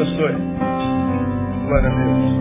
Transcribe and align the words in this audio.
abençoe. 0.00 0.32
Glória 1.66 1.88
a 1.88 1.94
Deus. 1.94 2.40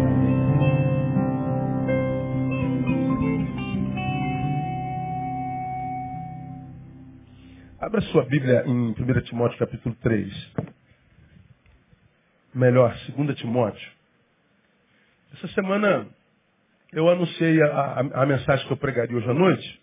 Abra 7.80 8.02
sua 8.02 8.23
Bíblia 8.25 8.63
em 8.66 8.91
1 8.91 9.21
Timóteo 9.23 9.57
capítulo 9.57 9.95
3. 10.02 10.53
Melhor, 12.53 12.95
2 13.16 13.38
Timóteo. 13.38 13.91
Essa 15.34 15.48
semana 15.49 16.07
eu 16.94 17.09
anunciei 17.09 17.62
a, 17.62 17.67
a, 17.67 17.99
a, 18.23 18.26
mensagem 18.26 18.66
que 18.66 18.73
eu 18.73 18.77
pregaria 18.77 19.16
hoje 19.16 19.30
à 19.30 19.34
noite. 19.34 19.81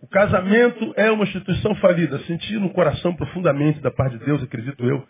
O 0.00 0.06
casamento 0.06 0.92
é 0.96 1.10
uma 1.10 1.24
instituição 1.24 1.74
falida. 1.76 2.18
Senti 2.20 2.54
no 2.54 2.70
coração 2.70 3.14
profundamente 3.14 3.80
da 3.80 3.90
parte 3.90 4.18
de 4.18 4.24
Deus, 4.24 4.42
acredito 4.42 4.84
eu. 4.84 5.06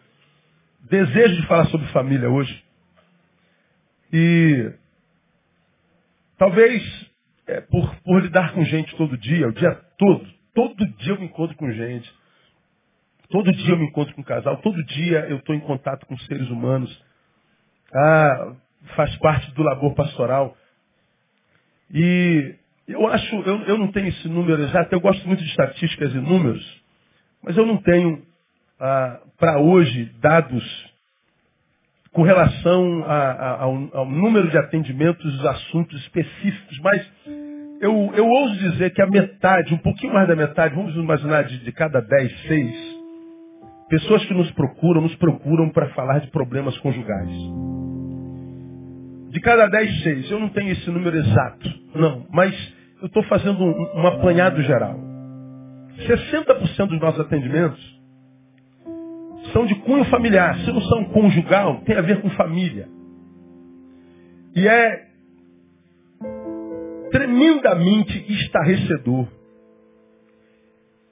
Desejo 0.84 1.40
de 1.40 1.46
falar 1.46 1.66
sobre 1.66 1.86
família 1.88 2.28
hoje. 2.28 2.62
E 4.12 4.72
talvez 6.36 7.10
é, 7.46 7.60
por, 7.62 7.94
por 8.02 8.22
lidar 8.22 8.52
com 8.52 8.64
gente 8.64 8.94
todo 8.96 9.16
dia, 9.16 9.48
o 9.48 9.52
dia 9.52 9.74
todo, 9.98 10.26
todo 10.54 10.86
dia 10.98 11.12
eu 11.12 11.20
me 11.20 11.26
encontro 11.26 11.56
com 11.56 11.70
gente. 11.70 12.12
Todo 13.30 13.50
dia 13.50 13.70
eu 13.70 13.78
me 13.78 13.86
encontro 13.86 14.14
com 14.14 14.20
um 14.20 14.24
casal, 14.24 14.58
todo 14.58 14.84
dia 14.84 15.20
eu 15.28 15.38
estou 15.38 15.54
em 15.54 15.60
contato 15.60 16.06
com 16.06 16.16
seres 16.18 16.48
humanos. 16.50 17.04
Ah, 17.92 18.54
faz 18.94 19.16
parte 19.18 19.50
do 19.54 19.62
labor 19.62 19.94
pastoral. 19.94 20.56
E 21.90 22.56
eu 22.86 23.06
acho, 23.08 23.34
eu, 23.36 23.62
eu 23.62 23.78
não 23.78 23.90
tenho 23.90 24.08
esse 24.08 24.28
número 24.28 24.62
exato, 24.62 24.94
eu 24.94 25.00
gosto 25.00 25.26
muito 25.26 25.42
de 25.42 25.48
estatísticas 25.48 26.12
e 26.12 26.18
números, 26.18 26.82
mas 27.42 27.56
eu 27.56 27.64
não 27.64 27.78
tenho 27.78 28.22
ah, 28.80 29.20
para 29.38 29.58
hoje 29.60 30.10
dados 30.20 30.94
com 32.12 32.22
relação 32.22 33.04
a, 33.06 33.12
a, 33.12 33.62
ao, 33.62 33.88
ao, 33.92 34.06
número 34.08 34.48
de 34.48 34.56
atendimentos, 34.56 35.24
os 35.24 35.46
assuntos 35.46 36.00
específicos, 36.02 36.78
mas 36.80 37.10
eu, 37.80 38.12
eu 38.14 38.26
ouso 38.26 38.56
dizer 38.56 38.90
que 38.94 39.02
a 39.02 39.06
metade, 39.06 39.74
um 39.74 39.78
pouquinho 39.78 40.14
mais 40.14 40.28
da 40.28 40.36
metade, 40.36 40.76
vamos 40.76 40.94
imaginar 40.94 41.42
de, 41.42 41.58
de 41.58 41.72
cada 41.72 42.00
dez, 42.00 42.32
seis, 42.42 42.94
pessoas 43.88 44.24
que 44.26 44.34
nos 44.34 44.50
procuram, 44.52 45.02
nos 45.02 45.14
procuram 45.16 45.70
para 45.70 45.88
falar 45.90 46.20
de 46.20 46.28
problemas 46.28 46.78
conjugais. 46.78 47.30
De 49.30 49.40
cada 49.40 49.66
dez, 49.66 50.02
seis. 50.04 50.30
Eu 50.30 50.38
não 50.38 50.48
tenho 50.50 50.70
esse 50.70 50.88
número 50.90 51.16
exato, 51.16 51.68
não. 51.96 52.24
Mas 52.30 52.54
eu 53.02 53.08
estou 53.08 53.24
fazendo 53.24 53.62
um, 53.64 54.00
um 54.00 54.06
apanhado 54.06 54.62
geral. 54.62 54.96
60% 55.98 56.86
dos 56.86 57.00
nossos 57.00 57.20
atendimentos 57.20 57.93
são 59.54 59.64
de 59.64 59.74
cunho 59.76 60.04
familiar. 60.06 60.58
São 60.58 61.04
conjugal, 61.06 61.80
tem 61.86 61.96
a 61.96 62.02
ver 62.02 62.20
com 62.20 62.28
família. 62.30 62.88
E 64.54 64.68
é 64.68 65.04
tremendamente 67.10 68.32
estarrecedor 68.32 69.28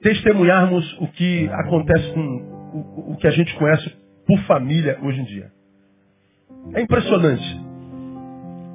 testemunharmos 0.01 0.85
o 0.99 1.07
que 1.07 1.49
acontece 1.49 2.11
com 2.13 2.19
o, 2.19 3.13
o 3.13 3.17
que 3.17 3.25
a 3.25 3.31
gente 3.31 3.55
conhece 3.55 3.89
por 4.27 4.37
família 4.41 4.99
hoje 5.01 5.21
em 5.21 5.23
dia. 5.23 5.49
É 6.73 6.81
impressionante. 6.81 7.61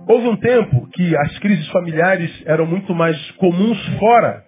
Houve 0.09 0.29
um 0.29 0.37
tempo 0.37 0.89
que 0.89 1.15
as 1.15 1.39
crises 1.39 1.69
familiares 1.69 2.31
eram 2.47 2.65
muito 2.65 2.95
mais 2.95 3.31
comuns 3.33 3.79
fora 3.99 4.43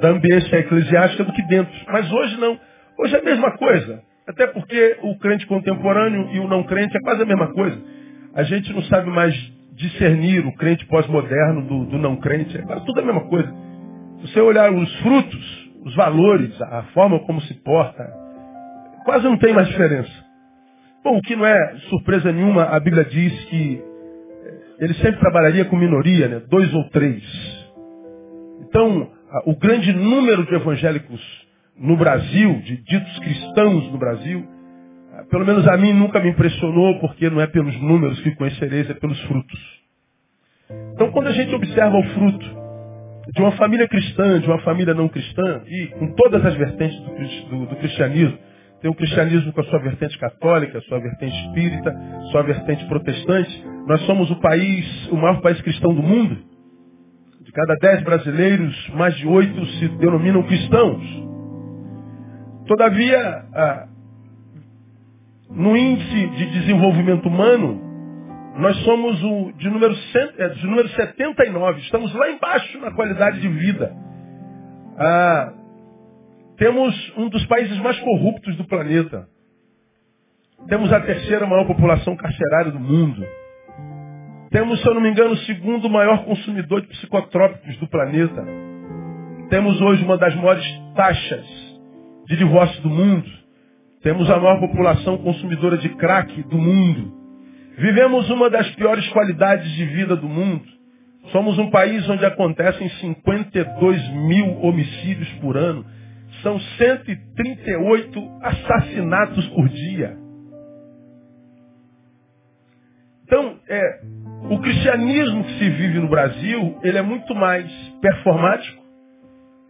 da 0.00 0.08
ambiência 0.08 0.56
eclesiástica 0.56 1.24
do 1.24 1.32
que 1.34 1.42
dentro. 1.48 1.72
Mas 1.86 2.10
hoje 2.10 2.40
não. 2.40 2.58
Hoje 2.98 3.16
é 3.16 3.18
a 3.18 3.22
mesma 3.22 3.56
coisa. 3.58 4.02
Até 4.30 4.46
porque 4.46 4.96
o 5.02 5.18
crente 5.18 5.44
contemporâneo 5.46 6.30
e 6.32 6.38
o 6.38 6.46
não 6.46 6.62
crente 6.62 6.96
é 6.96 7.00
quase 7.00 7.20
a 7.20 7.26
mesma 7.26 7.48
coisa. 7.52 7.76
A 8.32 8.44
gente 8.44 8.72
não 8.72 8.82
sabe 8.82 9.10
mais 9.10 9.34
discernir 9.72 10.46
o 10.46 10.54
crente 10.54 10.86
pós-moderno 10.86 11.62
do, 11.66 11.84
do, 11.86 11.98
não 11.98 12.14
crente. 12.14 12.56
É 12.56 12.62
quase 12.62 12.84
tudo 12.86 13.00
a 13.00 13.04
mesma 13.04 13.22
coisa. 13.22 13.52
Se 14.20 14.28
você 14.28 14.40
olhar 14.40 14.72
os 14.72 15.00
frutos, 15.00 15.70
os 15.84 15.96
valores, 15.96 16.62
a 16.62 16.84
forma 16.94 17.18
como 17.20 17.40
se 17.40 17.54
porta, 17.54 18.04
quase 19.04 19.24
não 19.24 19.36
tem 19.36 19.52
mais 19.52 19.66
diferença. 19.66 20.12
Bom, 21.02 21.16
o 21.16 21.22
que 21.22 21.34
não 21.34 21.44
é 21.44 21.76
surpresa 21.88 22.30
nenhuma, 22.30 22.64
a 22.66 22.78
Bíblia 22.78 23.04
diz 23.04 23.44
que 23.46 23.82
ele 24.78 24.94
sempre 24.94 25.18
trabalharia 25.18 25.64
com 25.64 25.74
minoria, 25.74 26.28
né? 26.28 26.42
dois 26.48 26.72
ou 26.72 26.88
três. 26.90 27.24
Então, 28.60 29.10
o 29.46 29.56
grande 29.56 29.92
número 29.92 30.46
de 30.46 30.54
evangélicos 30.54 31.20
no 31.80 31.96
Brasil, 31.96 32.60
de 32.60 32.76
ditos 32.76 33.18
cristãos 33.20 33.90
no 33.90 33.98
Brasil, 33.98 34.46
pelo 35.30 35.46
menos 35.46 35.66
a 35.66 35.76
mim 35.78 35.92
nunca 35.94 36.20
me 36.20 36.28
impressionou, 36.28 37.00
porque 37.00 37.30
não 37.30 37.40
é 37.40 37.46
pelos 37.46 37.74
números 37.80 38.20
que 38.20 38.34
conhecereis, 38.34 38.88
é 38.90 38.94
pelos 38.94 39.18
frutos. 39.22 39.80
Então, 40.92 41.10
quando 41.10 41.28
a 41.28 41.32
gente 41.32 41.54
observa 41.54 41.96
o 41.96 42.02
fruto 42.10 42.60
de 43.34 43.40
uma 43.40 43.52
família 43.52 43.88
cristã, 43.88 44.38
de 44.40 44.46
uma 44.46 44.58
família 44.60 44.92
não 44.92 45.08
cristã, 45.08 45.62
e 45.66 45.86
com 45.98 46.12
todas 46.14 46.44
as 46.44 46.54
vertentes 46.54 46.98
do, 47.00 47.48
do, 47.48 47.66
do 47.66 47.76
cristianismo, 47.76 48.38
tem 48.80 48.90
o 48.90 48.94
cristianismo 48.94 49.52
com 49.52 49.60
a 49.60 49.64
sua 49.64 49.78
vertente 49.78 50.18
católica, 50.18 50.80
sua 50.82 51.00
vertente 51.00 51.36
espírita, 51.46 51.94
sua 52.30 52.42
vertente 52.42 52.84
protestante. 52.86 53.64
Nós 53.86 54.00
somos 54.02 54.30
o 54.30 54.36
país, 54.36 55.08
o 55.10 55.16
maior 55.16 55.40
país 55.40 55.60
cristão 55.60 55.94
do 55.94 56.02
mundo. 56.02 56.38
De 57.42 57.52
cada 57.52 57.74
dez 57.76 58.02
brasileiros, 58.02 58.90
mais 58.94 59.14
de 59.16 59.26
oito 59.26 59.66
se 59.66 59.88
denominam 59.98 60.42
cristãos. 60.44 61.29
Todavia, 62.70 63.44
ah, 63.52 63.88
no 65.50 65.76
índice 65.76 66.28
de 66.28 66.46
desenvolvimento 66.52 67.28
humano, 67.28 67.82
nós 68.58 68.76
somos 68.84 69.20
o 69.24 69.52
de 69.56 69.68
número, 69.68 69.92
é, 70.38 70.48
de 70.50 70.66
número 70.68 70.88
79. 70.90 71.80
Estamos 71.80 72.14
lá 72.14 72.30
embaixo 72.30 72.78
na 72.78 72.92
qualidade 72.92 73.40
de 73.40 73.48
vida. 73.48 73.92
Ah, 74.96 75.52
temos 76.58 76.94
um 77.16 77.28
dos 77.28 77.44
países 77.46 77.76
mais 77.78 77.98
corruptos 77.98 78.54
do 78.56 78.64
planeta. 78.64 79.26
Temos 80.68 80.92
a 80.92 81.00
terceira 81.00 81.48
maior 81.48 81.66
população 81.66 82.14
carcerária 82.14 82.70
do 82.70 82.78
mundo. 82.78 83.26
Temos, 84.52 84.80
se 84.80 84.86
eu 84.86 84.94
não 84.94 85.00
me 85.00 85.10
engano, 85.10 85.32
o 85.32 85.38
segundo 85.38 85.90
maior 85.90 86.24
consumidor 86.24 86.82
de 86.82 86.86
psicotrópicos 86.86 87.76
do 87.78 87.88
planeta. 87.88 88.44
Temos 89.48 89.80
hoje 89.80 90.04
uma 90.04 90.16
das 90.16 90.36
maiores 90.36 90.64
taxas 90.94 91.69
de 92.30 92.36
divórcio 92.36 92.80
do 92.80 92.88
mundo. 92.88 93.28
Temos 94.04 94.30
a 94.30 94.38
maior 94.38 94.60
população 94.60 95.18
consumidora 95.18 95.76
de 95.76 95.88
crack 95.96 96.42
do 96.44 96.56
mundo. 96.56 97.12
Vivemos 97.76 98.30
uma 98.30 98.48
das 98.48 98.70
piores 98.76 99.06
qualidades 99.08 99.68
de 99.72 99.84
vida 99.86 100.14
do 100.14 100.28
mundo. 100.28 100.64
Somos 101.32 101.58
um 101.58 101.70
país 101.70 102.08
onde 102.08 102.24
acontecem 102.24 102.88
52 102.88 104.08
mil 104.10 104.62
homicídios 104.62 105.28
por 105.40 105.56
ano. 105.56 105.84
São 106.40 106.58
138 106.60 108.30
assassinatos 108.42 109.46
por 109.48 109.68
dia. 109.68 110.16
Então, 113.24 113.56
é, 113.68 114.00
o 114.50 114.58
cristianismo 114.60 115.44
que 115.44 115.58
se 115.58 115.68
vive 115.68 115.98
no 115.98 116.08
Brasil, 116.08 116.78
ele 116.84 116.96
é 116.96 117.02
muito 117.02 117.34
mais 117.34 117.70
performático, 118.00 118.79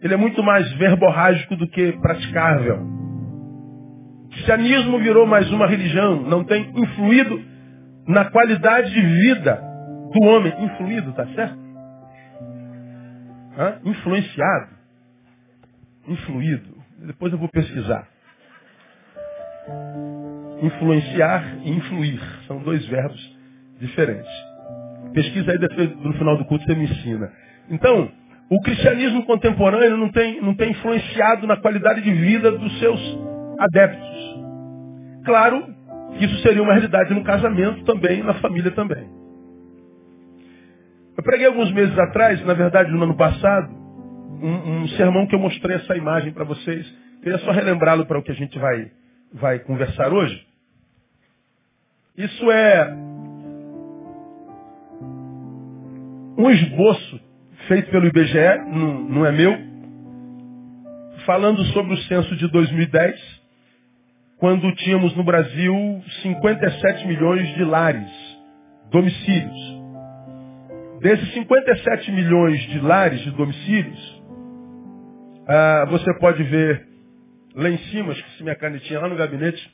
ele 0.01 0.13
é 0.13 0.17
muito 0.17 0.41
mais 0.43 0.71
verborrágico 0.73 1.55
do 1.55 1.67
que 1.67 1.93
praticável. 1.93 2.79
O 4.25 4.29
cristianismo 4.29 4.99
virou 4.99 5.25
mais 5.25 5.51
uma 5.51 5.67
religião, 5.67 6.21
não 6.23 6.43
tem 6.43 6.71
influído 6.75 7.41
na 8.07 8.25
qualidade 8.25 8.91
de 8.91 9.01
vida 9.01 9.61
do 10.13 10.25
homem. 10.25 10.53
Influído, 10.63 11.13
tá 11.13 11.25
certo? 11.27 11.59
Hã? 13.57 13.79
Influenciado 13.85 14.81
influído. 16.07 16.77
Depois 16.99 17.31
eu 17.33 17.39
vou 17.39 17.49
pesquisar. 17.49 18.07
Influenciar 20.61 21.57
e 21.63 21.71
influir 21.71 22.21
são 22.47 22.59
dois 22.59 22.85
verbos 22.87 23.37
diferentes. 23.79 24.31
Pesquisa 25.13 25.51
aí 25.51 25.57
depois, 25.57 25.95
no 25.97 26.13
final 26.13 26.37
do 26.37 26.45
culto 26.45 26.63
você 26.65 26.75
me 26.75 26.85
ensina. 26.85 27.31
Então, 27.69 28.11
o 28.51 28.59
cristianismo 28.59 29.25
contemporâneo 29.25 29.95
não 29.95 30.09
tem, 30.09 30.41
não 30.41 30.53
tem 30.53 30.71
influenciado 30.71 31.47
na 31.47 31.55
qualidade 31.55 32.01
de 32.01 32.11
vida 32.11 32.51
dos 32.51 32.79
seus 32.79 32.99
adeptos. 33.57 34.41
Claro 35.23 35.73
que 36.19 36.25
isso 36.25 36.41
seria 36.41 36.61
uma 36.61 36.73
realidade 36.73 37.13
no 37.13 37.23
casamento 37.23 37.85
também, 37.85 38.21
na 38.21 38.33
família 38.41 38.69
também. 38.71 39.09
Eu 41.17 41.23
preguei 41.23 41.47
alguns 41.47 41.71
meses 41.71 41.97
atrás, 41.97 42.45
na 42.45 42.53
verdade 42.53 42.91
no 42.91 43.01
ano 43.01 43.15
passado, 43.15 43.71
um, 43.71 44.81
um 44.81 44.87
sermão 44.89 45.25
que 45.27 45.35
eu 45.35 45.39
mostrei 45.39 45.77
essa 45.77 45.95
imagem 45.95 46.33
para 46.33 46.43
vocês. 46.43 46.85
Queria 47.23 47.37
só 47.39 47.51
relembrá-lo 47.51 48.05
para 48.05 48.19
o 48.19 48.23
que 48.23 48.31
a 48.31 48.35
gente 48.35 48.59
vai, 48.59 48.91
vai 49.33 49.59
conversar 49.59 50.11
hoje. 50.11 50.45
Isso 52.17 52.51
é 52.51 52.93
um 56.37 56.51
esboço 56.51 57.30
feito 57.71 57.89
pelo 57.89 58.05
IBGE, 58.05 58.65
não, 58.67 58.99
não 59.05 59.25
é 59.25 59.31
meu, 59.31 59.57
falando 61.25 61.63
sobre 61.67 61.93
o 61.93 61.97
censo 61.99 62.35
de 62.35 62.49
2010, 62.49 63.41
quando 64.39 64.75
tínhamos 64.75 65.15
no 65.15 65.23
Brasil 65.23 66.03
57 66.21 67.07
milhões 67.07 67.47
de 67.55 67.63
lares, 67.63 68.11
domicílios. 68.91 69.81
Desses 70.99 71.33
57 71.33 72.11
milhões 72.11 72.59
de 72.63 72.79
lares, 72.81 73.21
de 73.21 73.31
domicílios, 73.31 74.21
ah, 75.47 75.85
você 75.89 76.13
pode 76.19 76.43
ver 76.43 76.85
lá 77.55 77.69
em 77.69 77.77
cima, 77.77 78.11
esqueci 78.11 78.43
minha 78.43 78.55
canetinha 78.55 78.99
lá 78.99 79.07
no 79.07 79.15
gabinete, 79.15 79.73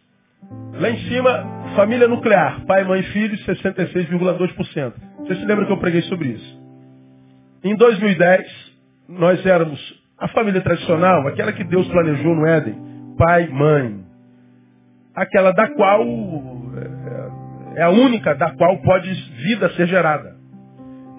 lá 0.79 0.91
em 0.91 0.99
cima, 1.09 1.73
família 1.75 2.07
nuclear, 2.07 2.63
pai, 2.67 2.83
mãe, 2.83 3.01
filhos, 3.01 3.43
66,2%. 3.43 4.93
Você 5.17 5.35
se 5.35 5.45
lembra 5.45 5.65
que 5.65 5.71
eu 5.71 5.77
preguei 5.77 6.03
sobre 6.03 6.27
isso? 6.29 6.66
Em 7.67 7.75
2010, 7.75 8.47
nós 9.09 9.45
éramos 9.45 9.77
a 10.17 10.29
família 10.29 10.61
tradicional, 10.61 11.27
aquela 11.27 11.51
que 11.51 11.65
Deus 11.65 11.85
planejou 11.89 12.33
no 12.33 12.47
Éden, 12.47 12.75
pai, 13.17 13.49
mãe. 13.49 14.05
Aquela 15.13 15.51
da 15.51 15.67
qual 15.73 16.01
é, 17.75 17.81
é 17.81 17.83
a 17.83 17.89
única 17.89 18.33
da 18.35 18.51
qual 18.55 18.77
pode 18.77 19.13
vida 19.43 19.69
ser 19.71 19.85
gerada. 19.85 20.37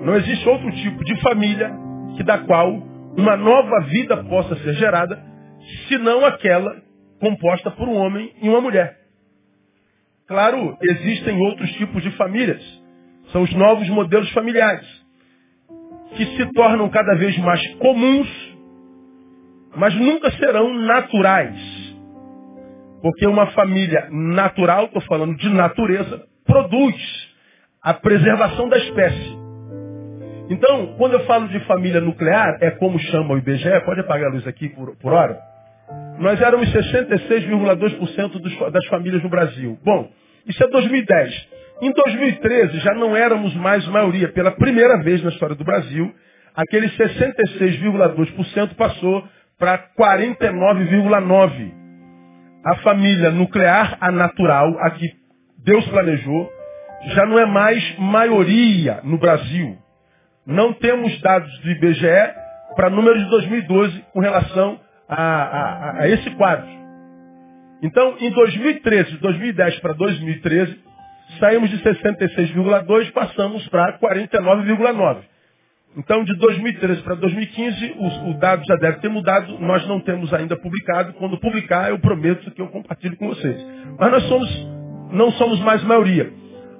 Não 0.00 0.14
existe 0.16 0.48
outro 0.48 0.72
tipo 0.72 1.04
de 1.04 1.20
família 1.20 1.70
que 2.16 2.22
da 2.22 2.38
qual 2.38 2.72
uma 3.14 3.36
nova 3.36 3.80
vida 3.80 4.16
possa 4.24 4.56
ser 4.56 4.72
gerada, 4.72 5.22
senão 5.86 6.24
aquela 6.24 6.80
composta 7.20 7.70
por 7.72 7.86
um 7.86 7.94
homem 7.94 8.32
e 8.40 8.48
uma 8.48 8.62
mulher. 8.62 8.96
Claro, 10.26 10.78
existem 10.80 11.38
outros 11.42 11.70
tipos 11.72 12.02
de 12.02 12.10
famílias. 12.12 12.62
São 13.32 13.42
os 13.42 13.52
novos 13.52 13.86
modelos 13.90 14.30
familiares, 14.32 14.97
que 16.18 16.26
se 16.36 16.52
tornam 16.52 16.88
cada 16.88 17.14
vez 17.14 17.38
mais 17.38 17.64
comuns, 17.76 18.28
mas 19.76 19.94
nunca 19.94 20.32
serão 20.32 20.74
naturais. 20.74 21.56
Porque 23.00 23.24
uma 23.24 23.46
família 23.52 24.08
natural, 24.10 24.86
estou 24.86 25.00
falando 25.02 25.36
de 25.36 25.48
natureza, 25.48 26.20
produz 26.44 26.96
a 27.80 27.94
preservação 27.94 28.68
da 28.68 28.78
espécie. 28.78 29.38
Então, 30.50 30.94
quando 30.98 31.12
eu 31.12 31.20
falo 31.20 31.46
de 31.46 31.60
família 31.66 32.00
nuclear, 32.00 32.58
é 32.60 32.72
como 32.72 32.98
chama 32.98 33.34
o 33.34 33.38
IBGE, 33.38 33.80
pode 33.84 34.00
apagar 34.00 34.30
a 34.30 34.32
luz 34.32 34.44
aqui 34.48 34.68
por, 34.70 34.96
por 34.96 35.12
hora. 35.12 35.38
Nós 36.18 36.40
éramos 36.40 36.68
66,2% 36.72 38.70
das 38.72 38.86
famílias 38.86 39.22
no 39.22 39.28
Brasil. 39.28 39.78
Bom, 39.84 40.10
isso 40.48 40.64
é 40.64 40.66
2010. 40.66 41.48
Em 41.80 41.92
2013 41.92 42.80
já 42.80 42.92
não 42.94 43.16
éramos 43.16 43.54
mais 43.54 43.86
maioria. 43.86 44.28
Pela 44.32 44.50
primeira 44.50 45.00
vez 45.02 45.22
na 45.22 45.30
história 45.30 45.54
do 45.54 45.64
Brasil, 45.64 46.12
aquele 46.54 46.88
66,2% 46.88 48.74
passou 48.74 49.24
para 49.58 49.78
49,9%. 49.96 51.78
A 52.64 52.76
família 52.78 53.30
nuclear, 53.30 53.96
a 54.00 54.10
natural, 54.10 54.76
a 54.80 54.90
que 54.90 55.06
Deus 55.64 55.86
planejou, 55.88 56.50
já 57.14 57.24
não 57.24 57.38
é 57.38 57.46
mais 57.46 57.98
maioria 57.98 59.00
no 59.04 59.16
Brasil. 59.16 59.78
Não 60.44 60.72
temos 60.72 61.20
dados 61.20 61.56
do 61.60 61.70
IBGE 61.70 62.34
para 62.74 62.90
número 62.90 63.18
de 63.18 63.30
2012 63.30 64.04
com 64.12 64.18
relação 64.20 64.80
a, 65.08 65.22
a, 65.22 66.00
a 66.02 66.08
esse 66.08 66.28
quadro. 66.30 66.66
Então, 67.82 68.16
em 68.18 68.30
2013, 68.30 69.12
de 69.12 69.18
2010 69.18 69.78
para 69.78 69.92
2013, 69.92 70.87
saímos 71.38 71.70
de 71.70 71.78
66,2 71.82 73.12
passamos 73.12 73.66
para 73.68 73.98
49,9. 73.98 75.22
Então, 75.96 76.22
de 76.22 76.34
2013 76.36 77.02
para 77.02 77.16
2015, 77.16 77.96
o, 77.98 78.30
o, 78.30 78.34
dado 78.34 78.64
já 78.64 78.76
deve 78.76 78.98
ter 79.00 79.08
mudado, 79.08 79.58
nós 79.58 79.86
não 79.88 80.00
temos 80.00 80.32
ainda 80.32 80.56
publicado. 80.56 81.12
Quando 81.14 81.38
publicar, 81.38 81.90
eu 81.90 81.98
prometo 81.98 82.50
que 82.52 82.62
eu 82.62 82.68
compartilho 82.68 83.16
com 83.16 83.28
vocês. 83.28 83.66
Mas 83.98 84.10
nós 84.12 84.22
somos, 84.24 84.68
não 85.10 85.32
somos 85.32 85.58
mais 85.60 85.82
maioria. 85.82 86.30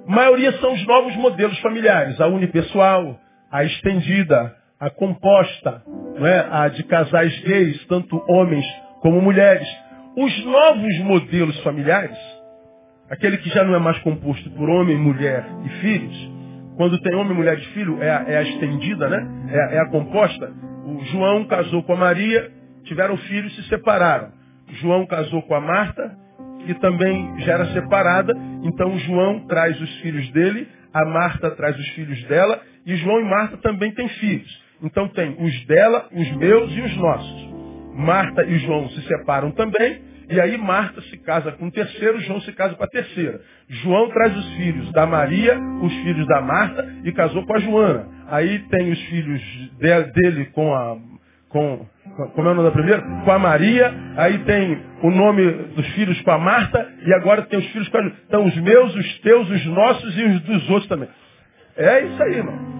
Maioria 0.07 0.51
são 0.53 0.73
os 0.73 0.85
novos 0.87 1.15
modelos 1.17 1.59
familiares, 1.59 2.19
a 2.21 2.27
unipessoal, 2.27 3.19
a 3.51 3.63
estendida, 3.63 4.55
a 4.79 4.89
composta, 4.89 5.83
é? 6.17 6.47
a 6.49 6.67
de 6.69 6.83
casais 6.83 7.37
gays, 7.43 7.85
tanto 7.87 8.23
homens 8.27 8.65
como 9.01 9.21
mulheres. 9.21 9.67
Os 10.15 10.45
novos 10.45 10.99
modelos 10.99 11.59
familiares, 11.59 12.17
aquele 13.09 13.37
que 13.37 13.49
já 13.49 13.63
não 13.63 13.75
é 13.75 13.79
mais 13.79 13.97
composto 13.99 14.49
por 14.51 14.69
homem, 14.69 14.97
mulher 14.97 15.45
e 15.65 15.69
filhos, 15.81 16.39
quando 16.77 16.97
tem 17.01 17.13
homem, 17.15 17.35
mulher 17.35 17.57
e 17.57 17.65
filho, 17.73 18.01
é 18.01 18.09
a, 18.09 18.23
é 18.27 18.37
a 18.37 18.41
estendida, 18.41 19.09
né? 19.09 19.27
É, 19.49 19.75
é 19.75 19.79
a 19.79 19.89
composta. 19.89 20.49
O 20.85 21.03
João 21.11 21.43
casou 21.45 21.83
com 21.83 21.93
a 21.93 21.97
Maria, 21.97 22.49
tiveram 22.85 23.17
filhos 23.17 23.51
e 23.51 23.63
se 23.63 23.69
separaram. 23.69 24.31
João 24.81 25.05
casou 25.05 25.41
com 25.41 25.55
a 25.55 25.59
Marta, 25.59 26.15
que 26.65 26.73
também 26.75 27.39
já 27.39 27.53
era 27.53 27.65
separada, 27.73 28.33
então 28.63 28.97
João 28.99 29.45
traz 29.47 29.79
os 29.81 29.93
filhos 29.97 30.29
dele, 30.31 30.67
a 30.93 31.03
Marta 31.05 31.51
traz 31.51 31.77
os 31.77 31.87
filhos 31.89 32.23
dela, 32.25 32.61
e 32.85 32.95
João 32.95 33.19
e 33.19 33.25
Marta 33.25 33.57
também 33.57 33.91
têm 33.93 34.07
filhos. 34.07 34.63
Então 34.81 35.07
tem 35.09 35.35
os 35.37 35.65
dela, 35.65 36.07
os 36.13 36.31
meus 36.37 36.71
e 36.71 36.81
os 36.81 36.97
nossos. 36.97 37.49
Marta 37.93 38.43
e 38.45 38.57
João 38.59 38.87
se 38.89 39.01
separam 39.01 39.51
também, 39.51 40.01
e 40.29 40.39
aí 40.39 40.57
Marta 40.57 41.01
se 41.01 41.17
casa 41.17 41.51
com 41.53 41.67
o 41.67 41.71
terceiro, 41.71 42.19
João 42.21 42.39
se 42.41 42.51
casa 42.53 42.75
com 42.75 42.83
a 42.83 42.87
terceira. 42.87 43.41
João 43.67 44.09
traz 44.09 44.37
os 44.37 44.53
filhos 44.53 44.91
da 44.91 45.07
Maria, 45.07 45.59
os 45.81 45.93
filhos 46.03 46.27
da 46.27 46.39
Marta, 46.39 46.87
e 47.03 47.11
casou 47.11 47.43
com 47.45 47.55
a 47.55 47.59
Joana. 47.59 48.07
Aí 48.27 48.59
tem 48.69 48.91
os 48.91 49.01
filhos 49.05 49.41
dele 50.13 50.45
com 50.53 50.73
a. 50.73 50.97
Com, 51.49 51.83
como 52.35 52.47
é 52.47 52.51
o 52.51 52.53
nome 52.53 52.69
da 52.69 52.71
primeira? 52.71 53.01
Com 53.25 53.31
a 53.31 53.39
Maria, 53.39 53.91
aí 54.17 54.37
tem 54.39 54.79
o 55.01 55.09
nome 55.09 55.51
dos 55.75 55.87
filhos 55.93 56.21
com 56.21 56.29
a 56.29 56.37
Marta, 56.37 56.87
e 57.03 57.11
agora 57.15 57.41
tem 57.43 57.57
os 57.57 57.65
filhos 57.71 57.89
com 57.89 57.97
a 57.97 58.11
Então 58.27 58.45
os 58.45 58.55
meus, 58.57 58.95
os 58.95 59.19
teus, 59.21 59.49
os 59.49 59.65
nossos 59.65 60.15
e 60.15 60.23
os 60.25 60.41
dos 60.41 60.69
outros 60.69 60.87
também. 60.87 61.09
É 61.75 62.01
isso 62.05 62.21
aí, 62.21 62.35
irmão. 62.35 62.79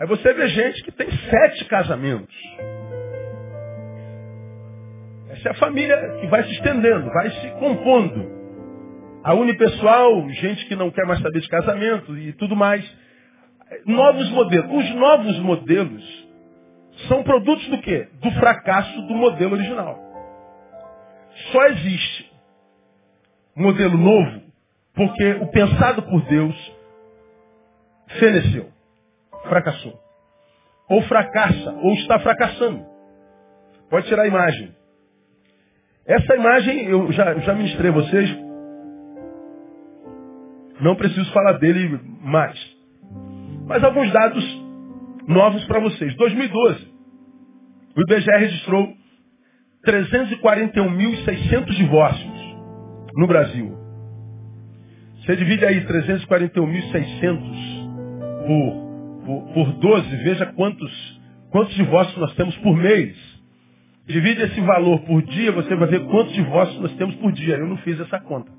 Aí 0.00 0.06
você 0.08 0.32
vê 0.32 0.48
gente 0.48 0.82
que 0.82 0.90
tem 0.90 1.08
sete 1.08 1.64
casamentos. 1.66 2.34
É 5.44 5.50
a 5.50 5.54
família 5.54 5.96
que 6.20 6.26
vai 6.28 6.42
se 6.44 6.52
estendendo, 6.52 7.10
vai 7.10 7.30
se 7.30 7.50
compondo. 7.58 8.32
A 9.22 9.34
unipessoal, 9.34 10.28
gente 10.30 10.66
que 10.66 10.76
não 10.76 10.90
quer 10.90 11.06
mais 11.06 11.20
saber 11.20 11.40
de 11.40 11.48
casamento 11.48 12.16
e 12.16 12.32
tudo 12.34 12.54
mais. 12.54 12.84
Novos 13.86 14.28
modelos. 14.30 14.72
Os 14.72 14.94
novos 14.94 15.38
modelos 15.40 16.28
são 17.08 17.22
produtos 17.22 17.66
do 17.68 17.78
quê? 17.78 18.08
Do 18.20 18.30
fracasso 18.32 19.02
do 19.02 19.14
modelo 19.14 19.54
original. 19.54 19.98
Só 21.52 21.64
existe 21.66 22.32
modelo 23.56 23.96
novo 23.96 24.42
porque 24.94 25.32
o 25.40 25.46
pensado 25.48 26.02
por 26.02 26.22
Deus 26.22 26.72
feneceu 28.18 28.74
fracassou. 29.44 30.00
Ou 30.88 31.02
fracassa, 31.02 31.72
ou 31.72 31.94
está 31.94 32.18
fracassando. 32.18 32.84
Pode 33.88 34.06
tirar 34.06 34.22
a 34.22 34.28
imagem. 34.28 34.74
Essa 36.06 36.34
imagem 36.36 36.84
eu 36.86 37.10
já, 37.12 37.34
já 37.38 37.54
ministrei 37.54 37.90
a 37.90 37.94
vocês. 37.94 38.38
Não 40.80 40.96
preciso 40.96 41.32
falar 41.32 41.52
dele 41.54 42.00
mais. 42.22 42.58
Mas 43.66 43.82
alguns 43.82 44.12
dados 44.12 44.44
novos 45.26 45.64
para 45.64 45.80
vocês. 45.80 46.14
2012, 46.16 46.92
o 47.96 48.00
IBGE 48.02 48.30
registrou 48.30 48.92
341.600 49.86 51.66
divórcios 51.76 52.56
no 53.16 53.26
Brasil. 53.26 53.74
Você 55.20 55.36
divide 55.36 55.64
aí 55.64 55.86
341.600 55.86 57.38
por 58.46 58.84
por, 59.24 59.42
por 59.52 59.72
12, 59.72 60.16
veja 60.16 60.46
quantos, 60.46 61.20
quantos 61.50 61.74
divórcios 61.74 62.16
nós 62.18 62.34
temos 62.34 62.56
por 62.58 62.76
mês. 62.76 63.16
Divide 64.06 64.42
esse 64.42 64.60
valor 64.60 65.00
por 65.00 65.22
dia, 65.22 65.50
você 65.52 65.74
vai 65.74 65.88
ver 65.88 66.04
quantos 66.06 66.34
divórcios 66.34 66.80
nós 66.80 66.94
temos 66.96 67.14
por 67.16 67.32
dia. 67.32 67.56
Eu 67.56 67.66
não 67.66 67.78
fiz 67.78 67.98
essa 67.98 68.20
conta. 68.20 68.52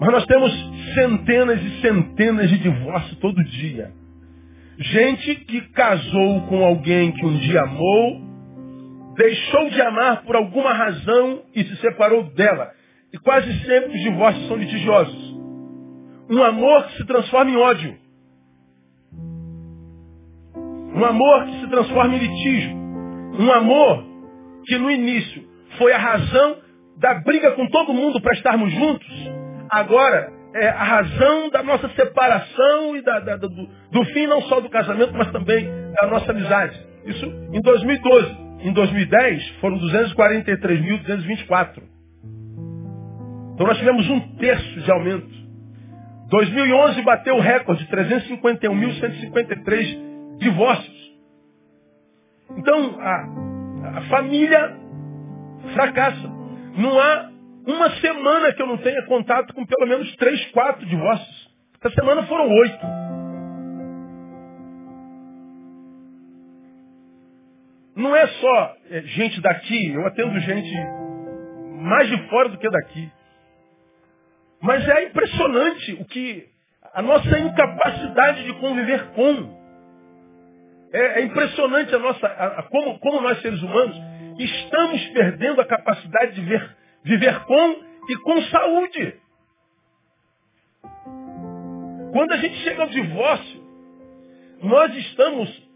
Mas 0.00 0.10
nós 0.10 0.26
temos 0.26 0.50
centenas 0.94 1.62
e 1.62 1.80
centenas 1.80 2.48
de 2.48 2.58
divórcios 2.58 3.18
todo 3.18 3.44
dia. 3.44 3.92
Gente 4.78 5.36
que 5.44 5.60
casou 5.72 6.46
com 6.48 6.64
alguém 6.64 7.12
que 7.12 7.24
um 7.24 7.36
dia 7.38 7.62
amou, 7.62 8.22
deixou 9.14 9.68
de 9.68 9.80
amar 9.82 10.22
por 10.22 10.34
alguma 10.34 10.72
razão 10.72 11.42
e 11.54 11.62
se 11.62 11.76
separou 11.76 12.24
dela. 12.32 12.72
E 13.12 13.18
quase 13.18 13.52
sempre 13.66 13.94
os 13.94 14.02
divórcios 14.02 14.48
são 14.48 14.56
litigiosos. 14.56 15.36
Um 16.30 16.42
amor 16.42 16.84
que 16.86 16.96
se 16.96 17.04
transforma 17.04 17.50
em 17.50 17.56
ódio. 17.56 17.96
Um 20.94 21.04
amor 21.04 21.44
que 21.44 21.60
se 21.60 21.66
transforma 21.68 22.16
em 22.16 22.18
litígio. 22.18 22.79
Um 23.38 23.52
amor 23.52 24.04
que 24.66 24.76
no 24.78 24.90
início 24.90 25.42
foi 25.78 25.92
a 25.92 25.98
razão 25.98 26.56
da 26.98 27.14
briga 27.14 27.52
com 27.52 27.66
todo 27.68 27.94
mundo 27.94 28.20
para 28.20 28.34
estarmos 28.34 28.72
juntos. 28.72 29.08
Agora 29.70 30.32
é 30.54 30.68
a 30.68 30.82
razão 30.82 31.48
da 31.50 31.62
nossa 31.62 31.88
separação 31.90 32.96
e 32.96 33.02
da, 33.02 33.20
da, 33.20 33.36
do, 33.36 33.48
do 33.48 34.04
fim 34.06 34.26
não 34.26 34.42
só 34.42 34.58
do 34.60 34.68
casamento, 34.68 35.14
mas 35.14 35.30
também 35.30 35.64
da 36.00 36.08
nossa 36.08 36.32
amizade. 36.32 36.76
Isso 37.06 37.24
em 37.52 37.60
2012. 37.60 38.36
em 38.62 38.72
2010 38.72 39.48
foram 39.60 39.78
243.224. 39.78 41.82
Então 43.54 43.66
nós 43.66 43.78
tivemos 43.78 44.08
um 44.08 44.20
terço 44.36 44.80
de 44.80 44.90
aumento. 44.90 45.28
2011 46.30 47.02
bateu 47.02 47.36
o 47.36 47.40
recorde, 47.40 47.86
351.153 47.86 50.38
divórcios. 50.38 50.99
Então 52.56 52.98
a, 53.00 53.98
a 53.98 54.02
família 54.08 54.76
fracassa. 55.74 56.28
Não 56.76 56.98
há 56.98 57.30
uma 57.66 57.90
semana 58.00 58.52
que 58.52 58.62
eu 58.62 58.66
não 58.66 58.78
tenha 58.78 59.04
contato 59.06 59.52
com 59.54 59.64
pelo 59.66 59.88
menos 59.88 60.14
três, 60.16 60.44
quatro 60.52 60.84
divórcios. 60.86 61.50
Essa 61.82 61.94
semana 61.94 62.22
foram 62.24 62.48
oito. 62.48 62.86
Não 67.96 68.16
é 68.16 68.26
só 68.26 68.76
é, 68.90 69.02
gente 69.02 69.40
daqui, 69.40 69.92
eu 69.92 70.06
atendo 70.06 70.38
gente 70.40 70.74
mais 71.82 72.08
de 72.08 72.28
fora 72.28 72.48
do 72.48 72.58
que 72.58 72.70
daqui. 72.70 73.10
Mas 74.62 74.86
é 74.88 75.04
impressionante 75.04 75.92
o 76.00 76.04
que 76.04 76.46
a 76.94 77.02
nossa 77.02 77.38
incapacidade 77.38 78.44
de 78.44 78.52
conviver 78.54 79.10
com. 79.12 79.59
É, 80.92 81.20
é 81.20 81.22
impressionante 81.22 81.94
a 81.94 81.98
nossa, 81.98 82.26
a, 82.26 82.46
a, 82.60 82.62
como, 82.64 82.98
como 82.98 83.20
nós 83.20 83.40
seres 83.40 83.62
humanos 83.62 83.96
estamos 84.38 85.02
perdendo 85.08 85.60
a 85.60 85.66
capacidade 85.66 86.34
de 86.34 86.40
ver, 86.40 86.76
viver 87.04 87.38
com 87.44 87.76
e 88.08 88.16
com 88.16 88.42
saúde. 88.42 89.14
Quando 92.12 92.32
a 92.32 92.36
gente 92.38 92.56
chega 92.62 92.82
ao 92.82 92.88
divórcio, 92.88 93.60
nós 94.62 94.94
estamos 94.96 95.70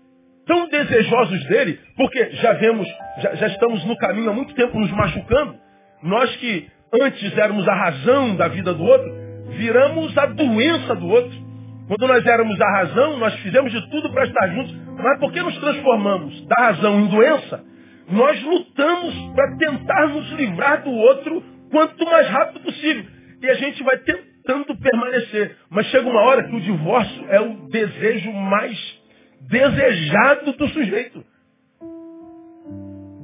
tão 0.47 0.68
desejosos 0.68 1.44
dele, 1.47 1.80
porque 1.97 2.30
já 2.33 2.52
vemos, 2.54 2.87
já, 3.18 3.35
já 3.35 3.47
estamos 3.49 3.85
no 3.85 3.97
caminho 3.97 4.30
há 4.30 4.33
muito 4.33 4.54
tempo 4.54 4.78
nos 4.78 4.90
machucando. 4.90 5.59
Nós 6.02 6.35
que 6.37 6.68
antes 7.00 7.38
éramos 7.38 7.66
a 7.68 7.75
razão 7.75 8.37
da 8.37 8.49
vida 8.49 8.75
do 8.75 8.85
outro, 8.85 9.12
viramos 9.50 10.16
a 10.18 10.26
doença 10.26 10.94
do 10.94 11.09
outro. 11.09 11.43
Quando 11.86 12.08
nós 12.08 12.24
éramos 12.24 12.58
a 12.60 12.70
razão, 12.70 13.18
nós 13.18 13.34
fizemos 13.40 13.70
de 13.70 13.90
tudo 13.90 14.10
para 14.10 14.24
estar 14.24 14.48
juntos. 14.48 14.74
Mas 14.96 15.18
por 15.18 15.32
que 15.32 15.42
nos 15.42 15.56
transformamos 15.58 16.46
da 16.46 16.56
razão 16.56 17.00
em 17.00 17.06
doença? 17.08 17.64
Nós 18.08 18.42
lutamos 18.42 19.14
para 19.34 19.56
tentar 19.56 20.08
nos 20.08 20.30
livrar 20.32 20.82
do 20.82 20.90
outro 20.90 21.42
quanto 21.70 22.04
mais 22.06 22.28
rápido 22.28 22.60
possível. 22.60 23.04
E 23.42 23.50
a 23.50 23.54
gente 23.54 23.82
vai 23.82 23.98
tentando 23.98 24.76
permanecer. 24.76 25.56
Mas 25.68 25.86
chega 25.86 26.08
uma 26.08 26.22
hora 26.22 26.44
que 26.44 26.56
o 26.56 26.60
divórcio 26.60 27.26
é 27.28 27.40
o 27.40 27.68
desejo 27.68 28.32
mais 28.32 29.02
desejado 29.42 30.52
do 30.52 30.68
sujeito. 30.68 31.24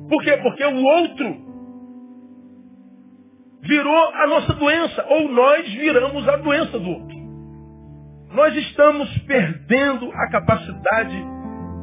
Por 0.08 0.22
quê? 0.22 0.36
Porque 0.42 0.64
o 0.64 0.84
outro 0.84 1.50
virou 3.62 4.08
a 4.14 4.26
nossa 4.26 4.52
doença, 4.54 5.06
ou 5.08 5.28
nós 5.30 5.66
viramos 5.68 6.28
a 6.28 6.36
doença 6.36 6.78
do 6.78 6.90
outro. 6.90 7.19
Nós 8.30 8.54
estamos 8.54 9.18
perdendo 9.26 10.10
a 10.12 10.30
capacidade 10.30 11.16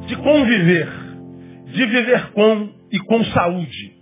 de 0.06 0.16
conviver, 0.16 0.88
de 1.66 1.86
viver 1.86 2.32
com 2.32 2.72
e 2.90 2.98
com 3.00 3.22
saúde. 3.24 3.98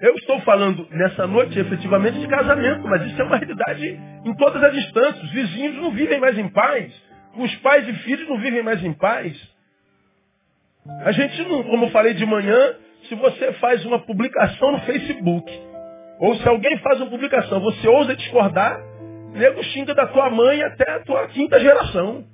Eu 0.00 0.14
estou 0.14 0.40
falando 0.42 0.86
nessa 0.90 1.26
noite 1.26 1.58
efetivamente 1.58 2.20
de 2.20 2.28
casamento, 2.28 2.86
mas 2.86 3.02
isso 3.06 3.20
é 3.20 3.24
uma 3.24 3.36
realidade 3.36 3.98
em 4.24 4.34
todas 4.36 4.62
as 4.62 4.76
instâncias. 4.76 5.24
Os 5.24 5.30
vizinhos 5.32 5.76
não 5.76 5.90
vivem 5.90 6.20
mais 6.20 6.38
em 6.38 6.48
paz. 6.48 6.92
Os 7.36 7.54
pais 7.56 7.88
e 7.88 7.94
filhos 7.94 8.28
não 8.28 8.38
vivem 8.38 8.62
mais 8.62 8.84
em 8.84 8.92
paz. 8.92 9.36
A 11.04 11.12
gente 11.12 11.42
não, 11.48 11.62
como 11.64 11.86
eu 11.86 11.90
falei 11.90 12.14
de 12.14 12.26
manhã, 12.26 12.74
se 13.08 13.14
você 13.14 13.52
faz 13.54 13.84
uma 13.86 13.98
publicação 14.00 14.72
no 14.72 14.80
Facebook, 14.80 15.50
ou 16.20 16.34
se 16.36 16.48
alguém 16.48 16.76
faz 16.78 17.00
uma 17.00 17.10
publicação, 17.10 17.60
você 17.60 17.88
ousa 17.88 18.14
discordar, 18.14 18.78
nego 19.32 19.62
xinga 19.64 19.94
da 19.94 20.06
tua 20.06 20.30
mãe 20.30 20.62
até 20.62 20.90
a 20.92 21.00
tua 21.00 21.26
quinta 21.28 21.58
geração. 21.60 22.24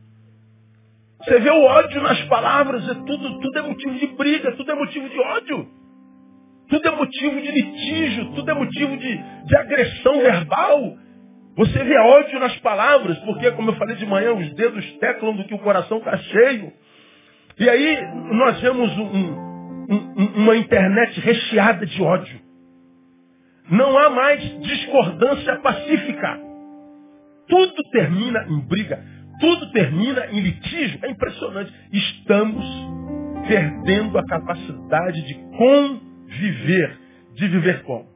Você 1.25 1.39
vê 1.39 1.51
o 1.51 1.65
ódio 1.65 2.03
nas 2.03 2.21
palavras, 2.25 2.89
é 2.89 2.95
tudo, 2.95 3.41
tudo 3.41 3.59
é 3.59 3.63
motivo 3.63 3.95
de 3.95 4.07
briga, 4.09 4.53
tudo 4.53 4.71
é 4.71 4.75
motivo 4.75 5.09
de 5.09 5.19
ódio. 5.19 5.69
Tudo 6.69 6.89
é 6.89 6.91
motivo 6.91 7.41
de 7.41 7.51
litígio, 7.51 8.33
tudo 8.35 8.51
é 8.51 8.55
motivo 8.55 8.97
de, 8.97 9.45
de 9.47 9.57
agressão 9.57 10.21
verbal. 10.21 10.97
Você 11.57 11.85
vê 11.85 11.97
ódio 11.99 12.41
nas 12.41 12.57
palavras, 12.59 13.19
porque, 13.21 13.51
como 13.53 13.71
eu 13.71 13.77
falei 13.77 13.97
de 13.97 14.07
manhã, 14.07 14.33
os 14.35 14.55
dedos 14.55 14.85
teclam 14.99 15.37
do 15.37 15.45
que 15.45 15.55
o 15.55 15.59
coração 15.59 15.99
está 15.99 16.17
cheio. 16.17 16.73
E 17.59 17.69
aí 17.71 18.03
nós 18.33 18.61
vemos 18.61 18.91
um, 18.99 19.05
um, 19.89 20.33
uma 20.37 20.57
internet 20.57 21.21
recheada 21.21 21.87
de 21.87 22.03
ódio. 22.03 22.41
Não 23.71 23.97
há 23.97 24.11
mais 24.11 24.61
discordância 24.61 25.57
pacífica. 25.61 26.54
Tudo 27.49 27.83
termina 27.91 28.47
em 28.49 28.61
briga. 28.61 29.05
Tudo 29.41 29.71
termina 29.73 30.27
em 30.27 30.41
litígio. 30.41 30.99
É 31.03 31.11
impressionante. 31.11 31.73
Estamos 31.93 32.65
perdendo 33.47 34.19
a 34.19 34.25
capacidade 34.25 35.23
de 35.23 35.35
conviver. 35.57 36.99
De 37.35 37.49
viver 37.49 37.83
como? 37.83 38.07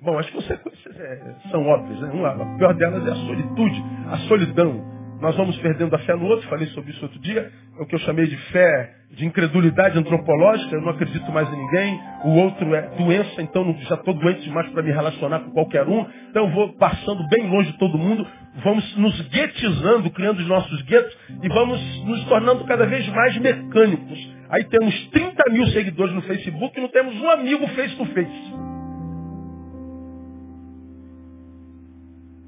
Bom, 0.00 0.16
as 0.16 0.30
consequências 0.30 0.96
é, 1.00 1.34
são 1.50 1.66
óbvias. 1.66 2.00
Né? 2.00 2.10
Uma, 2.12 2.30
a 2.30 2.56
pior 2.56 2.74
delas 2.74 3.06
é 3.06 3.10
a 3.10 3.16
solitude, 3.16 3.84
a 4.10 4.16
solidão. 4.28 4.97
Nós 5.20 5.36
vamos 5.36 5.56
perdendo 5.58 5.94
a 5.96 5.98
fé 5.98 6.14
no 6.14 6.26
outro, 6.26 6.48
falei 6.48 6.68
sobre 6.68 6.92
isso 6.92 7.02
outro 7.02 7.18
dia, 7.18 7.50
é 7.76 7.82
o 7.82 7.86
que 7.86 7.94
eu 7.94 7.98
chamei 8.00 8.26
de 8.26 8.36
fé 8.52 8.94
de 9.10 9.26
incredulidade 9.26 9.98
antropológica, 9.98 10.76
eu 10.76 10.80
não 10.80 10.90
acredito 10.90 11.32
mais 11.32 11.52
em 11.52 11.56
ninguém, 11.56 12.00
o 12.24 12.36
outro 12.36 12.72
é 12.74 12.82
doença, 12.96 13.42
então 13.42 13.74
já 13.80 13.96
estou 13.96 14.14
doente 14.14 14.42
demais 14.42 14.68
para 14.70 14.82
me 14.82 14.92
relacionar 14.92 15.40
com 15.40 15.50
qualquer 15.50 15.88
um, 15.88 16.06
então 16.30 16.44
eu 16.44 16.50
vou 16.50 16.72
passando 16.74 17.26
bem 17.28 17.48
longe 17.48 17.72
de 17.72 17.78
todo 17.78 17.98
mundo, 17.98 18.24
vamos 18.62 18.96
nos 18.96 19.20
guetizando, 19.28 20.10
criando 20.10 20.38
os 20.38 20.46
nossos 20.46 20.82
guetos 20.82 21.16
e 21.42 21.48
vamos 21.48 22.04
nos 22.04 22.24
tornando 22.26 22.64
cada 22.64 22.86
vez 22.86 23.08
mais 23.08 23.36
mecânicos. 23.38 24.38
Aí 24.50 24.64
temos 24.64 25.08
30 25.08 25.50
mil 25.50 25.66
seguidores 25.68 26.14
no 26.14 26.22
Facebook 26.22 26.78
e 26.78 26.80
não 26.80 26.88
temos 26.88 27.20
um 27.20 27.30
amigo 27.30 27.66
face 27.68 27.96
to 27.96 28.06
face. 28.06 28.54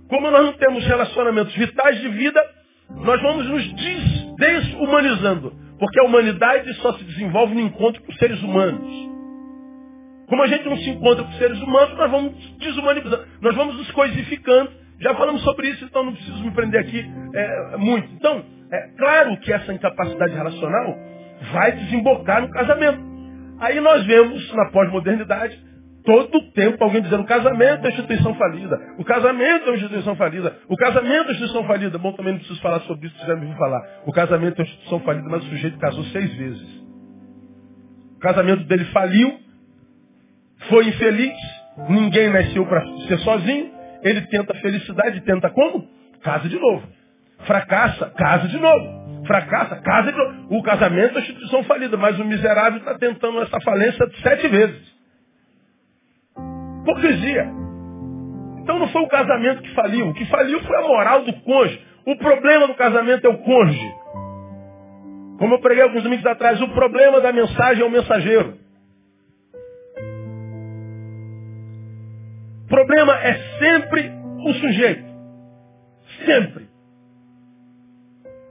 Como 0.08 0.30
nós 0.30 0.44
não 0.44 0.52
temos 0.54 0.84
relacionamentos 0.86 1.54
vitais 1.54 2.00
de 2.00 2.08
vida, 2.08 2.59
nós 2.96 3.20
vamos 3.22 3.46
nos 3.46 4.36
desumanizando. 4.36 5.52
Porque 5.78 5.98
a 5.98 6.04
humanidade 6.04 6.72
só 6.74 6.92
se 6.92 7.04
desenvolve 7.04 7.54
no 7.54 7.60
encontro 7.62 8.02
com 8.02 8.12
seres 8.12 8.42
humanos. 8.42 9.10
Como 10.28 10.42
a 10.42 10.46
gente 10.46 10.64
não 10.64 10.76
se 10.76 10.90
encontra 10.90 11.24
com 11.24 11.32
seres 11.32 11.60
humanos, 11.60 11.96
nós 11.96 12.10
vamos 12.10 12.56
desumanizando. 12.58 13.24
Nós 13.40 13.54
vamos 13.56 13.76
nos 13.76 13.90
coisificando. 13.92 14.70
Já 15.00 15.14
falamos 15.14 15.42
sobre 15.42 15.68
isso, 15.68 15.84
então 15.84 16.04
não 16.04 16.12
preciso 16.12 16.44
me 16.44 16.50
prender 16.50 16.80
aqui 16.82 17.04
é, 17.34 17.76
muito. 17.78 18.12
Então, 18.12 18.44
é 18.70 18.88
claro 18.98 19.36
que 19.38 19.50
essa 19.50 19.72
incapacidade 19.72 20.34
relacional 20.34 20.96
vai 21.52 21.72
desembocar 21.72 22.42
no 22.42 22.50
casamento. 22.50 23.00
Aí 23.60 23.80
nós 23.80 24.04
vemos 24.04 24.54
na 24.54 24.70
pós-modernidade 24.70 25.58
Todo 26.04 26.52
tempo 26.52 26.82
alguém 26.82 27.02
dizendo 27.02 27.22
o 27.22 27.26
casamento 27.26 27.86
é 27.86 27.90
instituição 27.90 28.34
falida. 28.34 28.80
O 28.98 29.04
casamento 29.04 29.66
é 29.66 29.70
uma 29.70 29.76
instituição 29.76 30.16
falida. 30.16 30.56
O 30.68 30.76
casamento 30.76 31.28
é 31.28 31.32
instituição 31.32 31.64
falida. 31.64 31.98
Bom, 31.98 32.12
também 32.12 32.32
não 32.32 32.38
preciso 32.38 32.60
falar 32.60 32.80
sobre 32.80 33.06
isso, 33.06 33.26
já 33.26 33.36
me 33.36 33.54
falar. 33.56 33.80
O 34.06 34.12
casamento 34.12 34.58
é 34.58 34.62
uma 34.62 34.68
instituição 34.68 35.00
falida, 35.00 35.28
mas 35.28 35.44
o 35.44 35.48
sujeito 35.48 35.78
casou 35.78 36.04
seis 36.04 36.32
vezes. 36.34 36.80
O 38.16 38.20
casamento 38.20 38.64
dele 38.64 38.84
faliu, 38.86 39.38
foi 40.68 40.88
infeliz, 40.88 41.34
ninguém 41.88 42.30
nasceu 42.30 42.66
para 42.66 42.82
ser 43.06 43.18
sozinho. 43.18 43.70
Ele 44.02 44.22
tenta 44.22 44.54
felicidade, 44.54 45.20
tenta 45.22 45.50
como? 45.50 45.86
Casa 46.22 46.48
de 46.48 46.58
novo. 46.58 46.82
Fracassa, 47.46 48.10
casa 48.16 48.48
de 48.48 48.58
novo. 48.58 49.24
Fracassa, 49.26 49.76
casa. 49.76 50.12
O 50.48 50.62
casamento 50.62 51.18
é 51.18 51.20
instituição 51.20 51.62
falida, 51.64 51.96
mas 51.96 52.18
o 52.18 52.24
miserável 52.24 52.78
está 52.78 52.94
tentando 52.98 53.40
essa 53.42 53.60
falência 53.60 54.10
sete 54.22 54.48
vezes. 54.48 54.99
Hipocrisia. 56.90 57.48
Então 58.58 58.78
não 58.78 58.88
foi 58.88 59.02
o 59.02 59.08
casamento 59.08 59.62
que 59.62 59.74
faliu. 59.74 60.08
O 60.08 60.14
que 60.14 60.24
faliu 60.26 60.60
foi 60.60 60.76
a 60.76 60.86
moral 60.86 61.24
do 61.24 61.32
cônjuge. 61.40 61.80
O 62.06 62.16
problema 62.16 62.66
do 62.66 62.74
casamento 62.74 63.26
é 63.26 63.30
o 63.30 63.38
cônjuge. 63.38 63.94
Como 65.38 65.54
eu 65.54 65.60
preguei 65.60 65.82
alguns 65.82 66.02
domingos 66.02 66.26
atrás, 66.26 66.60
o 66.60 66.68
problema 66.68 67.20
da 67.20 67.32
mensagem 67.32 67.82
é 67.82 67.86
o 67.86 67.90
mensageiro. 67.90 68.58
O 72.64 72.68
problema 72.68 73.18
é 73.20 73.34
sempre 73.58 74.12
o 74.44 74.52
sujeito. 74.54 75.10
Sempre. 76.24 76.68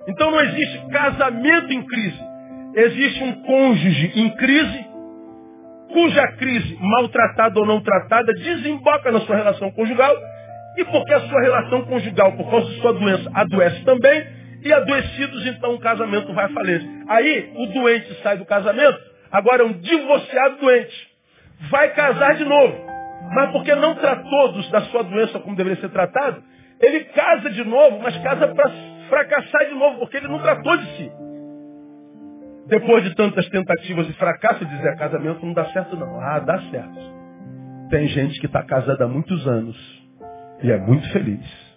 Então 0.07 0.31
não 0.31 0.41
existe 0.41 0.87
casamento 0.89 1.71
em 1.71 1.83
crise. 1.83 2.29
Existe 2.75 3.23
um 3.23 3.43
cônjuge 3.43 4.11
em 4.15 4.29
crise 4.35 4.88
cuja 5.91 6.27
crise, 6.33 6.77
maltratada 6.79 7.59
ou 7.59 7.65
não 7.65 7.81
tratada, 7.81 8.33
desemboca 8.33 9.11
na 9.11 9.21
sua 9.21 9.35
relação 9.35 9.71
conjugal, 9.71 10.15
e 10.77 10.85
porque 10.85 11.13
a 11.13 11.21
sua 11.21 11.41
relação 11.41 11.81
conjugal, 11.83 12.31
por 12.33 12.49
causa 12.49 12.67
de 12.67 12.81
sua 12.81 12.93
doença, 12.93 13.29
adoece 13.33 13.83
também, 13.83 14.39
e 14.63 14.73
adoecidos, 14.73 15.45
então 15.47 15.73
o 15.75 15.79
casamento 15.79 16.33
vai 16.33 16.49
falecer. 16.49 16.87
Aí 17.07 17.53
o 17.55 17.65
doente 17.67 18.13
sai 18.21 18.37
do 18.37 18.45
casamento, 18.45 18.99
Agora 19.31 19.61
é 19.61 19.65
um 19.65 19.73
divorciado 19.73 20.57
doente. 20.57 21.09
Vai 21.69 21.93
casar 21.93 22.35
de 22.35 22.45
novo. 22.45 22.89
Mas 23.33 23.51
porque 23.51 23.75
não 23.75 23.95
tratou 23.95 24.53
dos, 24.53 24.69
da 24.71 24.81
sua 24.83 25.03
doença 25.03 25.39
como 25.39 25.55
deveria 25.55 25.79
ser 25.79 25.89
tratado, 25.89 26.41
ele 26.81 27.03
casa 27.05 27.49
de 27.51 27.63
novo, 27.63 27.99
mas 28.01 28.17
casa 28.23 28.47
para 28.47 28.71
fracassar 29.07 29.67
de 29.67 29.75
novo, 29.75 29.99
porque 29.99 30.17
ele 30.17 30.27
não 30.27 30.39
tratou 30.39 30.77
de 30.77 30.85
si. 30.95 31.11
Depois 32.69 33.03
de 33.03 33.15
tantas 33.15 33.49
tentativas 33.49 34.07
e 34.07 34.13
fracassos, 34.13 34.69
dizer 34.69 34.95
casamento 34.95 35.43
não 35.43 35.53
dá 35.53 35.65
certo 35.65 35.95
não. 35.95 36.19
Ah, 36.21 36.39
dá 36.39 36.61
certo. 36.69 36.99
Tem 37.89 38.07
gente 38.07 38.39
que 38.39 38.45
está 38.45 38.63
casada 38.63 39.05
há 39.05 39.07
muitos 39.07 39.47
anos 39.47 39.75
e 40.61 40.71
é 40.71 40.77
muito 40.77 41.11
feliz. 41.11 41.69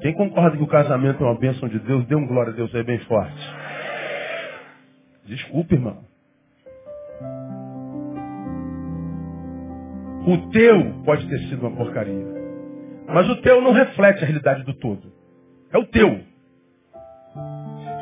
Quem 0.00 0.12
concorda 0.14 0.56
que 0.56 0.62
o 0.62 0.66
casamento 0.66 1.22
é 1.22 1.26
uma 1.26 1.38
bênção 1.38 1.68
de 1.68 1.78
Deus, 1.78 2.04
dê 2.06 2.16
um 2.16 2.26
glória 2.26 2.52
a 2.52 2.56
Deus 2.56 2.74
aí 2.74 2.82
bem 2.82 2.98
forte. 3.00 3.40
Desculpe, 5.26 5.74
irmão. 5.74 6.02
O 10.26 10.50
teu 10.50 11.02
pode 11.04 11.28
ter 11.28 11.38
sido 11.48 11.66
uma 11.66 11.76
porcaria. 11.76 12.26
Mas 13.06 13.28
o 13.28 13.36
teu 13.36 13.60
não 13.60 13.72
reflete 13.72 14.22
a 14.22 14.26
realidade 14.26 14.64
do 14.64 14.74
todo. 14.74 15.12
É 15.72 15.78
o 15.78 15.86
teu. 15.86 16.20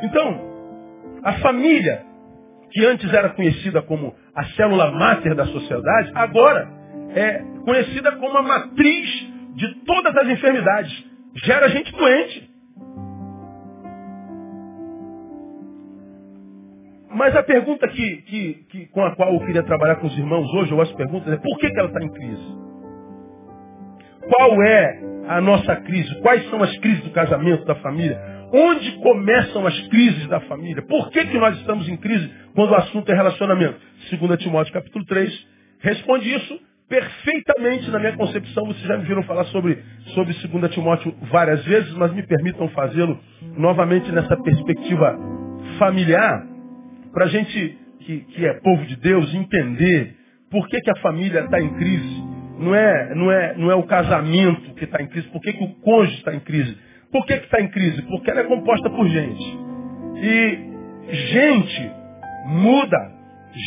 Então, 0.02 0.57
a 1.22 1.32
família, 1.34 2.02
que 2.70 2.84
antes 2.84 3.12
era 3.12 3.30
conhecida 3.30 3.82
como 3.82 4.14
a 4.34 4.44
célula 4.50 4.90
máter 4.90 5.34
da 5.34 5.46
sociedade, 5.46 6.12
agora 6.14 6.68
é 7.14 7.42
conhecida 7.64 8.12
como 8.16 8.37
a 8.38 8.42
matriz 8.42 9.28
de 9.54 9.75
todas 9.84 10.16
as 10.16 10.28
enfermidades. 10.28 11.06
Gera 11.44 11.68
gente 11.68 11.92
doente. 11.92 12.50
Mas 17.10 17.34
a 17.34 17.42
pergunta 17.42 17.88
que, 17.88 18.16
que, 18.22 18.54
que, 18.70 18.87
com 18.87 19.04
a 19.04 19.14
qual 19.16 19.32
eu 19.32 19.40
queria 19.40 19.62
trabalhar 19.64 19.96
com 19.96 20.06
os 20.06 20.16
irmãos 20.16 20.48
hoje, 20.54 20.72
ou 20.72 20.80
as 20.80 20.92
perguntas, 20.92 21.32
é 21.32 21.37
por 21.37 21.58
que, 21.58 21.68
que 21.68 21.78
ela 21.78 21.88
está 21.88 22.04
em 22.04 22.12
crise? 22.12 22.58
Qual 24.30 24.62
é 24.62 25.00
a 25.26 25.40
nossa 25.40 25.76
crise? 25.76 26.14
Quais 26.20 26.48
são 26.50 26.62
as 26.62 26.76
crises 26.78 27.02
do 27.02 27.10
casamento, 27.10 27.64
da 27.64 27.75
família? 27.76 28.38
Onde 28.52 28.92
começam 29.02 29.66
as 29.66 29.78
crises 29.88 30.26
da 30.28 30.40
família? 30.40 30.82
Por 30.82 31.10
que, 31.10 31.26
que 31.26 31.38
nós 31.38 31.56
estamos 31.58 31.88
em 31.88 31.96
crise 31.96 32.30
quando 32.54 32.70
o 32.70 32.76
assunto 32.76 33.10
é 33.10 33.14
relacionamento? 33.14 33.78
2 34.10 34.38
Timóteo 34.40 34.72
capítulo 34.72 35.04
3 35.04 35.46
responde 35.80 36.34
isso 36.34 36.58
perfeitamente 36.88 37.90
na 37.90 37.98
minha 37.98 38.16
concepção. 38.16 38.64
Vocês 38.66 38.86
já 38.86 38.96
me 38.96 39.04
viram 39.04 39.22
falar 39.24 39.44
sobre, 39.46 39.78
sobre 40.14 40.32
2 40.32 40.72
Timóteo 40.72 41.14
várias 41.30 41.62
vezes, 41.64 41.92
mas 41.94 42.12
me 42.14 42.22
permitam 42.22 42.68
fazê-lo 42.68 43.20
novamente 43.56 44.10
nessa 44.10 44.36
perspectiva 44.42 45.18
familiar, 45.78 46.46
para 47.12 47.26
a 47.26 47.28
gente 47.28 47.78
que, 48.00 48.20
que 48.20 48.46
é 48.46 48.54
povo 48.60 48.84
de 48.86 48.96
Deus 48.96 49.34
entender 49.34 50.16
por 50.50 50.66
que, 50.68 50.80
que 50.80 50.90
a 50.90 50.96
família 50.96 51.40
está 51.40 51.60
em 51.60 51.68
crise. 51.74 52.24
Não 52.58 52.74
é, 52.74 53.14
não, 53.14 53.30
é, 53.30 53.54
não 53.56 53.70
é 53.70 53.74
o 53.74 53.82
casamento 53.82 54.74
que 54.74 54.84
está 54.84 55.02
em 55.02 55.06
crise, 55.06 55.28
por 55.28 55.42
que, 55.42 55.52
que 55.52 55.62
o 55.62 55.74
cônjuge 55.80 56.16
está 56.16 56.34
em 56.34 56.40
crise? 56.40 56.88
Por 57.10 57.24
que 57.26 57.34
está 57.34 57.60
em 57.60 57.68
crise? 57.68 58.02
Porque 58.02 58.30
ela 58.30 58.40
é 58.40 58.44
composta 58.44 58.90
por 58.90 59.06
gente. 59.08 59.58
E 60.16 60.68
gente 61.32 61.92
muda, 62.46 63.12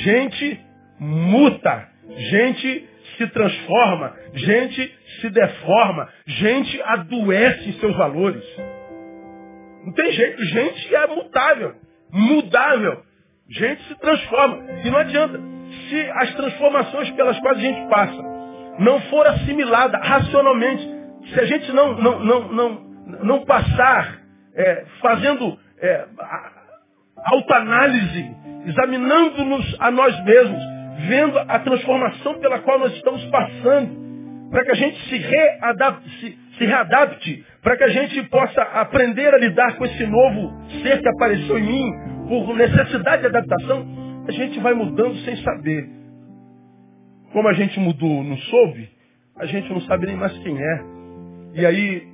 gente 0.03 0.59
muta, 0.99 1.87
gente 2.09 2.89
se 3.17 3.27
transforma, 3.27 4.15
gente 4.33 4.95
se 5.19 5.29
deforma, 5.29 6.09
gente 6.25 6.81
adoece 6.83 7.69
em 7.69 7.73
seus 7.73 7.95
valores. 7.95 8.43
Não 9.85 9.93
tem 9.93 10.11
jeito, 10.11 10.43
gente 10.45 10.95
é 10.95 11.07
mutável, 11.07 11.75
mudável. 12.11 13.03
Gente 13.49 13.83
se 13.83 13.95
transforma. 13.95 14.63
E 14.83 14.89
não 14.89 14.99
adianta. 14.99 15.39
Se 15.89 16.01
as 16.15 16.33
transformações 16.35 17.11
pelas 17.11 17.37
quais 17.39 17.57
a 17.57 17.61
gente 17.61 17.89
passa 17.89 18.31
não 18.79 18.99
for 19.01 19.27
assimilada 19.27 19.97
racionalmente, 19.97 20.89
se 21.33 21.39
a 21.39 21.45
gente 21.45 21.71
não, 21.71 21.93
não, 21.95 22.19
não, 22.19 22.51
não, 22.51 22.90
não 23.23 23.45
passar 23.45 24.19
é, 24.55 24.85
fazendo 25.01 25.57
é, 25.79 26.05
autoanálise, 27.25 28.35
examinando-nos 28.65 29.75
a 29.79 29.91
nós 29.91 30.23
mesmos, 30.23 30.61
vendo 31.07 31.39
a 31.39 31.59
transformação 31.59 32.39
pela 32.39 32.59
qual 32.59 32.79
nós 32.79 32.93
estamos 32.93 33.23
passando, 33.25 34.49
para 34.49 34.63
que 34.65 34.71
a 34.71 34.75
gente 34.75 35.09
se 35.09 35.17
readapte, 35.17 36.09
se, 36.19 36.37
se 36.57 36.65
readapte, 36.65 37.45
para 37.61 37.77
que 37.77 37.83
a 37.83 37.89
gente 37.89 38.23
possa 38.23 38.61
aprender 38.61 39.33
a 39.33 39.37
lidar 39.37 39.77
com 39.77 39.85
esse 39.85 40.05
novo 40.05 40.51
ser 40.81 41.01
que 41.01 41.09
apareceu 41.09 41.57
em 41.57 41.63
mim, 41.63 41.91
por 42.27 42.55
necessidade 42.55 43.21
de 43.21 43.27
adaptação, 43.27 43.85
a 44.27 44.31
gente 44.31 44.59
vai 44.59 44.73
mudando 44.73 45.15
sem 45.25 45.35
saber. 45.37 45.89
Como 47.31 47.47
a 47.47 47.53
gente 47.53 47.79
mudou, 47.79 48.23
não 48.23 48.37
soube, 48.37 48.89
a 49.37 49.45
gente 49.45 49.71
não 49.71 49.81
sabe 49.81 50.07
nem 50.07 50.15
mais 50.15 50.37
quem 50.39 50.57
é. 50.57 50.81
E 51.55 51.65
aí 51.65 52.10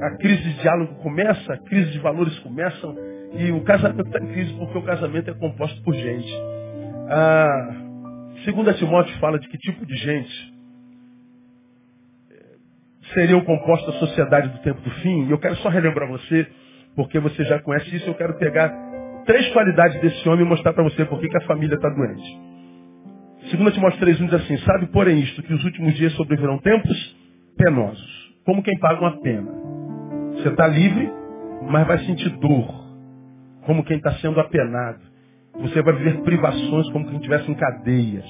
a, 0.00 0.16
crise 0.16 0.42
de 0.42 0.60
diálogo 0.60 0.94
começa, 0.96 1.52
a 1.52 1.58
crise 1.58 1.90
de 1.92 1.98
valores 1.98 2.38
começam, 2.40 2.96
e 3.34 3.50
o 3.52 3.62
casamento 3.62 4.06
está 4.06 4.18
em 4.24 4.28
crise 4.28 4.52
porque 4.54 4.78
o 4.78 4.82
casamento 4.82 5.30
é 5.30 5.34
composto 5.34 5.82
por 5.82 5.94
gente. 5.94 6.32
Ah, 7.08 7.74
segunda 8.44 8.72
Timóteo 8.74 9.16
fala 9.18 9.38
de 9.38 9.48
que 9.48 9.58
tipo 9.58 9.84
de 9.84 9.96
gente 9.96 10.56
seriam 13.14 13.40
composta 13.42 13.90
a 13.90 13.94
sociedade 13.94 14.48
do 14.48 14.58
tempo 14.58 14.80
do 14.80 14.90
fim. 14.90 15.26
E 15.26 15.30
eu 15.30 15.38
quero 15.38 15.56
só 15.56 15.68
relembrar 15.68 16.08
você, 16.08 16.46
porque 16.94 17.18
você 17.18 17.44
já 17.44 17.60
conhece 17.60 17.94
isso, 17.96 18.08
eu 18.08 18.14
quero 18.14 18.34
pegar 18.34 18.72
três 19.24 19.48
qualidades 19.52 20.00
desse 20.00 20.28
homem 20.28 20.44
e 20.44 20.48
mostrar 20.48 20.72
para 20.72 20.84
você 20.84 21.04
por 21.04 21.20
que 21.20 21.36
a 21.36 21.46
família 21.46 21.74
está 21.74 21.88
doente. 21.88 22.56
2 23.54 23.74
Timóteo 23.74 24.00
3,1 24.00 24.24
diz 24.24 24.34
assim, 24.34 24.56
sabe, 24.58 24.86
porém, 24.86 25.20
isto, 25.20 25.42
que 25.42 25.52
os 25.52 25.64
últimos 25.64 25.94
dias 25.94 26.12
sobrevirão 26.14 26.58
tempos 26.58 27.16
penosos, 27.56 28.15
como 28.46 28.62
quem 28.62 28.78
paga 28.78 29.00
uma 29.00 29.20
pena. 29.20 29.50
Você 30.34 30.48
está 30.48 30.66
livre, 30.66 31.12
mas 31.68 31.86
vai 31.86 31.98
sentir 32.06 32.30
dor, 32.38 32.72
como 33.66 33.84
quem 33.84 33.96
está 33.96 34.12
sendo 34.14 34.40
apenado. 34.40 35.00
Você 35.60 35.82
vai 35.82 35.94
viver 35.94 36.22
privações 36.22 36.88
como 36.92 37.06
quem 37.06 37.16
estivesse 37.16 37.50
em 37.50 37.54
cadeias. 37.54 38.24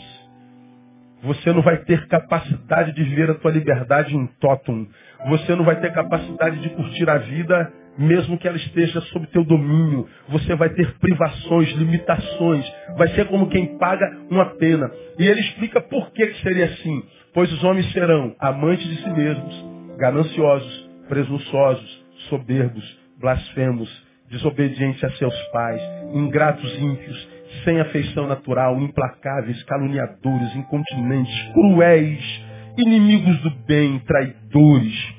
Você 1.23 1.53
não 1.53 1.63
vai 1.63 1.79
ter 1.79 2.07
capacidade 2.09 2.93
de 2.93 3.05
viver 3.05 3.31
a 3.31 3.35
tua 3.35 3.51
liberdade 3.51 4.17
em 4.17 4.27
totum. 4.41 4.87
Você 5.29 5.55
não 5.55 5.65
vai 5.65 5.81
ter 5.81 5.93
capacidade 5.93 6.61
de 6.61 6.71
curtir 6.71 7.09
a 7.09 7.19
vida 7.19 7.73
mesmo 7.99 8.39
que 8.39 8.47
ela 8.47 8.57
esteja 8.57 9.01
sob 9.01 9.27
teu 9.29 9.45
domínio. 9.45 10.07
Você 10.29 10.55
vai 10.55 10.69
ter 10.71 10.99
privações, 10.99 11.71
limitações. 11.73 12.65
Vai 12.97 13.09
ser 13.09 13.27
como 13.27 13.49
quem 13.49 13.79
paga 13.79 14.07
uma 14.31 14.47
pena. 14.57 14.91
E 15.19 15.27
ele 15.27 15.41
explica 15.41 15.81
por 15.81 16.13
que, 16.13 16.27
que 16.27 16.43
seria 16.43 16.67
assim. 16.67 17.03
Pois 17.33 17.53
os 17.53 17.65
homens 17.65 17.91
serão 17.93 18.35
amantes 18.39 18.87
de 18.87 19.03
si 19.03 19.11
mesmos, 19.11 19.76
gananciosos, 19.99 20.91
presunçosos, 21.09 22.07
soberbos, 22.29 22.85
blasfemos, 23.19 23.89
desobedientes 24.31 25.03
a 25.05 25.11
seus 25.13 25.35
pais, 25.53 25.81
ingratos 26.15 26.79
ímpios, 26.79 27.29
sem 27.65 27.81
afeição 27.81 28.27
natural, 28.27 28.79
implacáveis, 28.81 29.63
caluniadores, 29.65 30.55
incontinentes, 30.57 31.53
cruéis, 31.53 32.45
inimigos 32.77 33.39
do 33.41 33.51
bem, 33.67 33.99
traidores, 34.01 35.15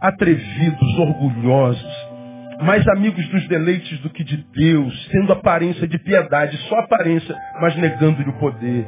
atrevidos, 0.00 0.98
orgulhosos, 0.98 2.10
mais 2.62 2.86
amigos 2.88 3.26
dos 3.28 3.48
deleites 3.48 3.98
do 4.00 4.10
que 4.10 4.22
de 4.22 4.36
Deus, 4.54 5.08
tendo 5.10 5.32
aparência 5.32 5.88
de 5.88 5.98
piedade, 5.98 6.56
só 6.68 6.78
aparência, 6.80 7.34
mas 7.60 7.74
negando-lhe 7.76 8.28
o 8.28 8.38
poder. 8.38 8.86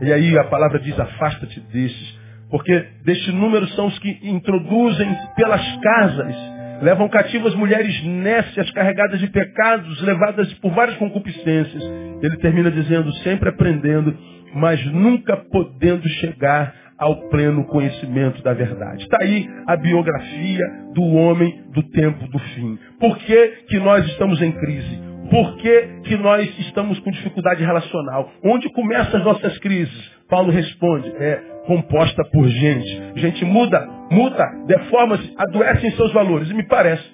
E 0.00 0.12
aí 0.12 0.36
a 0.36 0.44
palavra 0.44 0.80
diz, 0.80 0.98
afasta-te 0.98 1.60
destes, 1.60 2.18
porque 2.52 2.84
deste 3.02 3.32
número 3.32 3.66
são 3.68 3.86
os 3.86 3.98
que 3.98 4.18
introduzem 4.22 5.08
pelas 5.34 5.76
casas 5.78 6.36
levam 6.82 7.08
cativas 7.08 7.54
mulheres 7.54 8.04
nécias, 8.04 8.70
carregadas 8.72 9.20
de 9.20 9.28
pecados, 9.28 10.02
levadas 10.02 10.52
por 10.54 10.72
várias 10.72 10.96
concupiscências. 10.98 11.82
Ele 12.20 12.36
termina 12.38 12.70
dizendo, 12.70 13.12
sempre 13.18 13.48
aprendendo, 13.48 14.14
mas 14.52 14.84
nunca 14.86 15.36
podendo 15.36 16.06
chegar 16.08 16.74
ao 16.98 17.28
pleno 17.30 17.64
conhecimento 17.66 18.42
da 18.42 18.52
verdade. 18.52 19.04
Está 19.04 19.18
aí 19.20 19.48
a 19.66 19.76
biografia 19.76 20.64
do 20.92 21.04
homem 21.04 21.62
do 21.72 21.82
tempo 21.84 22.26
do 22.28 22.38
fim. 22.38 22.78
Por 22.98 23.16
que, 23.18 23.48
que 23.68 23.78
nós 23.78 24.04
estamos 24.06 24.42
em 24.42 24.52
crise? 24.52 25.00
Por 25.30 25.56
que, 25.56 25.88
que 26.04 26.16
nós 26.16 26.46
estamos 26.58 26.98
com 26.98 27.10
dificuldade 27.10 27.64
relacional? 27.64 28.30
Onde 28.44 28.68
começam 28.72 29.18
as 29.20 29.24
nossas 29.24 29.56
crises? 29.58 30.12
Paulo 30.28 30.50
responde, 30.50 31.08
é 31.16 31.51
composta 31.66 32.22
por 32.30 32.46
gente. 32.48 33.20
Gente 33.20 33.44
muda, 33.44 33.86
muda, 34.10 34.44
deforma-se, 34.66 35.32
adoece 35.36 35.86
em 35.86 35.92
seus 35.92 36.12
valores. 36.12 36.50
E 36.50 36.54
me 36.54 36.66
parece 36.66 37.04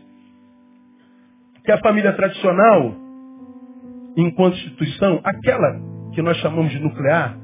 que 1.64 1.72
a 1.72 1.78
família 1.78 2.12
tradicional, 2.12 2.94
enquanto 4.16 4.56
instituição, 4.56 5.20
aquela 5.22 5.80
que 6.14 6.22
nós 6.22 6.36
chamamos 6.38 6.70
de 6.72 6.78
nuclear, 6.78 7.36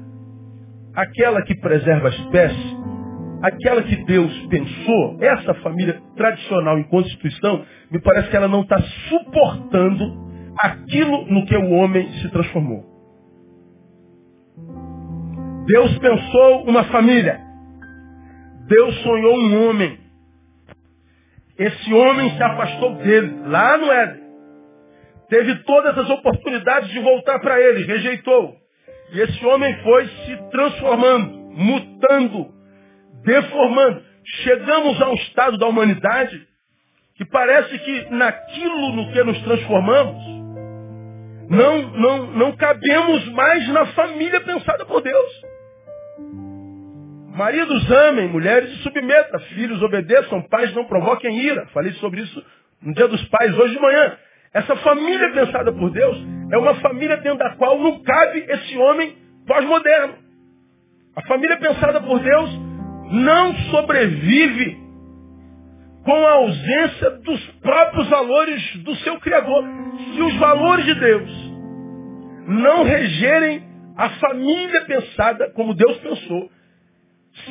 aquela 0.95 1.41
que 1.43 1.55
preserva 1.55 2.07
a 2.07 2.11
espécie, 2.11 2.77
aquela 3.41 3.83
que 3.83 3.95
Deus 4.05 4.33
pensou, 4.47 5.17
essa 5.21 5.53
família 5.55 6.01
tradicional 6.15 6.79
enquanto 6.79 7.07
instituição, 7.07 7.63
me 7.91 8.01
parece 8.01 8.29
que 8.29 8.35
ela 8.35 8.47
não 8.47 8.61
está 8.61 8.81
suportando 9.09 10.25
aquilo 10.59 11.25
no 11.27 11.45
que 11.45 11.55
o 11.55 11.71
homem 11.71 12.09
se 12.21 12.29
transformou. 12.29 12.94
Deus 15.65 15.97
pensou 15.97 16.63
uma 16.65 16.83
família. 16.85 17.39
Deus 18.67 18.95
sonhou 19.01 19.37
um 19.37 19.67
homem. 19.67 19.99
Esse 21.57 21.93
homem 21.93 22.29
se 22.35 22.43
afastou 22.43 22.95
dele, 22.95 23.41
lá 23.47 23.77
no 23.77 23.91
Éden. 23.91 24.25
Teve 25.29 25.55
todas 25.63 25.97
as 25.97 26.09
oportunidades 26.09 26.89
de 26.89 26.99
voltar 26.99 27.39
para 27.39 27.59
ele, 27.59 27.85
rejeitou. 27.85 28.55
E 29.11 29.21
esse 29.21 29.45
homem 29.45 29.75
foi 29.81 30.07
se 30.07 30.37
transformando, 30.51 31.31
mutando, 31.55 32.53
deformando. 33.23 34.03
Chegamos 34.43 35.01
a 35.01 35.09
um 35.09 35.13
estado 35.15 35.57
da 35.57 35.67
humanidade 35.67 36.47
que 37.15 37.25
parece 37.25 37.79
que 37.79 38.07
naquilo 38.11 38.91
no 38.93 39.11
que 39.11 39.23
nos 39.23 39.41
transformamos, 39.43 40.35
não, 41.49 41.81
não, 41.91 42.27
não 42.33 42.51
cabemos 42.57 43.29
mais 43.29 43.67
na 43.69 43.85
família 43.87 44.41
pensada 44.41 44.85
por 44.85 45.01
Deus. 45.01 45.54
Maridos 47.35 47.91
amem, 47.91 48.29
mulheres 48.29 48.69
se 48.69 48.83
submetam, 48.83 49.39
filhos 49.41 49.81
obedeçam, 49.81 50.41
pais 50.43 50.73
não 50.73 50.85
provoquem 50.85 51.37
ira. 51.37 51.65
Falei 51.73 51.91
sobre 51.93 52.21
isso 52.21 52.41
no 52.81 52.93
dia 52.93 53.09
dos 53.09 53.21
pais 53.25 53.53
hoje 53.59 53.73
de 53.73 53.81
manhã. 53.81 54.17
Essa 54.53 54.73
família 54.77 55.33
pensada 55.33 55.73
por 55.73 55.91
Deus 55.91 56.17
é 56.49 56.57
uma 56.57 56.75
família 56.75 57.17
dentro 57.17 57.39
da 57.39 57.49
qual 57.57 57.77
não 57.77 58.01
cabe 58.03 58.39
esse 58.39 58.77
homem 58.77 59.17
pós-moderno. 59.45 60.15
A 61.13 61.21
família 61.23 61.57
pensada 61.57 61.99
por 61.99 62.19
Deus 62.21 62.49
não 63.11 63.53
sobrevive 63.69 64.77
com 66.05 66.25
a 66.25 66.31
ausência 66.31 67.09
dos 67.19 67.45
próprios 67.61 68.07
valores 68.07 68.77
do 68.77 68.95
seu 68.95 69.19
Criador. 69.19 69.61
Se 70.13 70.21
os 70.21 70.35
valores 70.37 70.85
de 70.85 70.95
Deus 70.95 71.51
não 72.47 72.83
regerem 72.83 73.61
a 73.97 74.09
família 74.11 74.85
pensada 74.85 75.51
como 75.51 75.73
Deus 75.73 75.97
pensou, 75.97 76.49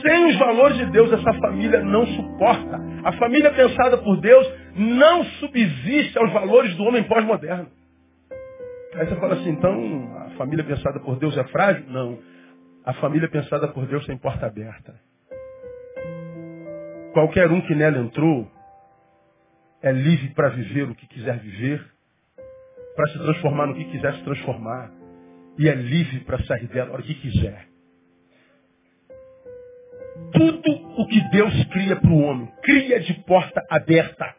sem 0.03 0.27
os 0.27 0.38
valores 0.38 0.79
de 0.79 0.87
Deus, 0.87 1.12
essa 1.12 1.33
família 1.35 1.83
não 1.83 2.07
suporta. 2.07 2.81
A 3.05 3.12
família 3.12 3.53
pensada 3.53 3.99
por 3.99 4.20
Deus 4.20 4.51
não 4.75 5.25
subsiste 5.25 6.18
aos 6.18 6.33
valores 6.33 6.75
do 6.77 6.85
homem 6.85 7.03
pós-moderno. 7.05 7.68
Aí 8.94 9.07
você 9.07 9.16
fala 9.16 9.35
assim, 9.35 9.51
então 9.51 10.16
a 10.27 10.31
família 10.37 10.64
pensada 10.64 11.01
por 11.01 11.16
Deus 11.16 11.37
é 11.37 11.44
frágil? 11.44 11.85
Não. 11.88 12.18
A 12.85 12.92
família 12.94 13.29
pensada 13.29 13.68
por 13.68 13.87
Deus 13.87 14.07
tem 14.07 14.16
porta 14.16 14.47
aberta. 14.47 14.94
Qualquer 17.12 17.51
um 17.51 17.61
que 17.61 17.75
nela 17.75 17.99
entrou 17.99 18.51
é 19.83 19.92
livre 19.92 20.29
para 20.31 20.49
viver 20.49 20.85
o 20.85 20.94
que 20.94 21.07
quiser 21.07 21.38
viver, 21.38 21.85
para 22.97 23.07
se 23.09 23.18
transformar 23.18 23.66
no 23.66 23.75
que 23.75 23.85
quiser 23.85 24.14
se 24.14 24.25
transformar, 24.25 24.90
e 25.59 25.68
é 25.68 25.75
livre 25.75 26.20
para 26.20 26.42
sair 26.44 26.66
dela 26.68 26.90
a 26.90 26.92
hora 26.94 27.03
que 27.03 27.14
quiser. 27.14 27.73
Tudo 30.33 30.70
o 30.96 31.07
que 31.07 31.20
Deus 31.31 31.64
cria 31.66 31.96
para 31.96 32.11
o 32.11 32.22
homem, 32.22 32.48
cria 32.62 33.00
de 33.00 33.14
porta 33.24 33.62
aberta. 33.70 34.35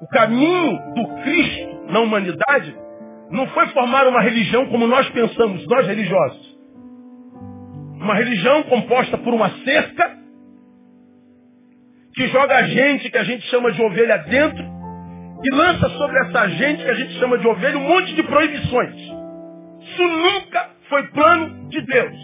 O 0.00 0.06
caminho 0.08 0.78
do 0.94 1.22
Cristo 1.22 1.92
na 1.92 2.00
humanidade 2.00 2.76
não 3.30 3.46
foi 3.48 3.66
formar 3.68 4.06
uma 4.06 4.20
religião 4.20 4.66
como 4.66 4.86
nós 4.86 5.08
pensamos, 5.10 5.66
nós 5.66 5.86
religiosos. 5.86 6.58
Uma 7.94 8.14
religião 8.14 8.62
composta 8.64 9.16
por 9.18 9.32
uma 9.32 9.50
cerca 9.64 10.18
que 12.14 12.28
joga 12.28 12.56
a 12.56 12.62
gente, 12.62 13.10
que 13.10 13.18
a 13.18 13.24
gente 13.24 13.44
chama 13.48 13.72
de 13.72 13.82
ovelha 13.82 14.18
dentro, 14.18 14.64
e 15.42 15.54
lança 15.54 15.88
sobre 15.90 16.18
essa 16.20 16.48
gente, 16.48 16.84
que 16.84 16.90
a 16.90 16.94
gente 16.94 17.18
chama 17.18 17.38
de 17.38 17.46
ovelha, 17.46 17.76
um 17.76 17.88
monte 17.88 18.14
de 18.14 18.22
proibições. 18.22 18.94
Isso 19.80 20.02
nunca 20.02 20.70
foi 20.88 21.02
plano 21.08 21.68
de 21.68 21.80
Deus. 21.82 22.16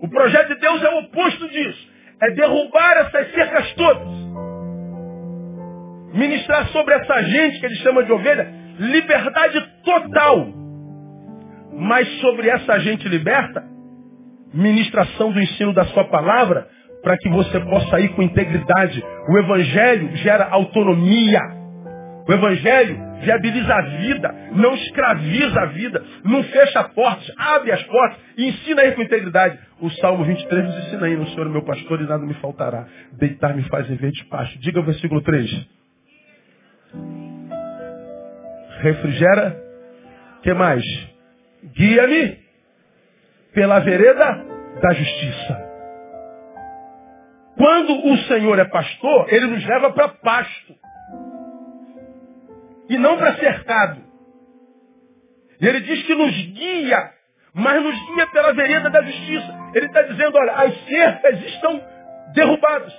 O 0.00 0.08
projeto 0.08 0.48
de 0.48 0.60
Deus 0.60 0.82
é 0.82 0.88
o 0.90 0.98
oposto 1.00 1.48
disso. 1.48 1.88
É 2.20 2.30
derrubar 2.32 2.96
essas 2.98 3.32
cercas 3.32 3.72
todas. 3.74 4.08
Ministrar 6.14 6.68
sobre 6.68 6.94
essa 6.94 7.22
gente 7.22 7.60
que 7.60 7.66
ele 7.66 7.76
chama 7.76 8.02
de 8.04 8.12
ovelha, 8.12 8.48
liberdade 8.78 9.60
total. 9.84 10.46
Mas 11.72 12.08
sobre 12.20 12.48
essa 12.48 12.78
gente 12.80 13.08
liberta, 13.08 13.62
ministração 14.52 15.30
do 15.30 15.40
ensino 15.40 15.72
da 15.72 15.84
sua 15.86 16.04
palavra, 16.04 16.66
para 17.02 17.16
que 17.18 17.28
você 17.28 17.60
possa 17.60 18.00
ir 18.00 18.08
com 18.10 18.22
integridade. 18.22 19.04
O 19.28 19.38
Evangelho 19.38 20.16
gera 20.16 20.48
autonomia. 20.50 21.40
O 22.28 22.32
Evangelho 22.34 22.98
viabiliza 23.22 23.74
a 23.74 23.80
vida, 23.80 24.34
não 24.52 24.74
escraviza 24.74 25.60
a 25.62 25.64
vida, 25.64 26.04
não 26.22 26.44
fecha 26.44 26.84
portas, 26.90 27.32
abre 27.38 27.72
as 27.72 27.82
portas 27.84 28.20
e 28.36 28.48
ensina 28.48 28.82
aí 28.82 28.92
com 28.92 29.00
integridade. 29.00 29.58
O 29.80 29.88
Salmo 29.92 30.24
23 30.24 30.66
nos 30.66 30.76
ensina 30.84 31.06
aí, 31.06 31.16
no 31.16 31.26
Senhor 31.28 31.46
é 31.46 31.48
meu 31.48 31.62
pastor 31.62 32.02
e 32.02 32.04
nada 32.04 32.26
me 32.26 32.34
faltará. 32.34 32.86
Deitar-me 33.12 33.62
faz 33.70 33.90
em 33.90 33.96
verde 33.96 34.22
pasto. 34.26 34.58
Diga 34.58 34.78
o 34.78 34.82
versículo 34.82 35.22
3. 35.22 35.50
Refrigera. 38.82 39.56
que 40.42 40.52
mais? 40.52 40.84
Guia-me 41.74 42.38
pela 43.54 43.78
vereda 43.78 44.44
da 44.82 44.92
justiça. 44.92 45.68
Quando 47.56 48.12
o 48.12 48.18
Senhor 48.18 48.58
é 48.58 48.66
pastor, 48.66 49.32
ele 49.32 49.46
nos 49.46 49.64
leva 49.66 49.90
para 49.92 50.08
pasto 50.08 50.87
e 52.88 52.96
não 52.96 53.16
para 53.16 53.36
cercado. 53.36 54.00
E 55.60 55.66
ele 55.66 55.80
diz 55.80 56.02
que 56.04 56.14
nos 56.14 56.34
guia, 56.34 57.10
mas 57.52 57.82
nos 57.82 58.14
guia 58.14 58.26
pela 58.28 58.52
vereda 58.52 58.88
da 58.90 59.02
justiça. 59.02 59.58
Ele 59.74 59.86
está 59.86 60.02
dizendo, 60.02 60.36
olha, 60.36 60.52
as 60.52 60.84
cercas 60.86 61.42
estão 61.44 61.82
derrubadas. 62.34 62.92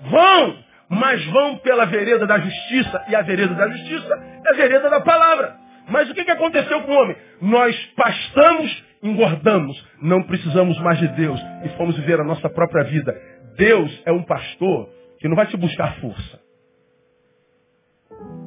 Vão, 0.00 0.58
mas 0.88 1.24
vão 1.26 1.58
pela 1.58 1.84
vereda 1.86 2.26
da 2.26 2.38
justiça. 2.38 3.04
E 3.08 3.14
a 3.14 3.22
vereda 3.22 3.54
da 3.54 3.68
justiça 3.68 4.42
é 4.46 4.50
a 4.50 4.56
vereda 4.56 4.88
da 4.88 5.00
palavra. 5.00 5.56
Mas 5.88 6.10
o 6.10 6.14
que, 6.14 6.24
que 6.24 6.30
aconteceu 6.30 6.82
com 6.82 6.92
o 6.92 7.02
homem? 7.02 7.16
Nós 7.40 7.76
pastamos, 7.96 8.84
engordamos. 9.02 9.86
Não 10.00 10.22
precisamos 10.22 10.78
mais 10.80 10.98
de 10.98 11.08
Deus. 11.08 11.40
E 11.64 11.68
fomos 11.76 11.96
viver 11.96 12.18
a 12.18 12.24
nossa 12.24 12.48
própria 12.48 12.84
vida. 12.84 13.14
Deus 13.56 14.02
é 14.04 14.12
um 14.12 14.22
pastor 14.22 14.88
que 15.20 15.28
não 15.28 15.36
vai 15.36 15.46
te 15.46 15.56
buscar 15.56 15.96
força. 16.00 16.45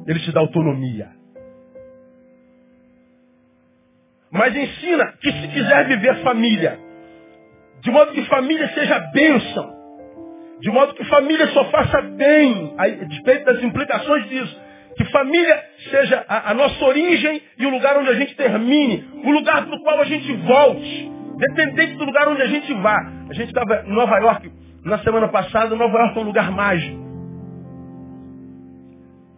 Ele 0.06 0.20
te 0.20 0.32
dá 0.32 0.40
autonomia. 0.40 1.08
Mas 4.30 4.54
ensina 4.54 5.12
que 5.20 5.32
se 5.32 5.48
quiser 5.48 5.88
viver 5.88 6.22
família, 6.22 6.78
de 7.80 7.90
modo 7.90 8.12
que 8.12 8.24
família 8.26 8.68
seja 8.68 8.98
bênção, 9.12 9.80
de 10.60 10.70
modo 10.70 10.94
que 10.94 11.04
família 11.04 11.48
só 11.48 11.64
faça 11.70 12.00
bem, 12.02 12.74
a 12.78 12.84
respeito 12.84 13.44
das 13.44 13.62
implicações 13.62 14.28
disso, 14.28 14.60
que 14.96 15.04
família 15.06 15.64
seja 15.90 16.24
a, 16.28 16.50
a, 16.50 16.54
nossa 16.54 16.84
origem 16.84 17.42
e 17.58 17.66
o 17.66 17.70
lugar 17.70 17.96
onde 17.96 18.10
a 18.10 18.14
gente 18.14 18.36
termine, 18.36 19.08
o 19.24 19.30
lugar 19.30 19.64
para 19.66 19.74
o 19.74 19.82
qual 19.82 20.00
a 20.00 20.04
gente 20.04 20.32
volte, 20.32 21.10
dependente 21.38 21.94
do 21.94 22.04
lugar 22.04 22.28
onde 22.28 22.42
a 22.42 22.46
gente 22.46 22.72
vá. 22.74 22.98
A 23.28 23.32
gente 23.32 23.48
estava 23.48 23.84
em 23.86 23.92
Nova 23.92 24.18
York 24.18 24.52
na 24.84 24.98
semana 24.98 25.28
passada, 25.28 25.74
Nova 25.74 25.98
York 25.98 26.18
é 26.18 26.20
um 26.20 26.24
lugar 26.24 26.50
mágico. 26.50 27.09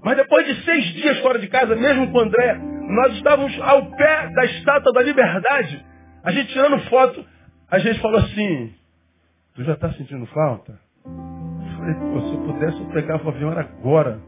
Mas 0.04 0.16
depois 0.16 0.46
de 0.46 0.64
seis 0.64 0.84
dias 0.94 1.18
fora 1.20 1.38
de 1.38 1.48
casa, 1.48 1.76
mesmo 1.76 2.10
com 2.10 2.18
o 2.18 2.20
André, 2.22 2.58
nós 2.88 3.14
estávamos 3.14 3.58
ao 3.60 3.86
pé 3.92 4.30
da 4.34 4.44
estátua 4.44 4.92
da 4.92 5.02
liberdade. 5.02 5.84
A 6.24 6.32
gente 6.32 6.52
tirando 6.52 6.78
foto, 6.88 7.24
a 7.70 7.78
gente 7.78 8.00
falou 8.00 8.20
assim, 8.20 8.74
tu 9.54 9.64
já 9.64 9.74
está 9.74 9.92
sentindo 9.92 10.26
falta? 10.26 10.78
Eu 11.04 11.76
falei, 11.76 11.94
Pô, 11.94 12.20
se 12.20 12.34
eu 12.34 12.40
pudesse, 12.40 12.80
eu 12.80 12.86
pegava 12.86 13.24
o 13.24 13.28
avião 13.28 13.50
agora. 13.50 14.20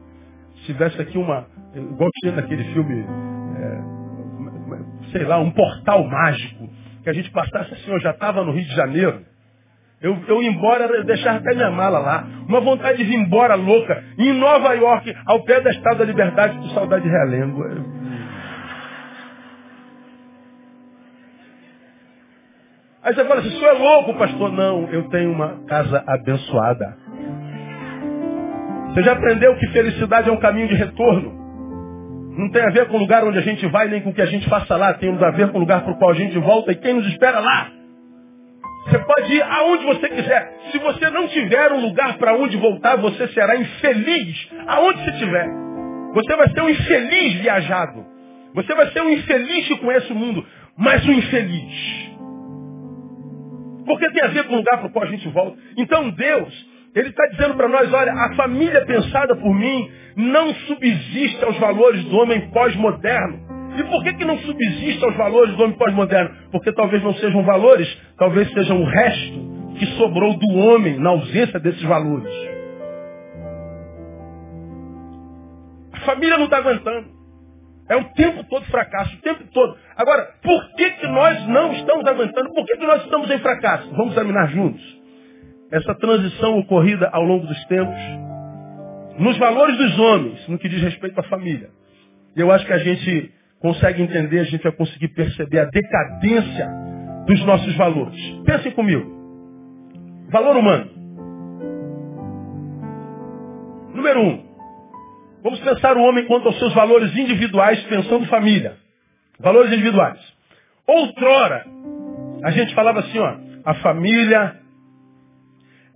Se 0.57 0.67
tivesse 0.67 1.01
aqui 1.01 1.19
uma, 1.19 1.47
igual 1.75 2.09
tinha 2.21 2.33
naquele 2.33 2.65
filme, 2.73 3.05
é, 3.59 5.11
sei 5.13 5.25
lá, 5.25 5.39
um 5.39 5.51
portal 5.51 6.05
mágico, 6.05 6.69
que 7.03 7.11
a 7.11 7.13
gente 7.13 7.31
passasse 7.31 7.75
assim, 7.75 7.91
eu 7.91 8.01
já 8.01 8.13
estava 8.13 8.43
no 8.45 8.53
Rio 8.53 8.65
de 8.65 8.75
Janeiro. 8.75 9.25
Eu, 10.01 10.17
eu 10.29 10.43
embora, 10.43 10.85
eu 10.85 11.05
deixava 11.05 11.39
até 11.39 11.55
minha 11.55 11.71
mala 11.71 11.99
lá. 11.99 12.27
Uma 12.47 12.61
vontade 12.61 12.99
de 12.99 13.05
vir 13.05 13.17
embora 13.17 13.55
louca. 13.55 14.03
Em 14.19 14.33
Nova 14.33 14.75
York, 14.75 15.15
ao 15.27 15.43
pé 15.45 15.61
da 15.61 15.71
Estátua 15.71 16.01
da 16.01 16.05
Liberdade, 16.05 16.59
com 16.59 16.69
saudade 16.71 17.05
de 17.05 17.09
realengo. 17.09 17.63
Aí 23.03 23.15
você 23.15 23.25
fala 23.25 23.41
assim, 23.41 23.51
senhor 23.51 23.77
é 23.77 23.79
louco, 23.79 24.15
pastor. 24.15 24.53
Não, 24.53 24.89
eu 24.91 25.09
tenho 25.11 25.31
uma 25.31 25.65
casa 25.67 26.03
abençoada. 26.07 26.97
Você 28.89 29.03
já 29.03 29.13
aprendeu 29.13 29.57
que 29.57 29.67
felicidade 29.69 30.29
é 30.29 30.33
um 30.33 30.39
caminho 30.39 30.69
de 30.69 30.75
retorno? 30.75 31.33
Não 32.37 32.51
tem 32.51 32.63
a 32.63 32.71
ver 32.71 32.89
com 32.89 32.97
o 32.97 33.01
lugar 33.01 33.23
onde 33.25 33.39
a 33.39 33.43
gente 33.43 33.67
vai, 33.67 33.89
nem 33.89 34.01
com 34.01 34.11
o 34.11 34.15
que 34.15 34.23
a 34.23 34.27
gente 34.27 34.49
faça 34.49 34.77
lá. 34.77 34.95
Tem 34.95 35.15
a 35.15 35.31
ver 35.31 35.51
com 35.51 35.59
o 35.59 35.61
lugar 35.61 35.83
para 35.83 35.93
o 35.93 35.99
qual 35.99 36.11
a 36.11 36.15
gente 36.15 36.39
volta 36.39 36.73
e 36.73 36.77
quem 36.77 36.95
nos 36.95 37.07
espera 37.07 37.41
lá. 37.41 37.84
Você 38.85 38.99
pode 38.99 39.33
ir 39.33 39.43
aonde 39.43 39.85
você 39.87 40.09
quiser. 40.09 40.59
Se 40.71 40.79
você 40.79 41.11
não 41.11 41.27
tiver 41.29 41.73
um 41.73 41.81
lugar 41.81 42.19
para 42.19 42.35
onde 42.37 42.57
voltar, 42.57 42.97
você 42.97 43.29
será 43.29 43.57
infeliz 43.57 44.49
aonde 44.67 45.03
você 45.03 45.11
estiver. 45.11 45.49
Você 46.13 46.37
vai 46.37 46.49
ser 46.51 46.61
um 46.61 46.69
infeliz 46.69 47.35
viajado. 47.41 48.05
Você 48.55 48.75
vai 48.75 48.91
ser 48.93 49.03
um 49.03 49.11
infeliz 49.11 49.67
que 49.67 49.79
conhece 49.79 50.13
o 50.13 50.15
mundo, 50.15 50.47
mas 50.77 51.05
um 51.09 51.13
infeliz. 51.13 52.05
Porque 53.87 54.11
tem 54.11 54.23
a 54.23 54.29
ver 54.29 54.45
com 54.45 54.55
o 54.55 54.57
lugar 54.59 54.79
para 54.79 54.87
o 54.87 54.91
qual 54.91 55.05
a 55.05 55.11
gente 55.11 55.29
volta. 55.29 55.59
Então 55.77 56.11
Deus, 56.11 56.67
Ele 56.95 57.09
está 57.09 57.27
dizendo 57.29 57.55
para 57.55 57.69
nós, 57.69 57.93
olha, 57.93 58.13
a 58.13 58.35
família 58.37 58.85
pensada 58.85 59.35
por 59.35 59.55
mim 59.55 59.91
não 60.17 60.55
subsiste 60.55 61.45
aos 61.45 61.59
valores 61.59 62.05
do 62.05 62.17
homem 62.19 62.49
pós-moderno. 62.51 63.44
E 63.77 63.83
por 63.85 64.05
que, 64.05 64.15
que 64.15 64.25
não 64.25 64.39
subsiste 64.39 65.05
aos 65.05 65.17
valores 65.17 65.57
do 65.57 65.65
homem 65.65 65.77
pós-moderno? 65.77 66.31
Porque 66.53 66.73
talvez 66.73 67.03
não 67.03 67.15
sejam 67.15 67.43
valores, 67.43 67.89
talvez 68.17 68.51
sejam 68.53 68.81
o 68.81 68.85
resto 68.85 69.55
que 69.79 69.87
sobrou 69.99 70.37
do 70.39 70.49
homem 70.59 70.99
na 70.99 71.11
ausência 71.11 71.59
desses 71.59 71.83
valores. 71.83 72.33
A 75.93 76.01
família 76.01 76.37
não 76.37 76.45
está 76.45 76.59
aguentando. 76.59 77.15
É 77.89 77.97
o 77.97 78.05
tempo 78.15 78.45
todo 78.45 78.65
fracasso, 78.67 79.15
o 79.15 79.21
tempo 79.21 79.45
todo. 79.53 79.77
Agora, 79.97 80.27
por 80.43 80.75
que, 80.75 80.91
que 80.93 81.07
nós 81.09 81.47
não 81.49 81.73
estamos 81.73 82.07
aguentando? 82.07 82.51
Por 82.55 82.65
que, 82.65 82.77
que 82.79 82.87
nós 82.87 83.03
estamos 83.03 83.31
em 83.31 83.39
fracasso? 83.39 83.91
Vamos 83.91 84.13
examinar 84.13 84.49
juntos. 84.51 84.83
Essa 85.71 85.95
transição 85.97 86.59
ocorrida 86.61 87.11
ao 87.13 87.23
longo 87.23 87.47
dos 87.47 87.65
tempos, 87.67 88.01
nos 89.19 89.37
valores 89.39 89.77
dos 89.77 89.99
homens, 89.99 90.49
no 90.49 90.59
que 90.59 90.69
diz 90.69 90.81
respeito 90.81 91.19
à 91.19 91.25
família. 91.25 91.69
Eu 92.37 92.51
acho 92.51 92.65
que 92.65 92.73
a 92.73 92.79
gente 92.79 93.33
consegue 93.65 94.03
entender, 94.03 94.41
a 94.41 94.45
gente 94.45 94.63
vai 94.63 94.73
conseguir 94.73 95.09
perceber 95.09 95.61
a 95.61 95.65
decadência 95.65 96.69
dos 97.27 97.43
nossos 97.47 97.75
valores. 97.77 98.21
Pensem 98.45 98.71
comigo. 98.73 99.11
Valor 100.31 100.59
humano. 100.59 100.91
Número 103.95 104.21
um. 104.21 104.45
Vamos 105.43 105.61
pensar 105.61 105.97
o 105.97 106.03
homem 106.03 106.27
quanto 106.27 106.49
aos 106.49 106.59
seus 106.59 106.75
valores 106.75 107.17
individuais, 107.17 107.83
pensando 107.85 108.27
família. 108.27 108.77
Valores 109.41 109.73
individuais. 109.73 110.21
Outrora, 110.87 111.65
a 112.43 112.51
gente 112.51 112.75
falava 112.75 113.01
assim, 113.01 113.19
ó, 113.19 113.35
a 113.65 113.75
família 113.77 114.57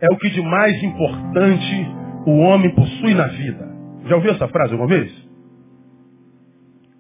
é 0.01 0.07
o 0.11 0.17
que 0.17 0.31
de 0.31 0.41
mais 0.41 0.83
importante 0.83 1.87
o 2.25 2.39
homem 2.39 2.75
possui 2.75 3.13
na 3.13 3.27
vida. 3.27 3.69
Já 4.07 4.17
ouviu 4.17 4.31
essa 4.33 4.49
frase 4.49 4.73
alguma 4.73 4.89
vez? 4.89 5.28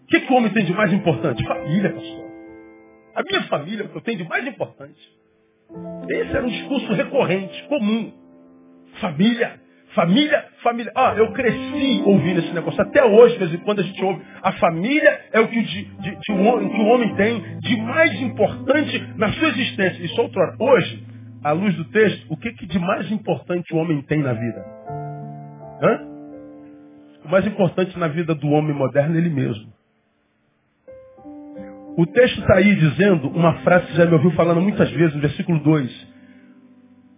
O 0.08 0.10
que, 0.10 0.20
que 0.20 0.32
o 0.32 0.36
homem 0.36 0.50
tem 0.54 0.64
de 0.64 0.72
mais 0.72 0.90
importante? 0.90 1.46
Família, 1.46 1.92
pastor. 1.92 2.28
A 3.14 3.22
minha 3.22 3.42
família 3.42 3.82
é 3.82 3.86
o 3.86 3.88
que 3.90 3.96
eu 3.98 4.00
tenho 4.00 4.16
de 4.16 4.26
mais 4.26 4.46
importante. 4.46 4.98
Esse 6.08 6.30
era 6.34 6.46
um 6.46 6.48
discurso 6.48 6.94
recorrente, 6.94 7.62
comum. 7.68 8.10
Família. 9.02 9.60
Família, 9.94 10.46
família. 10.62 10.90
Ah, 10.96 11.12
eu 11.14 11.30
cresci 11.32 12.02
ouvindo 12.06 12.40
esse 12.40 12.54
negócio. 12.54 12.80
Até 12.80 13.04
hoje, 13.04 13.34
de 13.34 13.38
vez 13.40 13.52
em 13.52 13.58
quando, 13.58 13.80
a 13.80 13.82
gente 13.82 14.02
ouve. 14.02 14.22
A 14.42 14.52
família 14.52 15.20
é 15.30 15.40
o 15.40 15.48
que, 15.48 15.62
de, 15.62 15.84
de, 15.84 16.16
de 16.16 16.32
um, 16.32 16.68
que 16.70 16.80
o 16.80 16.86
homem 16.86 17.14
tem 17.14 17.58
de 17.58 17.76
mais 17.82 18.18
importante 18.22 18.98
na 19.14 19.30
sua 19.32 19.48
existência. 19.48 20.02
Isso 20.02 20.18
outrora. 20.22 20.56
Hoje, 20.58 21.04
à 21.44 21.52
luz 21.52 21.74
do 21.74 21.84
texto, 21.84 22.24
o 22.30 22.36
que, 22.38 22.50
que 22.54 22.64
de 22.64 22.78
mais 22.78 23.12
importante 23.12 23.74
o 23.74 23.76
homem 23.76 24.00
tem 24.02 24.22
na 24.22 24.32
vida? 24.32 24.64
Hã? 25.82 26.00
O 27.26 27.28
mais 27.28 27.46
importante 27.46 27.98
na 27.98 28.08
vida 28.08 28.34
do 28.34 28.48
homem 28.48 28.74
moderno 28.74 29.16
é 29.16 29.18
ele 29.18 29.28
mesmo. 29.28 29.76
O 31.98 32.06
texto 32.06 32.38
está 32.38 32.58
aí 32.58 32.76
dizendo 32.76 33.28
uma 33.28 33.54
frase 33.54 33.88
que 33.88 33.96
já 33.96 34.06
me 34.06 34.12
ouviu 34.12 34.30
falando 34.30 34.60
muitas 34.60 34.88
vezes, 34.92 35.16
no 35.16 35.20
versículo 35.20 35.58
2. 35.58 36.08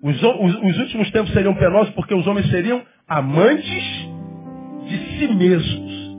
Os, 0.02 0.22
os, 0.22 0.54
os, 0.54 0.78
últimos 0.78 1.10
tempos 1.10 1.34
seriam 1.34 1.54
penosos 1.54 1.92
porque 1.92 2.14
os 2.14 2.26
homens 2.26 2.48
seriam 2.48 2.80
amantes 3.06 4.08
de 4.88 5.18
si 5.18 5.34
mesmos. 5.34 6.16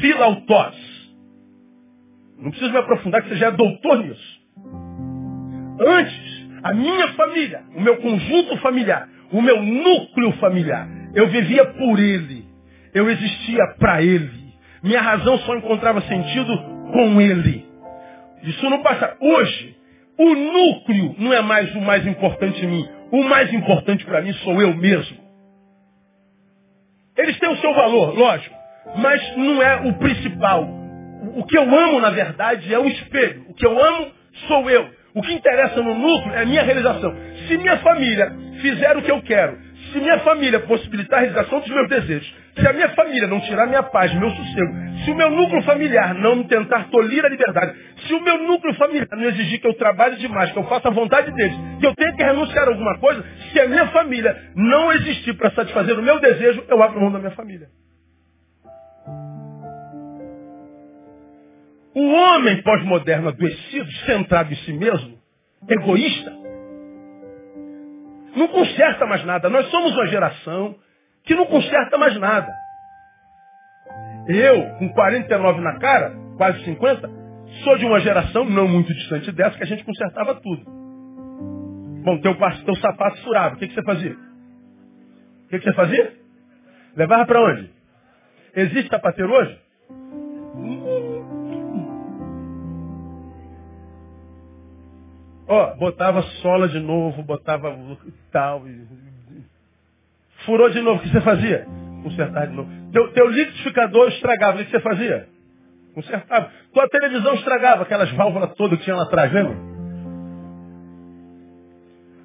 Filautós. 0.00 0.74
Não 2.38 2.48
preciso 2.48 2.72
me 2.72 2.78
aprofundar 2.78 3.20
que 3.20 3.28
você 3.28 3.36
já 3.36 3.48
é 3.48 3.50
doutor 3.50 3.98
nisso. 3.98 4.40
Antes, 5.86 6.48
a 6.62 6.72
minha 6.72 7.08
família, 7.08 7.62
o 7.76 7.80
meu 7.82 7.98
conjunto 7.98 8.56
familiar, 8.62 9.06
o 9.30 9.42
meu 9.42 9.62
núcleo 9.62 10.32
familiar, 10.40 10.88
eu 11.14 11.28
vivia 11.28 11.66
por 11.66 12.00
ele. 12.00 12.46
Eu 12.94 13.10
existia 13.10 13.66
para 13.78 14.02
ele. 14.02 14.30
Minha 14.82 15.02
razão 15.02 15.36
só 15.40 15.54
encontrava 15.54 16.00
sentido 16.00 16.56
com 16.90 17.20
ele. 17.20 17.70
Isso 18.42 18.68
não 18.68 18.82
passa. 18.82 19.16
Hoje, 19.20 19.76
o 20.18 20.34
núcleo 20.34 21.14
não 21.18 21.32
é 21.32 21.40
mais 21.40 21.74
o 21.74 21.80
mais 21.80 22.06
importante 22.06 22.64
em 22.64 22.68
mim. 22.68 22.88
O 23.10 23.22
mais 23.24 23.52
importante 23.52 24.04
para 24.04 24.22
mim 24.22 24.32
sou 24.34 24.60
eu 24.60 24.74
mesmo. 24.74 25.16
Eles 27.16 27.38
têm 27.38 27.50
o 27.50 27.56
seu 27.58 27.74
valor, 27.74 28.16
lógico, 28.16 28.54
mas 28.96 29.36
não 29.36 29.62
é 29.62 29.88
o 29.88 29.92
principal. 29.94 30.66
O 31.36 31.44
que 31.44 31.56
eu 31.56 31.62
amo, 31.62 32.00
na 32.00 32.10
verdade, 32.10 32.72
é 32.72 32.78
o 32.78 32.86
espelho. 32.88 33.46
O 33.48 33.54
que 33.54 33.66
eu 33.66 33.84
amo 33.84 34.10
sou 34.48 34.68
eu. 34.70 34.88
O 35.14 35.22
que 35.22 35.32
interessa 35.32 35.82
no 35.82 35.94
núcleo 35.94 36.34
é 36.34 36.42
a 36.42 36.46
minha 36.46 36.62
realização. 36.62 37.14
Se 37.46 37.58
minha 37.58 37.76
família 37.78 38.32
fizer 38.60 38.96
o 38.96 39.02
que 39.02 39.10
eu 39.10 39.20
quero, 39.22 39.58
se 39.92 39.98
minha 39.98 40.18
família 40.20 40.60
possibilitar 40.60 41.18
a 41.18 41.22
realização 41.22 41.60
dos 41.60 41.68
meus 41.68 41.88
desejos, 41.88 42.34
se 42.54 42.68
a 42.68 42.72
minha 42.72 42.90
família 42.90 43.26
não 43.26 43.40
tirar 43.40 43.66
minha 43.66 43.82
paz, 43.82 44.12
meu 44.14 44.30
sossego, 44.30 44.72
se 45.04 45.10
o 45.10 45.16
meu 45.16 45.30
núcleo 45.30 45.62
familiar 45.62 46.14
não 46.14 46.36
me 46.36 46.44
tentar 46.44 46.88
tolir 46.90 47.24
a 47.24 47.28
liberdade, 47.28 47.74
se 48.06 48.12
o 48.12 48.20
meu 48.20 48.38
núcleo 48.38 48.74
familiar 48.74 49.08
não 49.10 49.24
exigir 49.24 49.60
que 49.60 49.66
eu 49.66 49.74
trabalhe 49.74 50.16
demais, 50.16 50.52
que 50.52 50.58
eu 50.58 50.64
faça 50.64 50.88
a 50.88 50.90
vontade 50.90 51.32
deles, 51.32 51.56
que 51.80 51.86
eu 51.86 51.94
tenha 51.94 52.12
que 52.14 52.22
renunciar 52.22 52.66
a 52.66 52.70
alguma 52.70 52.98
coisa, 52.98 53.24
se 53.50 53.60
a 53.60 53.68
minha 53.68 53.86
família 53.88 54.52
não 54.54 54.92
existir 54.92 55.34
para 55.34 55.50
satisfazer 55.52 55.98
o 55.98 56.02
meu 56.02 56.20
desejo, 56.20 56.64
eu 56.68 56.82
abro 56.82 57.00
mão 57.00 57.10
da 57.10 57.18
minha 57.18 57.30
família. 57.32 57.68
O 61.94 62.06
homem 62.06 62.62
pós-moderno 62.62 63.28
adoecido, 63.28 63.90
centrado 64.06 64.52
em 64.52 64.56
si 64.56 64.72
mesmo, 64.72 65.18
egoísta, 65.68 66.32
não 68.36 68.48
conserta 68.48 69.06
mais 69.06 69.24
nada. 69.24 69.48
Nós 69.50 69.66
somos 69.70 69.92
uma 69.92 70.06
geração 70.06 70.76
que 71.24 71.34
não 71.34 71.46
conserta 71.46 71.96
mais 71.98 72.18
nada. 72.18 72.52
Eu, 74.28 74.78
com 74.78 74.88
49 74.90 75.60
na 75.60 75.78
cara, 75.78 76.14
quase 76.36 76.64
50, 76.64 77.10
sou 77.64 77.76
de 77.78 77.84
uma 77.84 78.00
geração 78.00 78.44
não 78.44 78.68
muito 78.68 78.92
distante 78.92 79.32
dessa 79.32 79.56
que 79.56 79.64
a 79.64 79.66
gente 79.66 79.84
consertava 79.84 80.34
tudo. 80.36 80.64
Bom, 82.04 82.18
teu, 82.20 82.36
teu 82.64 82.76
sapato 82.76 83.22
furava, 83.22 83.54
o 83.54 83.58
que, 83.58 83.68
que 83.68 83.74
você 83.74 83.82
fazia? 83.82 84.12
O 84.12 85.48
que, 85.48 85.58
que 85.58 85.64
você 85.64 85.72
fazia? 85.72 86.12
Levava 86.96 87.26
para 87.26 87.40
onde? 87.40 87.70
Existe 88.54 88.88
sapateiro 88.88 89.32
hoje? 89.32 89.58
Ó, 95.48 95.76
botava 95.76 96.22
sola 96.40 96.68
de 96.68 96.80
novo, 96.80 97.22
botava 97.22 97.76
tal. 98.30 98.62
Furou 100.44 100.70
de 100.70 100.80
novo, 100.80 100.98
o 100.98 101.02
que 101.02 101.10
você 101.10 101.20
fazia? 101.20 101.66
Consertar 102.02 102.46
de 102.48 102.54
novo. 102.54 102.68
Teu, 102.92 103.12
teu 103.12 103.28
liquidificador 103.28 104.08
estragava, 104.08 104.60
o 104.60 104.64
que 104.64 104.70
você 104.70 104.80
fazia? 104.80 105.28
Consertava. 105.94 106.50
Tua 106.72 106.88
televisão 106.88 107.34
estragava, 107.34 107.82
aquelas 107.82 108.10
válvulas 108.12 108.54
todas 108.54 108.78
que 108.78 108.84
tinha 108.84 108.96
lá 108.96 109.04
atrás, 109.04 109.32
lembra? 109.32 109.56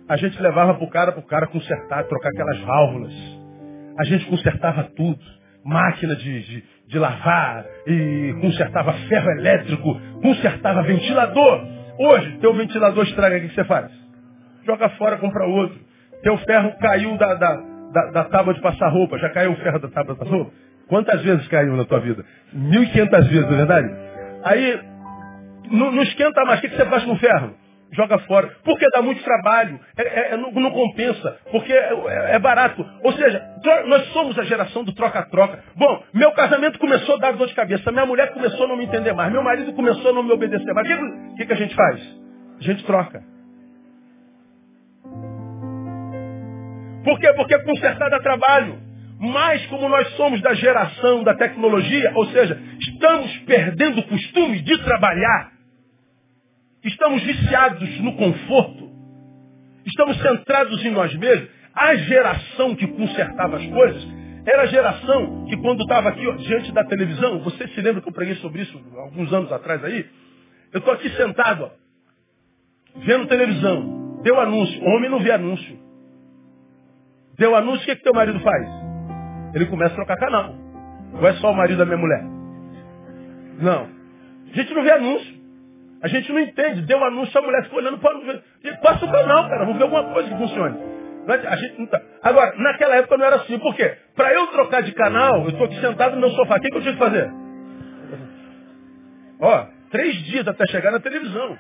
A 0.10 0.16
gente 0.16 0.42
levava 0.42 0.74
pro 0.76 0.90
cara, 0.90 1.12
pro 1.12 1.22
cara 1.24 1.48
consertar, 1.48 2.06
trocar 2.06 2.30
aquelas 2.30 2.60
válvulas. 2.62 3.14
A 4.00 4.04
gente 4.06 4.26
consertava 4.26 4.84
tudo. 4.96 5.20
Máquina 5.66 6.16
de, 6.16 6.44
de, 6.44 6.64
de 6.88 6.98
lavar, 6.98 7.66
e 7.86 8.38
consertava 8.40 8.94
ferro 8.94 9.32
elétrico, 9.32 10.00
consertava 10.22 10.82
ventilador. 10.84 11.68
Hoje, 12.00 12.38
teu 12.38 12.54
ventilador 12.54 13.04
estraga, 13.04 13.38
o 13.38 13.42
que 13.42 13.54
você 13.54 13.66
faz? 13.66 13.92
Joga 14.66 14.88
fora, 14.92 15.18
compra 15.18 15.46
outro. 15.46 15.78
Teu 16.24 16.38
ferro 16.38 16.72
caiu 16.80 17.18
da, 17.18 17.34
da, 17.36 17.62
da, 17.94 18.12
da 18.12 18.24
tábua 18.26 18.54
de 18.54 18.62
passar 18.62 18.90
roupa. 18.90 19.18
Já 19.18 19.30
caiu 19.30 19.52
o 19.52 19.56
ferro 19.58 19.80
da 19.80 19.88
tábua 19.88 20.14
de 20.14 20.20
passar 20.20 20.32
roupa? 20.32 20.52
Quantas 20.88 21.22
vezes 21.22 21.48
caiu 21.48 21.76
na 21.76 21.86
tua 21.86 22.00
vida? 22.00 22.24
Mil 22.54 22.84
e 22.84 22.88
quinhentas 22.88 23.28
vezes, 23.28 23.46
não 23.46 23.54
é 23.54 23.58
verdade? 23.58 23.90
Aí, 24.44 24.80
não, 25.72 25.92
não 25.92 26.04
esquenta 26.04 26.44
mais. 26.46 26.60
O 26.60 26.62
que, 26.62 26.70
que 26.70 26.78
você 26.78 26.86
faz 26.86 27.04
com 27.04 27.12
o 27.12 27.20
ferro? 27.20 27.54
Joga 27.92 28.20
fora. 28.20 28.52
Porque 28.64 28.86
dá 28.94 29.02
muito 29.02 29.24
trabalho. 29.24 29.80
É, 29.98 30.02
é, 30.02 30.34
é 30.34 30.38
não, 30.38 30.52
não, 30.52 30.72
compensa. 30.72 31.38
Porque 31.52 31.72
é, 31.72 31.94
é, 31.94 32.36
é 32.36 32.40
barato. 32.40 32.86
Ou 33.04 33.14
seja, 33.14 33.42
nós 33.86 34.06
somos 34.08 34.38
a 34.38 34.44
geração 34.44 34.84
do 34.84 34.94
troca-troca. 34.94 35.64
Bom, 35.76 36.04
meu 36.14 36.32
casamento 36.34 36.80
começou 36.80 37.16
a 37.16 37.20
dar 37.20 37.34
dor 37.34 37.48
de 37.48 37.56
cabeça. 37.56 37.92
Minha 37.92 38.06
mulher 38.06 38.34
começou 38.34 38.66
a 38.66 38.70
não 38.70 38.78
me 38.78 38.86
entender 38.86 39.14
mais. 39.14 39.32
Meu 39.32 39.44
marido 39.44 39.74
começou 39.74 40.12
a 40.12 40.14
não 40.14 40.24
me 40.24 40.32
obedecer 40.32 40.74
mais. 40.74 40.88
O 40.88 41.36
que, 41.36 41.38
que, 41.38 41.46
que 41.46 41.54
a 41.54 41.58
gente 41.58 41.76
faz? 41.76 42.02
A 42.60 42.64
gente 42.64 42.84
troca. 42.86 43.37
Por 47.08 47.18
quê? 47.22 47.32
Porque 47.38 47.58
consertar 47.60 48.10
dá 48.10 48.20
trabalho. 48.20 48.82
Mas 49.18 49.66
como 49.68 49.88
nós 49.88 50.10
somos 50.18 50.42
da 50.42 50.54
geração 50.56 51.24
da 51.24 51.36
tecnologia, 51.36 52.12
ou 52.14 52.26
seja, 52.28 52.62
estamos 52.82 53.38
perdendo 53.46 54.00
o 54.02 54.08
costume 54.10 54.60
de 54.60 54.78
trabalhar, 54.84 55.54
estamos 56.84 57.24
viciados 57.24 58.02
no 58.02 58.14
conforto, 58.18 58.92
estamos 59.86 60.22
centrados 60.22 60.84
em 60.84 60.92
nós 60.92 61.16
mesmos, 61.16 61.50
a 61.74 61.96
geração 61.96 62.76
que 62.76 62.86
consertava 62.86 63.56
as 63.56 63.66
coisas 63.68 64.06
era 64.46 64.64
a 64.64 64.68
geração 64.68 65.46
que 65.46 65.56
quando 65.62 65.84
estava 65.84 66.10
aqui 66.10 66.28
ó, 66.28 66.34
diante 66.34 66.74
da 66.74 66.84
televisão, 66.84 67.40
você 67.40 67.70
se 67.70 67.80
lembra 67.80 68.02
que 68.02 68.10
eu 68.10 68.14
preguei 68.14 68.36
sobre 68.36 68.64
isso 68.64 68.78
alguns 68.98 69.32
anos 69.32 69.50
atrás 69.50 69.82
aí? 69.86 70.06
Eu 70.74 70.80
estou 70.80 70.94
aqui 70.94 71.10
sentado, 71.12 71.64
ó, 71.64 71.70
vendo 72.98 73.28
televisão. 73.28 74.20
Deu 74.24 74.38
anúncio. 74.42 74.84
Homem 74.84 75.10
não 75.10 75.20
vê 75.20 75.32
anúncio. 75.32 75.87
Deu 77.38 77.56
anúncio, 77.56 77.84
o 77.84 77.86
que, 77.86 77.96
que 77.96 78.04
teu 78.04 78.14
marido 78.14 78.40
faz? 78.40 78.68
Ele 79.54 79.66
começa 79.68 79.94
a 79.94 79.96
trocar 79.96 80.18
canal. 80.18 80.54
Ou 81.14 81.28
é 81.28 81.34
só 81.34 81.52
o 81.52 81.56
marido 81.56 81.78
da 81.78 81.86
minha 81.86 81.98
mulher? 81.98 82.24
Não. 83.60 83.90
A 84.52 84.56
gente 84.56 84.74
não 84.74 84.84
vê 84.84 84.92
anúncio. 84.92 85.38
A 86.02 86.08
gente 86.08 86.32
não 86.32 86.40
entende. 86.40 86.82
Deu 86.82 87.04
anúncio, 87.04 87.38
a 87.40 87.42
mulher 87.42 87.64
ficou 87.64 87.80
olhando 87.80 87.98
para 88.00 88.18
o 88.18 88.82
Passa 88.82 89.06
o 89.06 89.12
canal, 89.12 89.50
cara. 89.50 89.66
Vamos 89.66 89.78
ver 89.78 89.84
alguma 89.84 90.04
coisa 90.14 90.30
que 90.30 90.38
funcione. 90.38 90.78
A 91.28 91.56
gente 91.58 91.88
tá. 91.88 92.02
Agora, 92.24 92.56
naquela 92.58 92.96
época 92.96 93.18
não 93.18 93.26
era 93.26 93.36
assim. 93.38 93.60
Por 93.60 93.76
quê? 93.76 93.98
Para 94.16 94.34
eu 94.34 94.48
trocar 94.48 94.82
de 94.82 94.94
canal, 94.94 95.42
eu 95.42 95.50
estou 95.50 95.66
aqui 95.66 95.80
sentado 95.82 96.16
no 96.16 96.22
meu 96.22 96.30
sofá. 96.32 96.56
O 96.56 96.62
que, 96.62 96.70
que 96.70 96.78
eu 96.78 96.82
tinha 96.82 96.94
que 96.94 97.00
fazer? 97.00 97.30
Ó, 99.40 99.66
três 99.92 100.16
dias 100.24 100.48
até 100.48 100.66
chegar 100.68 100.92
na 100.92 101.00
televisão. 101.00 101.58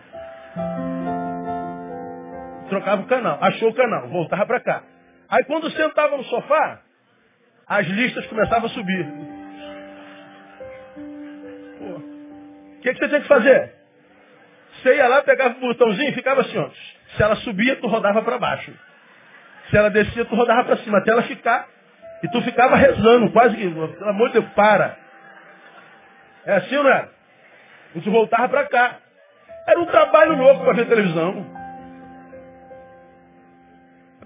Trocava 2.69 3.01
o 3.01 3.05
canal. 3.05 3.37
Achou 3.41 3.69
o 3.69 3.73
canal. 3.73 4.07
Voltava 4.07 4.45
para 4.45 4.59
cá. 4.61 4.83
Aí 5.29 5.43
quando 5.45 5.69
sentava 5.71 6.17
no 6.17 6.23
sofá, 6.25 6.81
as 7.67 7.85
listas 7.87 8.25
começavam 8.27 8.67
a 8.67 8.69
subir. 8.69 9.05
O 12.77 12.81
que, 12.81 12.93
que 12.93 12.99
você 12.99 13.07
tinha 13.07 13.21
que 13.21 13.27
fazer? 13.27 13.73
Você 14.75 14.95
ia 14.95 15.07
lá, 15.07 15.21
pegava 15.23 15.57
o 15.57 15.59
botãozinho 15.59 16.09
e 16.09 16.13
ficava 16.13 16.41
assim, 16.41 16.57
ó. 16.57 16.69
Se 17.15 17.23
ela 17.23 17.35
subia, 17.37 17.75
tu 17.77 17.87
rodava 17.87 18.21
para 18.21 18.37
baixo. 18.37 18.71
Se 19.69 19.77
ela 19.77 19.89
descia, 19.89 20.23
tu 20.25 20.35
rodava 20.35 20.63
para 20.63 20.77
cima, 20.77 20.99
até 20.99 21.11
ela 21.11 21.23
ficar. 21.23 21.67
E 22.23 22.29
tu 22.29 22.41
ficava 22.41 22.75
rezando, 22.75 23.31
quase 23.31 23.55
que, 23.55 23.69
pelo 23.69 24.09
amor 24.09 24.29
de 24.29 24.39
Deus, 24.39 24.45
para. 24.53 24.97
É 26.45 26.55
assim 26.55 26.75
não 26.75 26.89
é? 26.89 27.09
E 27.95 28.01
tu 28.01 28.11
voltava 28.11 28.47
para 28.47 28.65
cá. 28.65 28.97
Era 29.67 29.79
um 29.79 29.85
trabalho 29.85 30.37
louco 30.37 30.63
para 30.63 30.73
ver 30.73 30.87
televisão. 30.87 31.45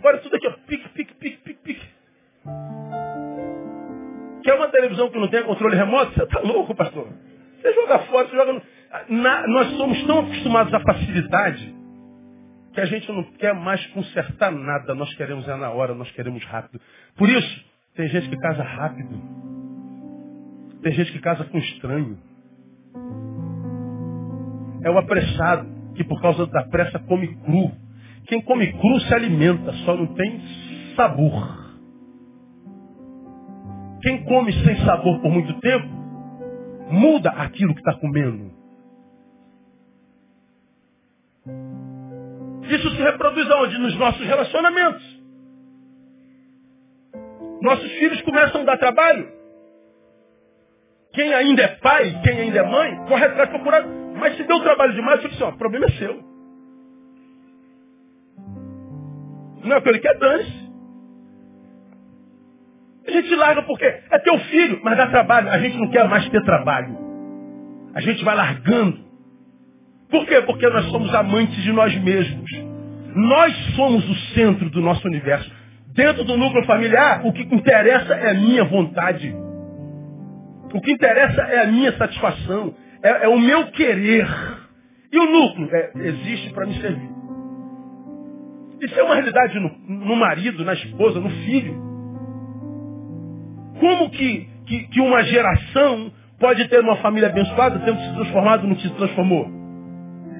Agora 0.01 0.17
tudo 0.17 0.35
aqui, 0.35 0.47
ó, 0.47 0.51
pique, 0.65 0.89
pique, 0.89 1.13
pique, 1.13 1.37
pique, 1.43 1.59
pique. 1.63 1.87
Quer 4.43 4.55
uma 4.55 4.67
televisão 4.69 5.11
que 5.11 5.19
não 5.19 5.27
tenha 5.27 5.43
controle 5.43 5.75
remoto? 5.75 6.11
Você 6.15 6.23
está 6.23 6.39
louco, 6.39 6.73
pastor? 6.73 7.07
Você 7.61 7.71
joga 7.71 7.99
fora, 7.99 8.27
você 8.27 8.35
joga 8.35 8.53
no... 8.53 8.61
Na, 9.09 9.47
nós 9.47 9.77
somos 9.77 10.03
tão 10.07 10.21
acostumados 10.21 10.73
à 10.73 10.79
facilidade 10.79 11.75
que 12.73 12.81
a 12.81 12.85
gente 12.85 13.11
não 13.11 13.23
quer 13.33 13.53
mais 13.53 13.85
consertar 13.87 14.51
nada. 14.51 14.95
Nós 14.95 15.13
queremos 15.13 15.47
é 15.47 15.55
na 15.55 15.69
hora, 15.69 15.93
nós 15.93 16.09
queremos 16.13 16.43
rápido. 16.45 16.81
Por 17.15 17.29
isso, 17.29 17.65
tem 17.95 18.07
gente 18.07 18.27
que 18.27 18.37
casa 18.37 18.63
rápido. 18.63 19.21
Tem 20.81 20.93
gente 20.93 21.11
que 21.11 21.19
casa 21.19 21.43
com 21.43 21.59
estranho. 21.59 22.17
É 24.83 24.89
o 24.89 24.97
apressado 24.97 25.69
que 25.95 26.03
por 26.03 26.19
causa 26.23 26.47
da 26.47 26.63
pressa 26.63 26.97
come 26.97 27.27
cru. 27.35 27.71
Quem 28.31 28.39
come 28.43 28.71
cru 28.71 28.97
se 29.01 29.13
alimenta, 29.13 29.73
só 29.83 29.93
não 29.93 30.07
tem 30.13 30.41
sabor. 30.95 31.75
Quem 34.01 34.23
come 34.23 34.53
sem 34.63 34.77
sabor 34.85 35.19
por 35.19 35.29
muito 35.29 35.59
tempo, 35.59 35.87
muda 36.89 37.29
aquilo 37.31 37.73
que 37.73 37.81
está 37.81 37.93
comendo. 37.95 38.49
Isso 42.69 42.89
se 42.91 43.01
reproduz 43.01 43.51
aonde? 43.51 43.77
Nos 43.77 43.97
nossos 43.97 44.25
relacionamentos. 44.25 45.21
Nossos 47.61 47.91
filhos 47.99 48.21
começam 48.21 48.61
a 48.61 48.63
dar 48.63 48.77
trabalho. 48.77 49.29
Quem 51.11 51.33
ainda 51.33 51.63
é 51.63 51.67
pai, 51.67 52.21
quem 52.23 52.39
ainda 52.39 52.59
é 52.59 52.63
mãe, 52.63 52.95
corre 53.09 53.25
atrás 53.25 53.49
procurar. 53.49 53.85
Mas 54.17 54.37
se 54.37 54.43
deu 54.45 54.61
trabalho 54.61 54.93
demais, 54.93 55.21
eu 55.21 55.29
disse, 55.29 55.43
ó, 55.43 55.49
o 55.49 55.57
problema 55.57 55.85
é 55.87 55.91
seu. 55.97 56.30
Não 59.63 59.75
é 59.75 59.79
o 59.79 59.81
que 59.81 59.89
ele 59.89 59.99
quer, 59.99 60.17
dane-se. 60.17 60.71
A 63.07 63.11
gente 63.11 63.35
larga 63.35 63.63
porque 63.63 63.85
é 63.85 64.19
teu 64.19 64.37
filho, 64.39 64.79
mas 64.83 64.97
dá 64.97 65.07
trabalho. 65.07 65.49
A 65.49 65.59
gente 65.59 65.77
não 65.77 65.89
quer 65.89 66.07
mais 66.07 66.27
ter 66.29 66.41
trabalho. 66.43 66.97
A 67.93 68.01
gente 68.01 68.23
vai 68.23 68.35
largando. 68.35 68.99
Por 70.09 70.25
quê? 70.25 70.41
Porque 70.41 70.67
nós 70.69 70.85
somos 70.85 71.13
amantes 71.13 71.61
de 71.63 71.71
nós 71.71 71.95
mesmos. 72.01 72.49
Nós 73.15 73.53
somos 73.75 74.07
o 74.09 74.15
centro 74.33 74.69
do 74.69 74.81
nosso 74.81 75.05
universo. 75.07 75.51
Dentro 75.93 76.23
do 76.23 76.37
núcleo 76.37 76.65
familiar, 76.65 77.25
o 77.25 77.33
que 77.33 77.43
interessa 77.43 78.13
é 78.13 78.31
a 78.31 78.33
minha 78.33 78.63
vontade. 78.63 79.35
O 80.73 80.79
que 80.79 80.91
interessa 80.91 81.41
é 81.41 81.63
a 81.63 81.67
minha 81.67 81.91
satisfação. 81.97 82.73
É, 83.03 83.25
é 83.25 83.27
o 83.27 83.39
meu 83.39 83.67
querer. 83.71 84.27
E 85.11 85.19
o 85.19 85.25
núcleo 85.25 85.69
é, 85.73 85.91
existe 85.95 86.53
para 86.53 86.65
me 86.65 86.79
servir. 86.79 87.10
Isso 88.81 88.99
é 88.99 89.03
uma 89.03 89.13
realidade 89.13 89.59
no, 89.59 89.69
no, 89.87 90.15
marido, 90.15 90.65
na 90.65 90.73
esposa, 90.73 91.19
no 91.19 91.29
filho. 91.29 91.73
Como 93.79 94.09
que, 94.09 94.49
que, 94.65 94.87
que 94.87 94.99
uma 94.99 95.23
geração 95.23 96.11
pode 96.39 96.67
ter 96.67 96.79
uma 96.79 96.95
família 96.97 97.29
abençoada 97.29 97.79
tendo 97.79 97.99
se 97.99 98.13
transformado 98.15 98.67
no 98.67 98.75
que 98.75 98.87
se 98.87 98.95
transformou? 98.95 99.47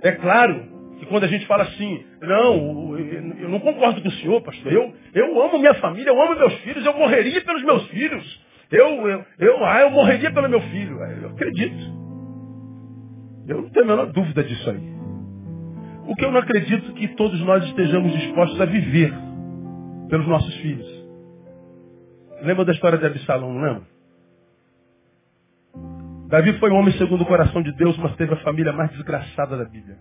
É 0.01 0.11
claro 0.13 0.65
que 0.99 1.05
quando 1.05 1.25
a 1.25 1.27
gente 1.27 1.45
fala 1.45 1.63
assim, 1.63 2.03
não, 2.21 2.97
eu 3.39 3.49
não 3.49 3.59
concordo 3.59 4.01
com 4.01 4.07
o 4.07 4.11
senhor, 4.13 4.41
pastor, 4.41 4.73
eu, 4.73 4.91
eu 5.13 5.41
amo 5.43 5.59
minha 5.59 5.75
família, 5.75 6.09
eu 6.09 6.19
amo 6.19 6.35
meus 6.35 6.53
filhos, 6.61 6.83
eu 6.83 6.97
morreria 6.97 7.41
pelos 7.41 7.63
meus 7.63 7.87
filhos. 7.89 8.41
Eu, 8.71 9.07
eu, 9.07 9.25
eu, 9.37 9.65
ah, 9.65 9.81
eu 9.81 9.91
morreria 9.91 10.31
pelo 10.31 10.49
meu 10.49 10.61
filho. 10.61 10.97
Eu 11.21 11.29
acredito. 11.29 12.01
Eu 13.47 13.61
não 13.61 13.69
tenho 13.69 13.85
a 13.85 13.87
menor 13.87 14.05
dúvida 14.07 14.43
disso 14.43 14.69
aí. 14.69 15.00
O 16.07 16.15
que 16.15 16.25
eu 16.25 16.31
não 16.31 16.39
acredito 16.39 16.93
que 16.93 17.07
todos 17.09 17.39
nós 17.41 17.63
estejamos 17.65 18.11
dispostos 18.13 18.59
a 18.59 18.65
viver 18.65 19.13
pelos 20.09 20.27
nossos 20.27 20.53
filhos. 20.57 20.87
Lembra 22.43 22.65
da 22.65 22.73
história 22.73 22.97
de 22.97 23.05
Absalão, 23.05 23.53
não 23.53 23.61
lembra? 23.61 23.83
Davi 26.27 26.53
foi 26.59 26.69
um 26.71 26.75
homem 26.75 26.93
segundo 26.97 27.21
o 27.21 27.25
coração 27.25 27.61
de 27.61 27.71
Deus, 27.73 27.97
mas 27.97 28.15
teve 28.15 28.33
a 28.33 28.37
família 28.37 28.73
mais 28.73 28.91
desgraçada 28.91 29.57
da 29.57 29.65
Bíblia. 29.65 29.97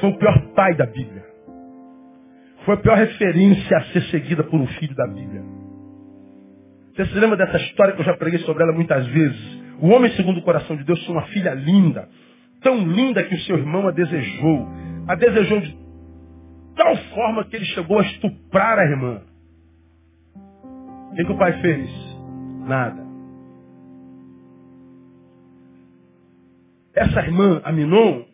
Foi 0.00 0.10
o 0.10 0.18
pior 0.18 0.38
pai 0.54 0.74
da 0.74 0.86
Bíblia. 0.86 1.24
Foi 2.64 2.74
a 2.74 2.78
pior 2.78 2.96
referência 2.96 3.76
a 3.76 3.84
ser 3.86 4.02
seguida 4.10 4.42
por 4.42 4.60
um 4.60 4.66
filho 4.66 4.94
da 4.96 5.06
Bíblia. 5.06 5.42
Você 6.94 7.06
se 7.06 7.14
lembra 7.14 7.36
dessa 7.36 7.56
história 7.58 7.94
que 7.94 8.00
eu 8.00 8.04
já 8.04 8.16
preguei 8.16 8.40
sobre 8.40 8.64
ela 8.64 8.72
muitas 8.72 9.06
vezes? 9.06 9.61
O 9.80 9.88
homem 9.88 10.10
segundo 10.12 10.38
o 10.38 10.42
coração 10.42 10.76
de 10.76 10.84
Deus 10.84 11.00
tinha 11.00 11.12
uma 11.12 11.26
filha 11.26 11.54
linda, 11.54 12.08
tão 12.60 12.76
linda 12.86 13.22
que 13.24 13.34
o 13.34 13.40
seu 13.40 13.58
irmão 13.58 13.88
a 13.88 13.90
desejou. 13.90 14.68
A 15.08 15.14
desejou 15.14 15.60
de 15.60 15.76
tal 16.76 16.96
forma 17.14 17.44
que 17.44 17.56
ele 17.56 17.64
chegou 17.66 17.98
a 17.98 18.02
estuprar 18.02 18.78
a 18.78 18.84
irmã. 18.84 19.22
O 21.10 21.14
que, 21.14 21.24
que 21.24 21.32
o 21.32 21.38
pai 21.38 21.60
fez? 21.60 21.90
Nada. 22.66 23.02
Essa 26.94 27.20
irmã, 27.20 27.60
Aminon, 27.64 28.24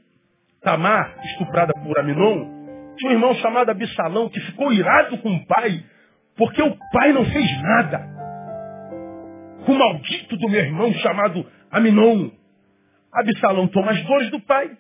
Tamar, 0.62 1.18
estuprada 1.24 1.72
por 1.82 1.98
Aminon, 1.98 2.58
tinha 2.96 3.10
um 3.10 3.14
irmão 3.14 3.34
chamado 3.36 3.70
Absalão 3.70 4.28
que 4.28 4.40
ficou 4.40 4.72
irado 4.72 5.18
com 5.18 5.32
o 5.32 5.46
pai, 5.46 5.84
porque 6.36 6.62
o 6.62 6.76
pai 6.92 7.12
não 7.12 7.24
fez 7.24 7.62
nada. 7.62 8.17
Com 9.68 9.74
o 9.74 9.78
maldito 9.78 10.34
do 10.38 10.48
meu 10.48 10.60
irmão 10.60 10.90
chamado 10.94 11.44
Aminon. 11.70 12.30
Absalão 13.12 13.68
toma 13.68 13.90
as 13.90 14.02
dores 14.02 14.30
do 14.30 14.40
pai. 14.40 14.70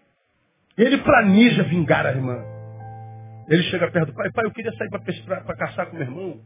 Ele 0.78 0.96
planeja 0.96 1.62
vingar 1.64 2.06
a 2.06 2.10
irmã. 2.10 2.38
Ele 3.50 3.64
chega 3.64 3.90
perto 3.90 4.06
do 4.06 4.14
pai, 4.14 4.32
pai, 4.32 4.46
eu 4.46 4.50
queria 4.50 4.72
sair 4.72 4.88
para 4.88 5.56
caçar 5.56 5.88
com 5.88 5.96
meu 5.96 6.06
irmão. 6.06 6.40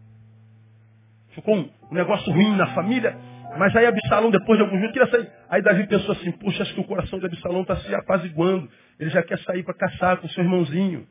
Ficou 1.37 1.55
um, 1.55 1.71
negócio 1.93 2.33
ruim 2.33 2.57
na 2.57 2.67
família. 2.75 3.17
Mas 3.57 3.77
aí 3.77 3.87
Absalão, 3.87 4.33
depois 4.33 4.59
de 4.59 4.65
alguns 4.65 4.81
dias, 4.81 4.93
queria 4.93 5.09
sair. 5.09 5.31
Aí 5.49 5.63
Davi 5.63 5.87
pensou 5.87 6.11
assim, 6.11 6.33
puxa, 6.33 6.65
acho 6.65 6.75
que 6.75 6.81
o 6.81 6.85
coração 6.85 7.21
de 7.21 7.27
Absalão 7.27 7.63
está 7.63 7.77
se 7.77 7.95
apaziguando. 7.95 8.69
Ele 8.99 9.11
já 9.11 9.23
quer 9.23 9.39
sair 9.39 9.63
para 9.63 9.75
caçar 9.75 10.17
com 10.17 10.27
seu 10.31 10.43
irmãozinho. 10.43 11.07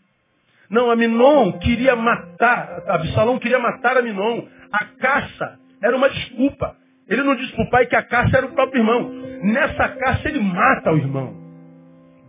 Não, 0.69 0.91
Aminon 0.91 1.53
queria 1.59 1.95
matar, 1.95 2.84
Absalão 2.89 3.39
queria 3.39 3.59
matar 3.59 3.95
Aminon. 3.95 4.45
A 4.69 4.86
caça 4.99 5.57
era 5.82 5.95
uma 5.95 6.09
desculpa. 6.09 6.82
Ele 7.12 7.24
não 7.24 7.36
disse 7.36 7.51
para 7.51 7.66
o 7.66 7.70
pai 7.70 7.86
que 7.88 7.95
a 7.95 8.03
caça 8.03 8.38
era 8.38 8.45
o 8.45 8.53
próprio 8.53 8.80
irmão. 8.80 9.12
Nessa 9.43 9.89
caça 9.89 10.30
ele 10.30 10.39
mata 10.39 10.93
o 10.93 10.97
irmão. 10.97 11.36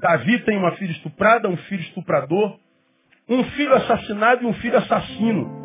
Davi 0.00 0.40
tem 0.40 0.58
uma 0.58 0.72
filha 0.72 0.90
estuprada, 0.90 1.48
um 1.48 1.56
filho 1.56 1.82
estuprador, 1.82 2.58
um 3.28 3.44
filho 3.44 3.72
assassinado 3.76 4.42
e 4.42 4.46
um 4.46 4.52
filho 4.54 4.76
assassino. 4.76 5.62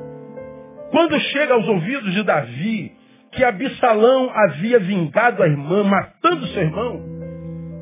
Quando 0.92 1.20
chega 1.20 1.56
aos 1.56 1.68
ouvidos 1.68 2.14
de 2.14 2.24
Davi 2.24 2.96
que 3.32 3.44
Absalão 3.44 4.30
havia 4.32 4.80
vingado 4.80 5.42
a 5.42 5.48
irmã, 5.48 5.84
matando 5.84 6.46
seu 6.50 6.62
irmão, 6.62 7.02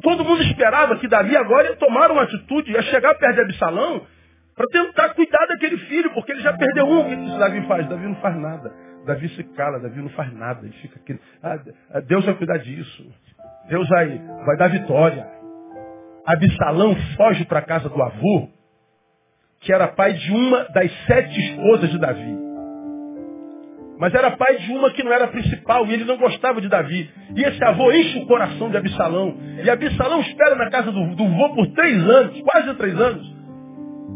todo 0.02 0.24
mundo 0.24 0.42
esperava 0.42 0.98
que 1.00 1.08
Davi 1.10 1.36
agora 1.36 1.68
ia 1.68 1.76
tomar 1.76 2.12
uma 2.12 2.24
atitude, 2.24 2.72
ia 2.72 2.82
chegar 2.84 3.14
perto 3.16 3.36
de 3.36 3.42
Absalão 3.42 4.08
para 4.56 4.68
tentar 4.68 5.10
cuidar 5.10 5.46
daquele 5.48 5.78
filho, 5.80 6.12
porque 6.14 6.32
ele 6.32 6.42
já 6.42 6.54
perdeu 6.54 6.86
um. 6.86 7.02
O 7.02 7.34
que 7.34 7.38
Davi 7.38 7.68
faz? 7.68 7.90
Davi 7.90 8.08
não 8.08 8.16
faz 8.16 8.38
nada. 8.38 8.85
Davi 9.06 9.30
se 9.30 9.44
cala, 9.56 9.80
Davi 9.80 10.02
não 10.02 10.10
faz 10.10 10.34
nada. 10.34 10.66
Ele 10.66 10.74
fica 10.82 11.00
aqui. 11.00 11.20
Ah, 11.42 12.00
Deus 12.02 12.26
vai 12.26 12.34
cuidar 12.36 12.58
disso. 12.58 13.06
Deus 13.70 13.88
vai, 13.90 14.18
vai 14.46 14.58
dar 14.58 14.70
vitória. 14.70 15.28
Absalão 16.26 16.96
foge 17.16 17.46
para 17.46 17.60
a 17.60 17.62
casa 17.62 17.88
do 17.88 18.02
avô, 18.02 18.50
que 19.62 19.72
era 19.72 19.88
pai 19.88 20.14
de 20.14 20.32
uma 20.32 20.66
das 20.66 20.92
sete 21.06 21.40
esposas 21.40 21.90
de 21.90 22.00
Davi. 22.00 22.46
Mas 23.98 24.14
era 24.14 24.32
pai 24.32 24.58
de 24.58 24.72
uma 24.74 24.92
que 24.92 25.04
não 25.04 25.14
era 25.14 25.28
principal 25.28 25.86
e 25.86 25.94
ele 25.94 26.04
não 26.04 26.18
gostava 26.18 26.60
de 26.60 26.68
Davi. 26.68 27.10
E 27.36 27.44
esse 27.44 27.64
avô 27.64 27.92
enche 27.92 28.20
o 28.20 28.26
coração 28.26 28.70
de 28.70 28.78
Absalão. 28.78 29.38
E 29.64 29.70
Absalão 29.70 30.20
espera 30.22 30.56
na 30.56 30.70
casa 30.70 30.92
do, 30.92 31.16
do 31.16 31.56
por 31.56 31.68
três 31.68 32.04
anos, 32.10 32.42
quase 32.42 32.74
três 32.74 33.00
anos, 33.00 33.36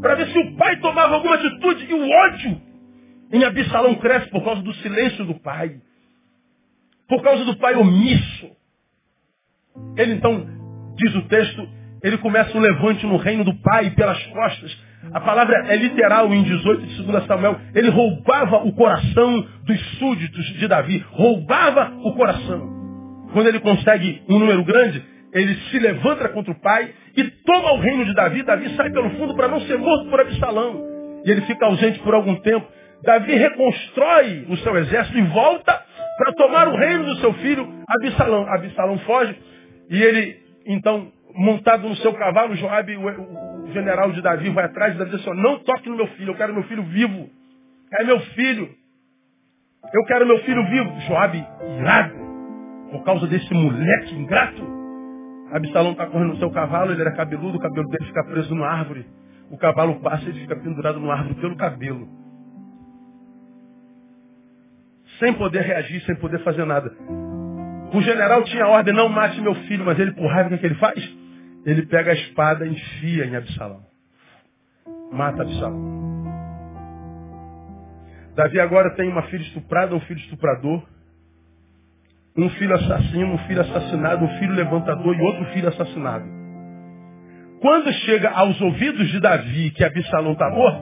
para 0.01 0.15
ver 0.15 0.27
se 0.27 0.37
o 0.37 0.57
pai 0.57 0.77
tomava 0.77 1.15
alguma 1.15 1.35
atitude. 1.35 1.85
E 1.89 1.93
o 1.93 2.09
ódio 2.09 2.68
em 3.31 3.43
Absalão 3.43 3.95
cresce 3.95 4.29
por 4.29 4.43
causa 4.43 4.61
do 4.61 4.73
silêncio 4.75 5.25
do 5.25 5.35
pai. 5.35 5.79
Por 7.07 7.21
causa 7.21 7.43
do 7.45 7.57
pai 7.57 7.75
omisso. 7.75 8.51
Ele 9.97 10.13
então, 10.13 10.45
diz 10.95 11.15
o 11.15 11.27
texto, 11.27 11.67
ele 12.03 12.17
começa 12.17 12.57
um 12.57 12.61
levante 12.61 13.05
no 13.05 13.17
reino 13.17 13.43
do 13.43 13.55
pai 13.61 13.91
pelas 13.91 14.21
costas 14.27 14.89
a 15.13 15.21
palavra 15.21 15.65
é 15.69 15.75
literal 15.75 16.31
em 16.33 16.43
18 16.43 16.85
de 16.85 17.03
2 17.03 17.25
Samuel. 17.25 17.59
Ele 17.73 17.89
roubava 17.89 18.57
o 18.57 18.73
coração 18.73 19.47
dos 19.63 19.79
súditos 19.97 20.45
de 20.57 20.67
Davi. 20.67 21.03
Roubava 21.11 21.93
o 22.03 22.13
coração. 22.13 22.77
Quando 23.33 23.47
ele 23.47 23.59
consegue 23.59 24.21
um 24.29 24.37
número 24.37 24.63
grande, 24.63 25.03
ele 25.33 25.55
se 25.71 25.79
levanta 25.79 26.27
contra 26.29 26.51
o 26.51 26.59
pai 26.59 26.91
e 27.15 27.23
toma 27.45 27.73
o 27.73 27.79
reino 27.79 28.05
de 28.05 28.13
Davi. 28.13 28.43
Davi 28.43 28.75
sai 28.75 28.91
pelo 28.91 29.09
fundo 29.11 29.35
para 29.35 29.47
não 29.47 29.61
ser 29.61 29.77
morto 29.77 30.09
por 30.09 30.19
Absalão. 30.19 30.83
E 31.25 31.31
ele 31.31 31.41
fica 31.41 31.65
ausente 31.65 31.99
por 31.99 32.13
algum 32.13 32.35
tempo. 32.35 32.67
Davi 33.03 33.33
reconstrói 33.33 34.45
o 34.49 34.57
seu 34.57 34.77
exército 34.77 35.17
e 35.17 35.21
volta 35.23 35.81
para 36.17 36.33
tomar 36.33 36.67
o 36.67 36.75
reino 36.75 37.05
do 37.05 37.15
seu 37.17 37.33
filho 37.35 37.67
Absalão. 37.87 38.45
Absalão 38.47 38.97
foge 38.99 39.35
e 39.89 40.01
ele, 40.01 40.37
então, 40.65 41.11
montado 41.33 41.87
no 41.87 41.95
seu 41.97 42.13
cavalo, 42.13 42.55
Joabe, 42.55 42.95
o, 42.97 43.07
o, 43.07 43.71
general 43.71 44.11
de 44.11 44.21
Davi, 44.21 44.49
vai 44.49 44.65
atrás 44.65 44.93
e 44.93 44.97
Davi 44.97 45.11
diz 45.11 45.21
assim, 45.21 45.41
não 45.41 45.59
toque 45.59 45.89
no 45.89 45.95
meu 45.95 46.07
filho, 46.09 46.31
eu 46.31 46.35
quero 46.35 46.53
meu 46.53 46.63
filho 46.63 46.83
vivo. 46.83 47.29
É 47.99 48.03
meu 48.03 48.19
filho. 48.19 48.69
Eu 49.93 50.03
quero 50.05 50.27
meu 50.27 50.39
filho 50.39 50.63
vivo. 50.65 50.99
Joabe, 51.07 51.43
irado, 51.79 52.15
por 52.91 53.03
causa 53.03 53.25
desse 53.27 53.51
moleque 53.53 54.13
ingrato. 54.13 54.79
Absalão 55.51 55.93
está 55.93 56.05
correndo 56.05 56.33
no 56.33 56.37
seu 56.37 56.51
cavalo, 56.51 56.91
ele 56.91 57.01
era 57.01 57.15
cabeludo, 57.15 57.57
o 57.57 57.61
cabelo 57.61 57.87
dele 57.89 58.05
fica 58.05 58.23
preso 58.25 58.53
numa 58.53 58.67
árvore. 58.67 59.05
O 59.49 59.57
cavalo 59.57 59.99
passa 60.01 60.25
e 60.25 60.29
ele 60.29 60.41
fica 60.41 60.55
pendurado 60.57 60.99
numa 60.99 61.13
árvore 61.13 61.35
pelo 61.35 61.55
cabelo. 61.55 62.07
Sem 65.19 65.33
poder 65.33 65.61
reagir, 65.61 66.01
sem 66.05 66.15
poder 66.15 66.39
fazer 66.43 66.65
nada. 66.65 66.91
O 67.93 68.01
general 68.01 68.43
tinha 68.43 68.65
a 68.65 68.69
ordem, 68.69 68.93
não 68.93 69.09
mate 69.09 69.41
meu 69.41 69.55
filho, 69.55 69.83
mas 69.83 69.99
ele, 69.99 70.13
por 70.13 70.27
raiva, 70.27 70.47
o 70.47 70.49
que, 70.49 70.55
é 70.55 70.57
que 70.59 70.65
ele 70.67 70.75
faz? 70.75 71.17
Ele 71.65 71.85
pega 71.85 72.11
a 72.11 72.13
espada 72.13 72.65
e 72.65 72.71
enfia 72.71 73.25
em 73.25 73.35
Absalão. 73.35 73.83
Mata 75.11 75.41
Absalão. 75.41 75.99
Davi 78.35 78.59
agora 78.59 78.95
tem 78.95 79.09
uma 79.09 79.23
filha 79.23 79.41
estuprada, 79.41 79.93
um 79.93 79.99
filho 80.01 80.19
estuprador, 80.19 80.81
um 82.37 82.49
filho 82.51 82.73
assassino, 82.75 83.33
um 83.33 83.37
filho 83.39 83.61
assassinado, 83.61 84.23
um 84.23 84.39
filho 84.39 84.53
levantador 84.53 85.13
e 85.15 85.21
outro 85.21 85.45
filho 85.47 85.67
assassinado. 85.67 86.25
Quando 87.59 87.91
chega 87.91 88.29
aos 88.29 88.59
ouvidos 88.61 89.09
de 89.09 89.19
Davi 89.19 89.71
que 89.71 89.83
Absalão 89.83 90.33
está 90.33 90.49
morto, 90.49 90.81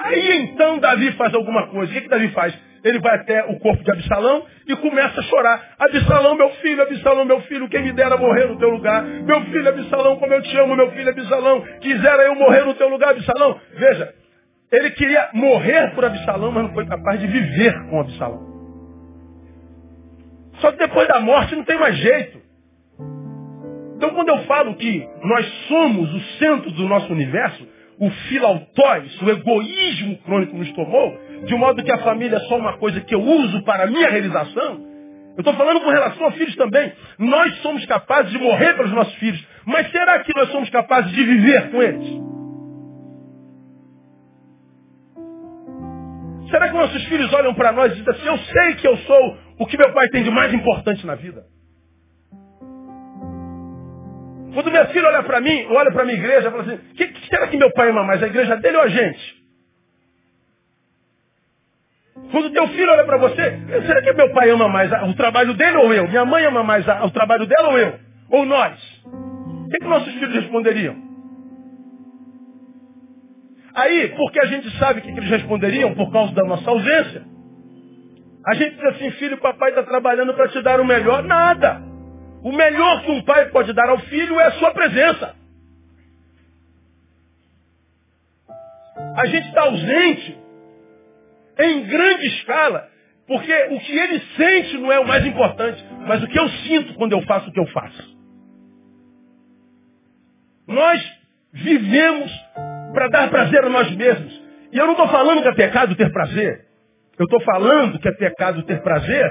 aí 0.00 0.38
então 0.42 0.78
Davi 0.78 1.12
faz 1.12 1.32
alguma 1.34 1.68
coisa. 1.68 1.92
O 1.92 1.94
que, 1.94 2.00
que 2.00 2.08
Davi 2.08 2.28
faz? 2.30 2.65
Ele 2.84 2.98
vai 3.00 3.16
até 3.16 3.44
o 3.44 3.58
corpo 3.58 3.82
de 3.82 3.90
Absalão 3.90 4.44
e 4.68 4.76
começa 4.76 5.20
a 5.20 5.22
chorar. 5.22 5.74
Absalão, 5.78 6.36
meu 6.36 6.50
filho, 6.56 6.82
Absalão, 6.82 7.24
meu 7.24 7.40
filho, 7.42 7.68
quem 7.68 7.82
me 7.82 7.92
dera 7.92 8.16
morrer 8.16 8.46
no 8.46 8.58
teu 8.58 8.70
lugar. 8.70 9.02
Meu 9.02 9.40
filho, 9.46 9.68
Absalão, 9.68 10.16
como 10.16 10.32
eu 10.32 10.42
te 10.42 10.56
amo, 10.58 10.76
meu 10.76 10.90
filho, 10.92 11.10
Absalão. 11.10 11.60
Quisera 11.80 12.22
eu 12.24 12.34
morrer 12.34 12.64
no 12.64 12.74
teu 12.74 12.88
lugar, 12.88 13.10
Absalão. 13.10 13.60
Veja, 13.74 14.14
ele 14.72 14.90
queria 14.90 15.30
morrer 15.32 15.94
por 15.94 16.04
Absalão, 16.04 16.52
mas 16.52 16.64
não 16.64 16.74
foi 16.74 16.86
capaz 16.86 17.20
de 17.20 17.26
viver 17.26 17.72
com 17.88 18.00
Absalão. 18.00 18.56
Só 20.60 20.72
que 20.72 20.78
depois 20.78 21.06
da 21.08 21.20
morte 21.20 21.54
não 21.54 21.64
tem 21.64 21.78
mais 21.78 21.96
jeito. 21.96 22.40
Então 23.96 24.10
quando 24.10 24.28
eu 24.28 24.38
falo 24.44 24.74
que 24.74 25.08
nós 25.22 25.46
somos 25.68 26.12
o 26.14 26.20
centro 26.38 26.70
do 26.70 26.88
nosso 26.88 27.10
universo, 27.12 27.66
o 27.98 28.10
filautóis, 28.10 29.22
o 29.22 29.30
egoísmo 29.30 30.18
crônico 30.18 30.56
nos 30.56 30.70
tomou, 30.72 31.18
de 31.44 31.54
modo 31.54 31.82
que 31.82 31.92
a 31.92 31.98
família 31.98 32.36
é 32.36 32.40
só 32.40 32.56
uma 32.56 32.78
coisa 32.78 33.00
que 33.00 33.14
eu 33.14 33.20
uso 33.20 33.62
para 33.64 33.84
a 33.84 33.86
minha 33.86 34.08
realização. 34.08 34.84
Eu 35.36 35.40
estou 35.40 35.54
falando 35.54 35.80
com 35.80 35.90
relação 35.90 36.26
a 36.26 36.32
filhos 36.32 36.56
também. 36.56 36.92
Nós 37.18 37.54
somos 37.58 37.84
capazes 37.84 38.32
de 38.32 38.38
morrer 38.38 38.74
pelos 38.74 38.92
nossos 38.92 39.14
filhos, 39.16 39.46
mas 39.66 39.90
será 39.90 40.20
que 40.20 40.32
nós 40.34 40.50
somos 40.50 40.70
capazes 40.70 41.12
de 41.12 41.22
viver 41.22 41.70
com 41.70 41.82
eles? 41.82 42.26
Será 46.50 46.68
que 46.68 46.74
nossos 46.74 47.04
filhos 47.04 47.32
olham 47.34 47.54
para 47.54 47.72
nós 47.72 47.92
e 47.92 47.96
dizem 47.96 48.14
assim, 48.14 48.26
eu 48.26 48.38
sei 48.38 48.74
que 48.76 48.88
eu 48.88 48.96
sou 48.98 49.38
o 49.58 49.66
que 49.66 49.76
meu 49.76 49.92
pai 49.92 50.08
tem 50.08 50.22
de 50.22 50.30
mais 50.30 50.52
importante 50.54 51.04
na 51.06 51.14
vida? 51.14 51.44
Quando 54.54 54.70
meu 54.70 54.86
filho 54.86 55.06
olha 55.06 55.22
para 55.22 55.38
mim, 55.40 55.66
olha 55.68 55.92
para 55.92 56.02
a 56.02 56.04
minha 56.06 56.16
igreja, 56.16 56.50
fala 56.50 56.62
assim, 56.62 56.78
que, 56.94 57.08
que 57.08 57.28
será 57.28 57.46
que 57.46 57.58
meu 57.58 57.70
pai 57.72 57.90
ama 57.90 58.04
mais, 58.04 58.22
a 58.22 58.26
igreja 58.26 58.56
dele 58.56 58.78
ou 58.78 58.82
a 58.84 58.88
gente? 58.88 59.45
Quando 62.30 62.50
teu 62.50 62.66
filho 62.68 62.90
olha 62.90 63.04
para 63.04 63.18
você, 63.18 63.60
será 63.86 64.02
que 64.02 64.12
meu 64.12 64.32
pai 64.32 64.50
ama 64.50 64.68
mais 64.68 64.90
o 65.08 65.14
trabalho 65.14 65.54
dele 65.54 65.76
ou 65.76 65.94
eu? 65.94 66.08
Minha 66.08 66.24
mãe 66.24 66.44
ama 66.44 66.62
mais 66.62 66.84
o 67.04 67.10
trabalho 67.10 67.46
dela 67.46 67.68
ou 67.68 67.78
eu? 67.78 67.98
Ou 68.30 68.44
nós? 68.44 68.78
O 69.04 69.68
que, 69.68 69.78
que 69.78 69.86
nossos 69.86 70.12
filhos 70.12 70.34
responderiam? 70.34 70.96
Aí, 73.74 74.08
porque 74.16 74.40
a 74.40 74.46
gente 74.46 74.70
sabe 74.78 75.00
o 75.00 75.02
que, 75.02 75.12
que 75.12 75.18
eles 75.18 75.30
responderiam 75.30 75.94
por 75.94 76.10
causa 76.10 76.34
da 76.34 76.44
nossa 76.44 76.68
ausência, 76.70 77.22
a 78.46 78.54
gente 78.54 78.76
diz 78.76 78.84
assim, 78.84 79.10
filho, 79.12 79.38
papai 79.38 79.70
está 79.70 79.82
trabalhando 79.82 80.32
para 80.34 80.48
te 80.48 80.62
dar 80.62 80.80
o 80.80 80.84
melhor. 80.84 81.24
Nada. 81.24 81.82
O 82.44 82.52
melhor 82.52 83.02
que 83.02 83.10
um 83.10 83.20
pai 83.22 83.46
pode 83.46 83.72
dar 83.72 83.88
ao 83.88 83.98
filho 83.98 84.38
é 84.38 84.44
a 84.44 84.52
sua 84.52 84.70
presença. 84.70 85.34
A 89.16 89.26
gente 89.26 89.48
está 89.48 89.62
ausente 89.62 90.38
em 91.58 91.86
grande 91.86 92.26
escala, 92.26 92.88
porque 93.26 93.52
o 93.70 93.80
que 93.80 93.98
ele 93.98 94.22
sente 94.36 94.78
não 94.78 94.92
é 94.92 95.00
o 95.00 95.06
mais 95.06 95.24
importante, 95.26 95.84
mas 96.06 96.22
o 96.22 96.28
que 96.28 96.38
eu 96.38 96.48
sinto 96.48 96.94
quando 96.94 97.12
eu 97.12 97.22
faço 97.22 97.48
o 97.48 97.52
que 97.52 97.60
eu 97.60 97.66
faço. 97.68 98.16
Nós 100.68 101.02
vivemos 101.52 102.30
para 102.92 103.08
dar 103.08 103.30
prazer 103.30 103.64
a 103.64 103.68
nós 103.68 103.90
mesmos. 103.92 104.42
E 104.72 104.78
eu 104.78 104.84
não 104.84 104.92
estou 104.92 105.08
falando 105.08 105.42
que 105.42 105.48
é 105.48 105.54
pecado 105.54 105.94
ter 105.94 106.10
prazer. 106.12 106.66
Eu 107.18 107.24
estou 107.24 107.40
falando 107.42 107.98
que 107.98 108.08
é 108.08 108.12
pecado 108.12 108.62
ter 108.64 108.82
prazer 108.82 109.24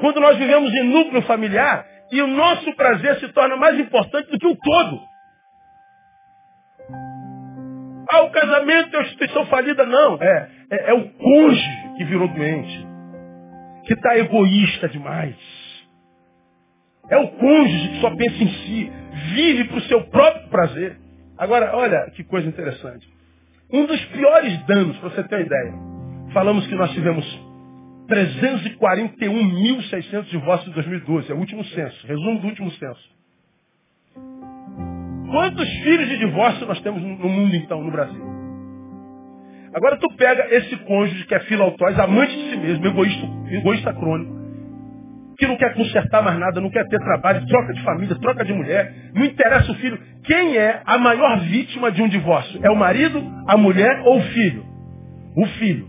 quando 0.00 0.20
nós 0.20 0.36
vivemos 0.36 0.72
em 0.72 0.84
núcleo 0.84 1.22
familiar 1.22 1.86
e 2.10 2.20
o 2.22 2.26
nosso 2.26 2.74
prazer 2.74 3.16
se 3.20 3.28
torna 3.28 3.56
mais 3.56 3.78
importante 3.78 4.30
do 4.30 4.38
que 4.38 4.46
o 4.46 4.56
todo. 4.56 5.00
Ah, 8.10 8.22
o 8.22 8.30
casamento 8.30 8.94
é 8.94 8.98
uma 8.98 9.06
instituição 9.06 9.46
falida. 9.46 9.84
Não, 9.84 10.14
é, 10.20 10.48
é, 10.70 10.90
é 10.90 10.94
o 10.94 11.08
cônjuge 11.10 11.94
que 11.96 12.04
virou 12.04 12.28
doente. 12.28 12.86
Que 13.84 13.94
está 13.94 14.16
egoísta 14.18 14.88
demais. 14.88 15.34
É 17.10 17.16
o 17.16 17.28
cônjuge 17.28 17.88
que 17.88 18.00
só 18.00 18.14
pensa 18.14 18.44
em 18.44 18.48
si. 18.48 18.92
Vive 19.34 19.64
para 19.64 19.78
o 19.78 19.82
seu 19.82 20.04
próprio 20.04 20.48
prazer. 20.48 20.96
Agora, 21.36 21.76
olha 21.76 22.10
que 22.14 22.22
coisa 22.24 22.48
interessante. 22.48 23.06
Um 23.72 23.84
dos 23.86 24.04
piores 24.06 24.66
danos, 24.66 24.96
para 24.98 25.10
você 25.10 25.22
ter 25.24 25.34
uma 25.36 25.42
ideia. 25.42 25.74
Falamos 26.32 26.66
que 26.66 26.74
nós 26.74 26.90
tivemos 26.92 27.24
341.600 28.08 30.24
divórcios 30.24 30.70
em 30.70 30.72
2012. 30.72 31.30
É 31.30 31.34
o 31.34 31.38
último 31.38 31.62
censo. 31.64 32.06
Resumo 32.06 32.40
do 32.40 32.46
último 32.48 32.70
censo. 32.72 33.18
Quantos 35.30 35.68
filhos 35.82 36.08
de 36.08 36.18
divórcio 36.18 36.66
nós 36.66 36.80
temos 36.80 37.02
no 37.02 37.28
mundo 37.28 37.54
então, 37.54 37.82
no 37.82 37.90
Brasil? 37.90 38.37
Agora 39.74 39.96
tu 39.98 40.08
pega 40.16 40.46
esse 40.54 40.76
cônjuge 40.78 41.24
que 41.26 41.34
é 41.34 41.40
filautóis, 41.40 41.98
amante 41.98 42.34
de 42.34 42.50
si 42.50 42.56
mesmo, 42.56 42.86
egoísta, 42.86 43.26
egoísta 43.50 43.92
crônico, 43.94 44.36
que 45.38 45.46
não 45.46 45.56
quer 45.56 45.74
consertar 45.74 46.22
mais 46.22 46.38
nada, 46.38 46.60
não 46.60 46.70
quer 46.70 46.86
ter 46.88 46.98
trabalho, 46.98 47.46
troca 47.46 47.72
de 47.72 47.82
família, 47.82 48.16
troca 48.16 48.44
de 48.44 48.52
mulher, 48.52 49.10
não 49.14 49.24
interessa 49.24 49.70
o 49.70 49.74
filho. 49.76 49.98
Quem 50.24 50.56
é 50.56 50.82
a 50.84 50.98
maior 50.98 51.40
vítima 51.40 51.92
de 51.92 52.02
um 52.02 52.08
divórcio? 52.08 52.60
É 52.62 52.70
o 52.70 52.76
marido, 52.76 53.22
a 53.46 53.56
mulher 53.56 54.02
ou 54.04 54.18
o 54.18 54.22
filho? 54.22 54.64
O 55.36 55.46
filho. 55.58 55.88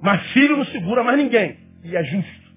Mas 0.00 0.22
filho 0.32 0.56
não 0.56 0.64
segura 0.66 1.02
mais 1.02 1.18
ninguém. 1.18 1.56
E 1.84 1.96
é 1.96 2.04
justo. 2.04 2.48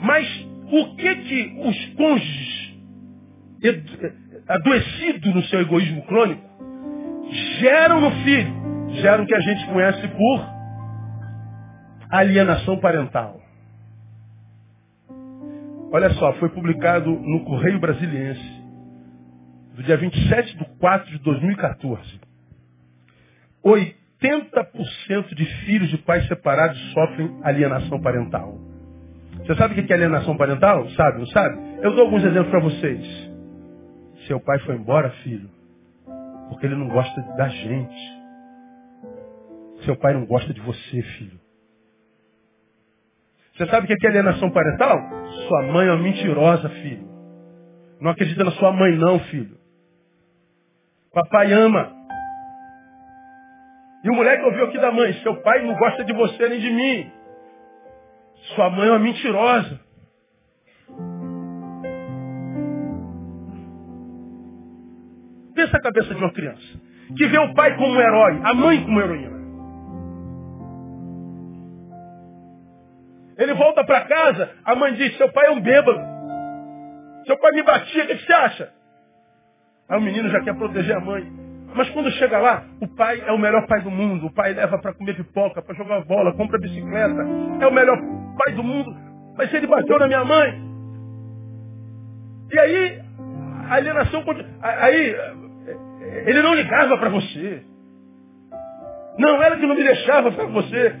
Mas 0.00 0.48
o 0.70 0.96
que 0.96 1.14
que 1.16 1.56
os 1.64 1.94
cônjuges 1.96 2.66
adoecido 4.48 5.34
no 5.34 5.42
seu 5.44 5.60
egoísmo 5.60 6.02
crônico, 6.02 6.42
geram 7.30 8.00
no 8.00 8.10
filho, 8.22 8.52
geram 9.00 9.24
o 9.24 9.26
que 9.26 9.34
a 9.34 9.40
gente 9.40 9.66
conhece 9.66 10.08
por 10.08 10.56
alienação 12.10 12.78
parental. 12.78 13.40
Olha 15.92 16.10
só, 16.10 16.32
foi 16.34 16.48
publicado 16.50 17.10
no 17.10 17.44
Correio 17.44 17.80
Brasiliense 17.80 18.64
do 19.74 19.82
dia 19.82 19.96
27 19.96 20.56
de 20.56 20.64
4 20.78 21.10
de 21.10 21.18
2014, 21.18 22.20
80% 23.64 25.34
de 25.34 25.44
filhos 25.64 25.90
de 25.90 25.98
pais 25.98 26.26
separados 26.28 26.78
sofrem 26.92 27.38
alienação 27.42 28.00
parental. 28.00 28.58
Você 29.38 29.54
sabe 29.54 29.78
o 29.78 29.86
que 29.86 29.92
é 29.92 29.96
alienação 29.96 30.36
parental? 30.36 30.88
Sabe, 30.90 31.18
não 31.18 31.26
sabe? 31.26 31.56
Eu 31.82 31.94
dou 31.94 32.06
alguns 32.06 32.24
exemplos 32.24 32.50
para 32.50 32.60
vocês. 32.60 33.30
Seu 34.26 34.40
pai 34.40 34.58
foi 34.60 34.76
embora, 34.76 35.10
filho, 35.22 35.48
porque 36.48 36.66
ele 36.66 36.76
não 36.76 36.88
gosta 36.88 37.20
da 37.36 37.48
gente. 37.48 38.16
Seu 39.84 39.96
pai 39.96 40.14
não 40.14 40.26
gosta 40.26 40.52
de 40.52 40.60
você, 40.60 41.02
filho. 41.02 41.40
Você 43.56 43.66
sabe 43.66 43.84
o 43.84 43.96
que 43.96 44.06
é 44.06 44.10
alienação 44.10 44.50
parental? 44.50 44.98
Sua 45.48 45.62
mãe 45.62 45.86
é 45.86 45.92
uma 45.92 46.02
mentirosa, 46.02 46.68
filho. 46.68 47.08
Não 48.00 48.10
acredita 48.10 48.44
na 48.44 48.50
sua 48.52 48.72
mãe, 48.72 48.96
não, 48.96 49.18
filho. 49.20 49.56
Papai 51.12 51.52
ama. 51.52 51.90
E 54.04 54.10
o 54.10 54.14
moleque 54.14 54.44
ouviu 54.44 54.66
aqui 54.66 54.78
da 54.78 54.92
mãe: 54.92 55.12
Seu 55.22 55.40
pai 55.42 55.62
não 55.62 55.74
gosta 55.74 56.04
de 56.04 56.12
você 56.12 56.48
nem 56.48 56.60
de 56.60 56.70
mim. 56.70 57.10
Sua 58.54 58.68
mãe 58.70 58.88
é 58.88 58.90
uma 58.90 58.98
mentirosa. 58.98 59.85
Pensa 65.66 65.78
a 65.78 65.80
cabeça 65.80 66.14
de 66.14 66.22
uma 66.22 66.32
criança. 66.32 66.80
Que 67.16 67.26
vê 67.26 67.38
o 67.38 67.54
pai 67.54 67.76
como 67.76 67.92
um 67.92 68.00
herói, 68.00 68.40
a 68.44 68.54
mãe 68.54 68.84
como 68.84 69.00
heroína. 69.00 69.36
Ele 73.36 73.54
volta 73.54 73.84
para 73.84 74.02
casa, 74.02 74.50
a 74.64 74.74
mãe 74.74 74.94
diz, 74.94 75.16
seu 75.16 75.30
pai 75.30 75.46
é 75.46 75.50
um 75.50 75.60
bêbado. 75.60 76.00
Seu 77.26 77.36
pai 77.38 77.52
me 77.52 77.62
batia, 77.62 78.04
o 78.04 78.06
que 78.06 78.18
você 78.18 78.32
acha? 78.32 78.72
Aí 79.88 79.98
o 79.98 80.00
menino 80.00 80.28
já 80.30 80.40
quer 80.40 80.54
proteger 80.54 80.96
a 80.96 81.00
mãe. 81.00 81.30
Mas 81.74 81.90
quando 81.90 82.10
chega 82.12 82.38
lá, 82.38 82.64
o 82.80 82.88
pai 82.88 83.22
é 83.26 83.32
o 83.32 83.38
melhor 83.38 83.66
pai 83.66 83.82
do 83.82 83.90
mundo. 83.90 84.26
O 84.26 84.32
pai 84.32 84.54
leva 84.54 84.78
para 84.78 84.94
comer 84.94 85.14
pipoca, 85.16 85.60
para 85.60 85.74
jogar 85.74 86.04
bola, 86.04 86.32
compra 86.34 86.58
bicicleta. 86.58 87.22
É 87.60 87.66
o 87.66 87.72
melhor 87.72 87.98
pai 88.42 88.54
do 88.54 88.62
mundo. 88.62 88.96
Mas 89.36 89.52
ele 89.52 89.66
bateu 89.66 89.98
na 89.98 90.06
minha 90.06 90.24
mãe. 90.24 90.62
E 92.52 92.58
aí, 92.58 93.02
alienação. 93.68 94.24
Aí, 94.62 95.14
ele 96.26 96.42
não 96.42 96.54
ligava 96.54 96.98
para 96.98 97.08
você. 97.08 97.62
Não, 99.16 99.42
ela 99.42 99.56
que 99.56 99.66
não 99.66 99.76
me 99.76 99.84
deixava 99.84 100.32
para 100.32 100.46
você. 100.46 100.94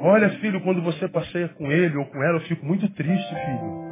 Olha, 0.00 0.28
filho, 0.38 0.60
quando 0.60 0.82
você 0.82 1.08
passeia 1.08 1.48
com 1.48 1.72
ele 1.72 1.96
ou 1.96 2.04
com 2.04 2.22
ela, 2.22 2.36
eu 2.36 2.42
fico 2.42 2.64
muito 2.64 2.88
triste, 2.92 3.34
filho. 3.34 3.88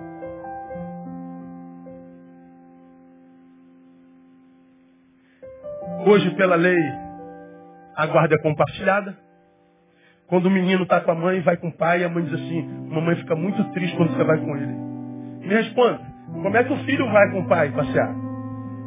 Hoje, 6.07 6.31
pela 6.37 6.55
lei, 6.55 6.79
a 7.97 8.07
guarda 8.07 8.37
é 8.37 8.43
compartilhada. 8.43 9.17
Quando 10.29 10.47
o 10.47 10.51
menino 10.51 10.83
está 10.83 11.01
com 11.01 11.11
a 11.11 11.15
mãe, 11.15 11.41
vai 11.41 11.57
com 11.57 11.69
o 11.69 11.77
pai, 11.77 12.05
a 12.05 12.09
mãe 12.09 12.23
diz 12.25 12.35
assim, 12.35 12.63
mamãe 12.91 13.17
fica 13.17 13.35
muito 13.35 13.65
triste 13.73 13.97
quando 13.97 14.15
você 14.15 14.25
vai 14.25 14.39
com 14.39 14.57
ele. 14.57 14.75
Me 15.41 15.55
responda, 15.55 16.01
como 16.43 16.57
é 16.57 16.65
que 16.65 16.73
o 16.73 16.85
filho 16.85 17.11
vai 17.11 17.31
com 17.31 17.41
o 17.41 17.49
pai 17.49 17.73
passear? 17.73 18.15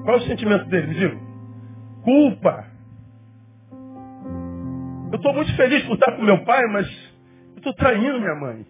Qual 0.03 0.17
é 0.17 0.19
o 0.19 0.27
sentimento 0.27 0.65
dele? 0.65 0.87
Me 0.87 0.95
diga. 0.95 1.28
Culpa. 2.03 2.65
Eu 5.11 5.15
estou 5.15 5.33
muito 5.33 5.55
feliz 5.55 5.83
por 5.85 5.95
estar 5.95 6.11
com 6.13 6.23
meu 6.23 6.43
pai, 6.45 6.61
mas 6.71 6.87
eu 7.53 7.57
estou 7.57 7.73
traindo 7.73 8.19
minha 8.19 8.35
mãe. 8.35 8.65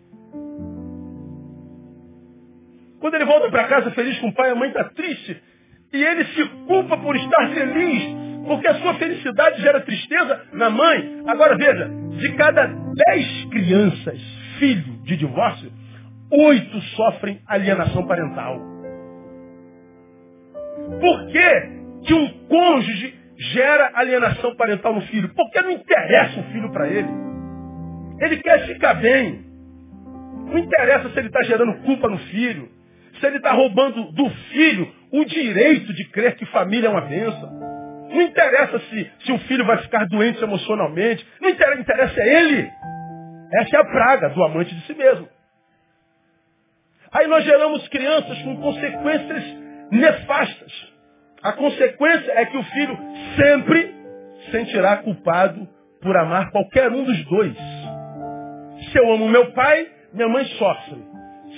Quando 2.99 3.15
ele 3.15 3.25
volta 3.25 3.49
para 3.49 3.67
casa 3.67 3.91
feliz 3.91 4.19
com 4.19 4.27
o 4.27 4.33
pai, 4.33 4.49
a 4.51 4.55
mãe 4.55 4.69
está 4.69 4.83
triste. 4.85 5.41
E 5.91 6.03
ele 6.03 6.25
se 6.25 6.45
culpa 6.67 6.97
por 6.97 7.15
estar 7.15 7.49
feliz, 7.49 8.15
porque 8.45 8.67
a 8.67 8.75
sua 8.75 8.93
felicidade 8.95 9.61
gera 9.61 9.81
tristeza 9.81 10.45
na 10.53 10.69
mãe. 10.69 11.23
Agora 11.27 11.57
veja, 11.57 11.89
de 12.19 12.33
cada 12.33 12.67
dez 12.67 13.45
crianças, 13.51 14.21
filho 14.59 15.01
de 15.03 15.17
divórcio, 15.17 15.71
oito 16.31 16.79
sofrem 16.95 17.41
alienação 17.47 18.05
parental. 18.05 18.59
Por 20.99 21.27
que, 21.27 22.05
que 22.05 22.13
um 22.13 22.27
cônjuge 22.47 23.18
gera 23.39 23.91
alienação 23.95 24.55
parental 24.55 24.93
no 24.93 25.01
filho? 25.03 25.33
Porque 25.33 25.61
não 25.61 25.71
interessa 25.71 26.39
o 26.39 26.43
filho 26.51 26.71
para 26.71 26.87
ele. 26.87 27.09
Ele 28.19 28.37
quer 28.37 28.65
ficar 28.67 28.95
bem. 28.95 29.45
Não 30.45 30.57
interessa 30.57 31.09
se 31.09 31.17
ele 31.19 31.27
está 31.27 31.41
gerando 31.43 31.81
culpa 31.83 32.09
no 32.09 32.17
filho, 32.17 32.69
se 33.19 33.25
ele 33.25 33.37
está 33.37 33.51
roubando 33.51 34.11
do 34.11 34.29
filho 34.51 34.91
o 35.11 35.23
direito 35.25 35.93
de 35.93 36.05
crer 36.09 36.35
que 36.35 36.45
família 36.47 36.87
é 36.87 36.89
uma 36.89 37.01
bênção. 37.01 37.49
Não 38.09 38.21
interessa 38.21 38.79
se, 38.79 39.11
se 39.23 39.31
o 39.31 39.37
filho 39.39 39.65
vai 39.65 39.77
ficar 39.77 40.05
doente 40.07 40.41
emocionalmente. 40.43 41.25
Não 41.39 41.49
interessa, 41.49 41.81
interessa 41.81 42.21
é 42.21 42.41
ele. 42.41 42.69
Essa 43.53 43.77
é 43.77 43.79
a 43.79 43.85
praga 43.85 44.29
do 44.29 44.43
amante 44.43 44.73
de 44.75 44.81
si 44.85 44.93
mesmo. 44.93 45.27
Aí 47.11 47.27
nós 47.27 47.43
geramos 47.43 47.87
crianças 47.87 48.41
com 48.41 48.57
consequências 48.57 49.43
nefastas. 49.91 50.88
A 51.41 51.53
consequência 51.53 52.31
é 52.31 52.45
que 52.45 52.57
o 52.57 52.63
filho 52.63 52.97
sempre 53.35 53.95
sentirá 54.51 54.97
culpado 54.97 55.67
por 56.01 56.15
amar 56.17 56.51
qualquer 56.51 56.91
um 56.91 57.03
dos 57.03 57.25
dois. 57.25 57.55
Se 58.91 58.97
eu 58.97 59.13
amo 59.13 59.29
meu 59.29 59.51
pai, 59.53 59.87
minha 60.13 60.27
mãe 60.27 60.45
sofre. 60.45 61.01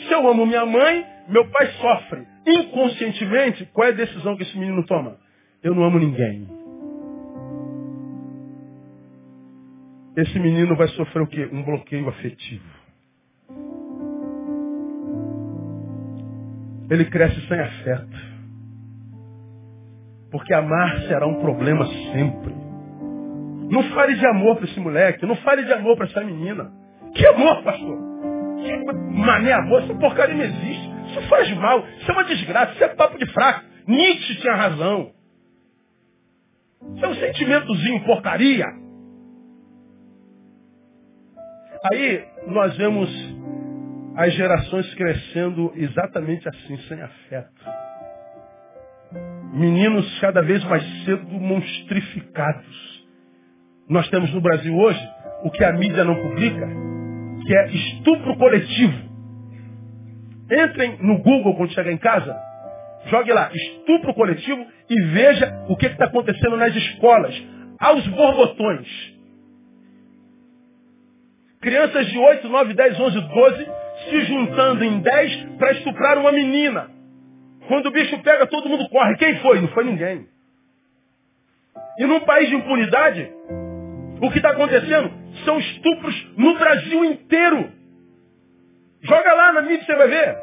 Se 0.07 0.13
eu 0.13 0.27
amo 0.27 0.45
minha 0.45 0.65
mãe, 0.65 1.05
meu 1.27 1.49
pai 1.49 1.67
sofre. 1.79 2.27
Inconscientemente, 2.45 3.65
qual 3.73 3.87
é 3.87 3.91
a 3.91 3.95
decisão 3.95 4.35
que 4.35 4.43
esse 4.43 4.57
menino 4.57 4.85
toma? 4.85 5.17
Eu 5.63 5.73
não 5.75 5.83
amo 5.83 5.99
ninguém. 5.99 6.47
Esse 10.17 10.39
menino 10.39 10.75
vai 10.75 10.87
sofrer 10.89 11.21
o 11.21 11.27
quê? 11.27 11.49
Um 11.51 11.63
bloqueio 11.63 12.09
afetivo. 12.09 12.81
Ele 16.89 17.05
cresce 17.05 17.39
sem 17.47 17.59
afeto. 17.59 18.30
Porque 20.31 20.53
amar 20.53 21.01
será 21.01 21.27
um 21.27 21.41
problema 21.41 21.85
sempre. 21.85 22.55
Não 23.69 23.83
fale 23.93 24.15
de 24.15 24.25
amor 24.25 24.55
para 24.55 24.65
esse 24.65 24.79
moleque, 24.79 25.25
não 25.25 25.35
fale 25.37 25.63
de 25.63 25.73
amor 25.73 25.95
para 25.95 26.05
essa 26.05 26.23
menina. 26.23 26.71
Que 27.13 27.25
amor, 27.27 27.63
pastor? 27.63 27.97
Que 28.63 28.77
mané 29.17 29.51
amor, 29.53 29.83
essa 29.83 29.93
porcaria 29.95 30.35
não 30.35 30.43
existe. 30.43 30.91
Isso 31.07 31.21
faz 31.27 31.51
mal, 31.57 31.85
isso 31.99 32.09
é 32.09 32.13
uma 32.13 32.23
desgraça, 32.23 32.73
isso 32.73 32.83
é 32.83 32.87
papo 32.89 33.17
de 33.17 33.25
fraco. 33.33 33.65
Nietzsche 33.87 34.39
tinha 34.39 34.55
razão. 34.55 35.11
Isso 36.95 37.05
é 37.05 37.07
um 37.09 37.15
sentimentozinho 37.15 38.03
porcaria. 38.05 38.65
Aí 41.91 42.25
nós 42.47 42.77
vemos 42.77 43.09
as 44.15 44.33
gerações 44.33 44.93
crescendo 44.95 45.71
exatamente 45.75 46.47
assim, 46.47 46.77
sem 46.87 47.01
afeto. 47.01 47.90
Meninos 49.53 50.19
cada 50.19 50.41
vez 50.41 50.63
mais 50.63 50.83
cedo 51.03 51.27
monstrificados. 51.27 53.05
Nós 53.89 54.09
temos 54.09 54.33
no 54.33 54.39
Brasil 54.39 54.75
hoje 54.77 55.09
o 55.43 55.51
que 55.51 55.63
a 55.63 55.73
mídia 55.73 56.03
não 56.03 56.15
publica, 56.15 56.67
que 57.45 57.53
é 57.53 57.67
estupro 57.71 58.37
coletivo. 58.37 59.11
Entrem 60.49 60.97
no 61.01 61.17
Google 61.17 61.55
quando 61.55 61.73
chegar 61.73 61.91
em 61.91 61.97
casa, 61.97 62.35
jogue 63.07 63.33
lá, 63.33 63.51
estupro 63.53 64.13
coletivo 64.13 64.65
e 64.89 65.01
veja 65.07 65.65
o 65.67 65.75
que 65.75 65.87
está 65.87 66.05
acontecendo 66.05 66.57
nas 66.57 66.75
escolas, 66.75 67.35
aos 67.79 68.07
borbotões. 68.07 68.87
Crianças 71.61 72.07
de 72.07 72.17
8, 72.17 72.47
9, 72.47 72.73
10, 72.73 72.99
11, 72.99 73.21
12 73.21 73.67
se 74.09 74.21
juntando 74.25 74.83
em 74.83 74.99
10 74.99 75.43
para 75.57 75.71
estuprar 75.73 76.17
uma 76.17 76.31
menina. 76.31 77.00
Quando 77.71 77.85
o 77.85 77.91
bicho 77.91 78.21
pega, 78.21 78.45
todo 78.47 78.67
mundo 78.67 78.89
corre. 78.89 79.15
Quem 79.15 79.39
foi? 79.39 79.61
Não 79.61 79.69
foi 79.69 79.85
ninguém. 79.85 80.27
E 81.97 82.05
num 82.05 82.19
país 82.19 82.49
de 82.49 82.55
impunidade, 82.55 83.31
o 84.21 84.29
que 84.29 84.39
está 84.39 84.49
acontecendo 84.49 85.09
são 85.45 85.57
estupros 85.57 86.33
no 86.35 86.59
Brasil 86.59 87.05
inteiro. 87.05 87.71
Joga 88.99 89.33
lá 89.33 89.53
na 89.53 89.61
mídia, 89.61 89.85
você 89.85 89.95
vai 89.95 90.07
ver. 90.09 90.37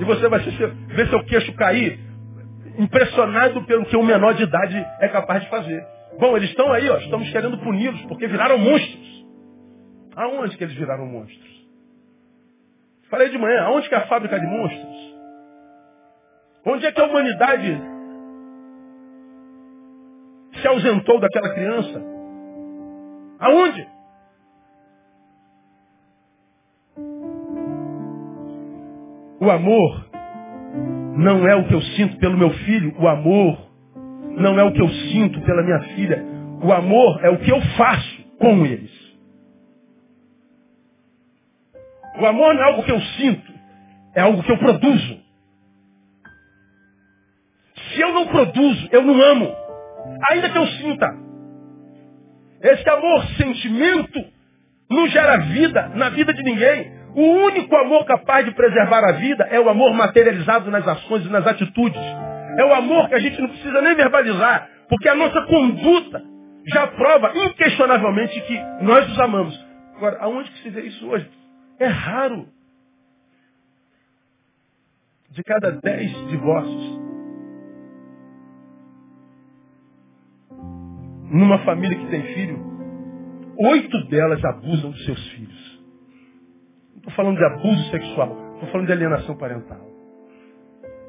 E 0.00 0.04
você 0.04 0.28
vai 0.28 0.40
ver 0.40 1.08
seu 1.08 1.24
queixo 1.24 1.54
cair, 1.54 2.00
impressionado 2.76 3.62
pelo 3.62 3.86
que 3.86 3.96
um 3.96 4.02
menor 4.02 4.34
de 4.34 4.42
idade 4.42 4.76
é 4.98 5.06
capaz 5.06 5.40
de 5.44 5.48
fazer. 5.48 5.86
Bom, 6.18 6.36
eles 6.36 6.50
estão 6.50 6.72
aí, 6.72 6.90
ó, 6.90 6.96
estamos 6.96 7.30
querendo 7.30 7.58
puni-los, 7.58 8.02
porque 8.06 8.26
viraram 8.26 8.58
monstros. 8.58 9.24
Aonde 10.16 10.56
que 10.56 10.64
eles 10.64 10.74
viraram 10.74 11.06
monstros? 11.06 11.62
Falei 13.08 13.28
de 13.28 13.38
manhã, 13.38 13.62
aonde 13.66 13.88
que 13.88 13.94
é 13.94 13.98
a 13.98 14.08
fábrica 14.08 14.40
de 14.40 14.46
monstros? 14.46 15.11
Onde 16.64 16.86
é 16.86 16.92
que 16.92 17.00
a 17.00 17.06
humanidade 17.06 17.80
se 20.60 20.68
ausentou 20.68 21.18
daquela 21.20 21.52
criança? 21.54 22.02
Aonde? 23.40 23.88
O 29.40 29.50
amor 29.50 30.06
não 31.16 31.48
é 31.48 31.56
o 31.56 31.66
que 31.66 31.74
eu 31.74 31.82
sinto 31.82 32.16
pelo 32.18 32.38
meu 32.38 32.50
filho, 32.50 32.94
o 32.96 33.08
amor 33.08 33.58
não 34.36 34.58
é 34.58 34.62
o 34.62 34.72
que 34.72 34.80
eu 34.80 34.88
sinto 34.88 35.40
pela 35.42 35.62
minha 35.62 35.80
filha, 35.96 36.24
o 36.62 36.72
amor 36.72 37.24
é 37.24 37.28
o 37.28 37.38
que 37.38 37.50
eu 37.50 37.60
faço 37.76 38.22
com 38.38 38.64
eles. 38.64 38.90
O 42.20 42.26
amor 42.26 42.54
não 42.54 42.62
é 42.62 42.64
algo 42.66 42.84
que 42.84 42.92
eu 42.92 43.00
sinto, 43.00 43.52
é 44.14 44.20
algo 44.20 44.42
que 44.44 44.52
eu 44.52 44.58
produzo. 44.58 45.21
Eu 48.02 48.12
não 48.12 48.26
produzo, 48.26 48.88
eu 48.90 49.02
não 49.02 49.22
amo, 49.22 49.54
ainda 50.32 50.50
que 50.50 50.58
eu 50.58 50.66
sinta. 50.66 51.06
Esse 52.60 52.88
amor, 52.90 53.24
sentimento, 53.36 54.24
não 54.90 55.06
gera 55.06 55.36
vida 55.36 55.88
na 55.94 56.08
vida 56.08 56.34
de 56.34 56.42
ninguém. 56.42 56.92
O 57.14 57.22
único 57.22 57.76
amor 57.76 58.04
capaz 58.04 58.44
de 58.44 58.50
preservar 58.56 59.04
a 59.04 59.12
vida 59.12 59.44
é 59.52 59.60
o 59.60 59.68
amor 59.68 59.94
materializado 59.94 60.68
nas 60.68 60.86
ações 60.86 61.24
e 61.24 61.28
nas 61.28 61.46
atitudes. 61.46 62.02
É 62.58 62.64
o 62.64 62.74
amor 62.74 63.08
que 63.08 63.14
a 63.14 63.20
gente 63.20 63.40
não 63.40 63.48
precisa 63.48 63.80
nem 63.80 63.94
verbalizar, 63.94 64.68
porque 64.88 65.08
a 65.08 65.14
nossa 65.14 65.40
conduta 65.42 66.24
já 66.66 66.88
prova 66.88 67.32
inquestionavelmente 67.36 68.40
que 68.40 68.58
nós 68.80 69.08
os 69.12 69.20
amamos. 69.20 69.66
Agora, 69.96 70.18
aonde 70.22 70.50
que 70.50 70.62
se 70.62 70.70
vê 70.70 70.82
isso 70.82 71.06
hoje? 71.06 71.30
É 71.78 71.86
raro. 71.86 72.48
De 75.30 75.42
cada 75.44 75.70
dez 75.70 76.10
divórcios, 76.28 76.91
numa 81.32 81.58
família 81.60 81.98
que 81.98 82.06
tem 82.08 82.22
filho, 82.34 82.62
oito 83.58 84.06
delas 84.08 84.44
abusam 84.44 84.90
dos 84.90 85.04
seus 85.04 85.28
filhos. 85.30 85.82
Não 86.90 86.98
estou 86.98 87.12
falando 87.14 87.38
de 87.38 87.44
abuso 87.44 87.90
sexual, 87.90 88.52
estou 88.54 88.68
falando 88.68 88.86
de 88.86 88.92
alienação 88.92 89.36
parental. 89.36 89.80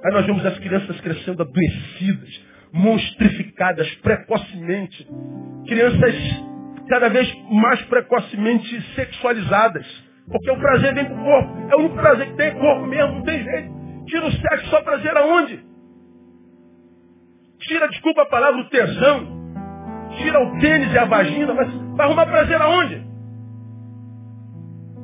Aí 0.05 0.11
nós 0.11 0.25
vemos 0.25 0.45
as 0.45 0.57
crianças 0.59 0.99
crescendo 1.01 1.43
adoecidas, 1.43 2.45
monstrificadas 2.71 3.89
precocemente. 3.95 5.07
Crianças 5.67 6.15
cada 6.89 7.09
vez 7.09 7.31
mais 7.49 7.81
precocemente 7.83 8.81
sexualizadas. 8.95 9.85
Porque 10.27 10.51
o 10.51 10.57
prazer 10.57 10.93
vem 10.93 11.05
com 11.05 11.15
o 11.15 11.23
corpo. 11.23 11.67
É 11.69 11.75
o 11.75 11.79
único 11.79 11.95
prazer 11.95 12.27
que 12.27 12.37
tem, 12.37 12.47
é 12.47 12.51
corpo 12.51 12.85
mesmo, 12.85 13.15
não 13.15 13.23
tem 13.23 13.43
jeito. 13.43 13.73
Tira 14.07 14.25
o 14.25 14.31
sexo, 14.31 14.69
só 14.69 14.81
prazer 14.81 15.15
aonde? 15.15 15.63
Tira, 17.59 17.87
desculpa 17.89 18.23
a 18.23 18.25
palavra, 18.25 18.61
o 18.61 18.69
tesão. 18.69 19.32
Tira 20.17 20.39
o 20.39 20.59
tênis 20.59 20.91
e 20.93 20.97
a 20.97 21.05
vagina, 21.05 21.53
mas 21.53 21.73
vai 21.95 22.05
arrumar 22.05 22.25
prazer 22.25 22.61
aonde? 22.61 23.03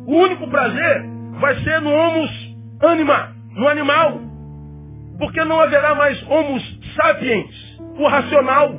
O 0.06 0.16
único 0.16 0.48
prazer 0.50 1.04
vai 1.40 1.56
ser 1.64 1.82
no 1.82 1.92
homus 1.92 2.56
anima, 2.82 3.36
no 3.56 3.68
animal. 3.68 4.20
Porque 5.18 5.44
não 5.44 5.60
haverá 5.60 5.96
mais 5.96 6.22
homus 6.30 6.80
sapiens, 6.96 7.80
o 7.98 8.08
racional. 8.08 8.74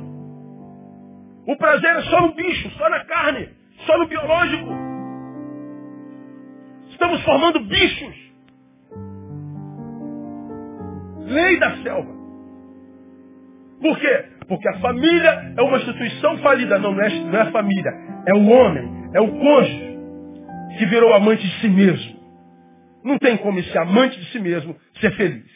O 1.47 1.55
prazer 1.57 1.95
é 1.97 2.01
só 2.03 2.21
no 2.21 2.33
bicho, 2.33 2.69
só 2.71 2.89
na 2.89 3.03
carne, 3.05 3.49
só 3.85 3.97
no 3.97 4.07
biológico. 4.07 4.69
Estamos 6.89 7.23
formando 7.23 7.59
bichos. 7.61 8.15
Lei 11.25 11.59
da 11.59 11.77
selva. 11.77 12.11
Por 13.81 13.97
quê? 13.99 14.30
Porque 14.47 14.67
a 14.67 14.79
família 14.79 15.53
é 15.57 15.61
uma 15.61 15.77
instituição 15.77 16.37
falida. 16.39 16.79
Não, 16.79 16.93
não 16.93 17.01
é, 17.01 17.09
não 17.09 17.39
é 17.39 17.41
a 17.41 17.51
família. 17.51 17.91
É 18.27 18.33
o 18.33 18.49
homem, 18.49 19.09
é 19.13 19.21
o 19.21 19.27
cônjuge 19.27 19.91
que 20.77 20.85
virou 20.85 21.13
amante 21.13 21.45
de 21.45 21.59
si 21.59 21.69
mesmo. 21.69 22.19
Não 23.03 23.17
tem 23.17 23.37
como 23.37 23.59
esse 23.59 23.77
amante 23.77 24.19
de 24.19 24.25
si 24.31 24.39
mesmo 24.39 24.75
ser 24.99 25.11
feliz. 25.15 25.49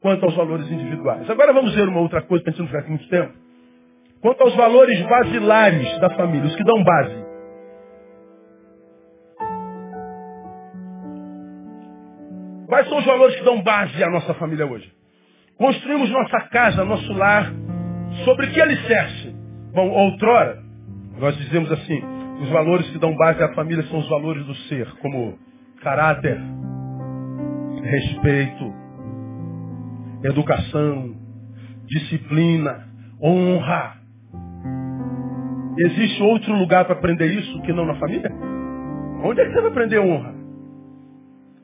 Quanto 0.00 0.24
aos 0.24 0.34
valores 0.34 0.70
individuais. 0.70 1.28
Agora 1.28 1.52
vamos 1.52 1.74
ver 1.74 1.88
uma 1.88 2.00
outra 2.00 2.22
coisa, 2.22 2.44
a 2.46 2.50
gente 2.50 2.72
não 2.72 2.88
muito 2.88 3.08
tempo. 3.08 3.34
Quanto 4.20 4.42
aos 4.42 4.54
valores 4.54 5.00
basilares 5.02 5.98
da 5.98 6.10
família, 6.10 6.46
os 6.46 6.56
que 6.56 6.64
dão 6.64 6.82
base. 6.82 7.30
Quais 12.66 12.88
são 12.88 12.98
os 12.98 13.04
valores 13.04 13.36
que 13.36 13.44
dão 13.44 13.62
base 13.62 14.02
à 14.02 14.08
nossa 14.08 14.32
família 14.34 14.66
hoje? 14.66 14.99
Construímos 15.60 16.10
nossa 16.10 16.40
casa, 16.48 16.86
nosso 16.86 17.12
lar, 17.12 17.52
sobre 18.24 18.46
que 18.46 18.58
alicerce? 18.58 19.36
Bom, 19.74 19.90
outrora, 19.90 20.58
nós 21.18 21.36
dizemos 21.36 21.70
assim, 21.70 22.02
os 22.40 22.48
valores 22.48 22.88
que 22.88 22.98
dão 22.98 23.14
base 23.14 23.42
à 23.42 23.52
família 23.52 23.84
são 23.88 23.98
os 23.98 24.08
valores 24.08 24.42
do 24.46 24.54
ser, 24.54 24.90
como 25.02 25.38
caráter, 25.82 26.40
respeito, 27.82 28.72
educação, 30.24 31.14
disciplina, 31.84 32.88
honra. 33.22 33.98
Existe 35.78 36.22
outro 36.22 36.54
lugar 36.54 36.86
para 36.86 36.94
aprender 36.94 37.26
isso 37.26 37.60
que 37.60 37.72
não 37.74 37.84
na 37.84 37.96
família? 37.96 38.32
Onde 39.22 39.42
é 39.42 39.44
que 39.44 39.52
você 39.52 39.60
vai 39.60 39.70
aprender 39.70 39.98
honra? 39.98 40.34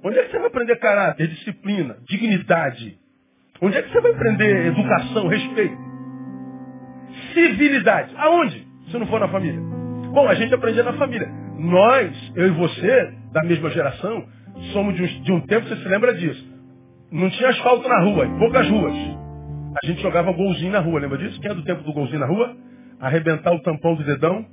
Onde 0.04 0.18
é 0.18 0.24
que 0.24 0.32
você 0.32 0.38
vai 0.38 0.48
aprender 0.48 0.76
caráter, 0.76 1.28
disciplina, 1.28 1.96
dignidade? 2.06 3.05
Onde 3.60 3.76
é 3.76 3.82
que 3.82 3.90
você 3.90 4.00
vai 4.00 4.12
aprender 4.12 4.66
educação, 4.66 5.28
respeito? 5.28 5.76
Civilidade. 7.32 8.14
Aonde? 8.16 8.66
Se 8.90 8.98
não 8.98 9.06
for 9.06 9.20
na 9.20 9.28
família. 9.28 9.60
Bom, 10.12 10.28
a 10.28 10.34
gente 10.34 10.54
aprende 10.54 10.82
na 10.82 10.92
família. 10.94 11.28
Nós, 11.58 12.32
eu 12.34 12.48
e 12.48 12.50
você, 12.50 13.14
da 13.32 13.42
mesma 13.42 13.70
geração, 13.70 14.24
somos 14.72 14.94
de 14.94 15.02
um, 15.02 15.22
de 15.22 15.32
um 15.32 15.40
tempo, 15.40 15.66
você 15.66 15.76
se 15.76 15.88
lembra 15.88 16.14
disso. 16.14 16.56
Não 17.10 17.30
tinha 17.30 17.50
asfalto 17.50 17.88
na 17.88 18.00
rua, 18.00 18.26
poucas 18.38 18.68
ruas. 18.68 18.94
A 19.82 19.86
gente 19.86 20.00
jogava 20.02 20.32
golzinho 20.32 20.72
na 20.72 20.80
rua, 20.80 21.00
lembra 21.00 21.18
disso? 21.18 21.40
Quem 21.40 21.50
é 21.50 21.54
do 21.54 21.64
tempo 21.64 21.82
do 21.82 21.92
golzinho 21.92 22.18
na 22.18 22.26
rua? 22.26 22.56
Arrebentar 23.00 23.52
o 23.52 23.62
tampão 23.62 23.94
do 23.94 24.04
dedão. 24.04 24.46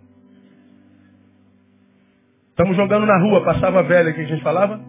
Estamos 2.50 2.76
jogando 2.76 3.06
na 3.06 3.18
rua, 3.18 3.44
passava 3.44 3.80
a 3.80 3.84
velha, 3.84 4.14
que 4.14 4.22
a 4.22 4.26
gente 4.26 4.44
falava? 4.44 4.80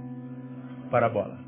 Para 0.91 1.07
a 1.07 1.09
bola. 1.09 1.44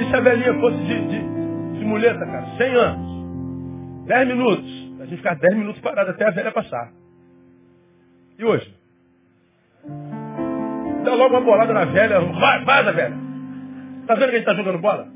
E 0.00 0.04
se 0.08 0.16
a 0.16 0.20
velhinha 0.20 0.54
fosse 0.54 0.76
de, 0.78 1.00
de, 1.08 1.78
de 1.78 1.84
muleta, 1.84 2.24
cara? 2.24 2.46
100 2.56 2.74
anos. 2.74 4.06
10 4.06 4.28
minutos. 4.28 4.88
A 5.00 5.04
gente 5.04 5.16
ficar 5.16 5.34
10 5.34 5.56
minutos 5.56 5.80
parado 5.80 6.10
até 6.10 6.26
a 6.26 6.30
velha 6.30 6.52
passar. 6.52 6.90
E 8.38 8.44
hoje? 8.44 8.74
Dá 11.04 11.14
logo 11.14 11.34
uma 11.34 11.40
bolada 11.40 11.72
na 11.72 11.84
velha. 11.84 12.20
Vai, 12.20 12.64
vaza, 12.64 12.92
velha. 12.92 13.16
Tá 14.06 14.14
vendo 14.14 14.30
que 14.30 14.34
a 14.34 14.38
gente 14.38 14.46
tá 14.46 14.54
jogando 14.54 14.78
bola? 14.78 15.08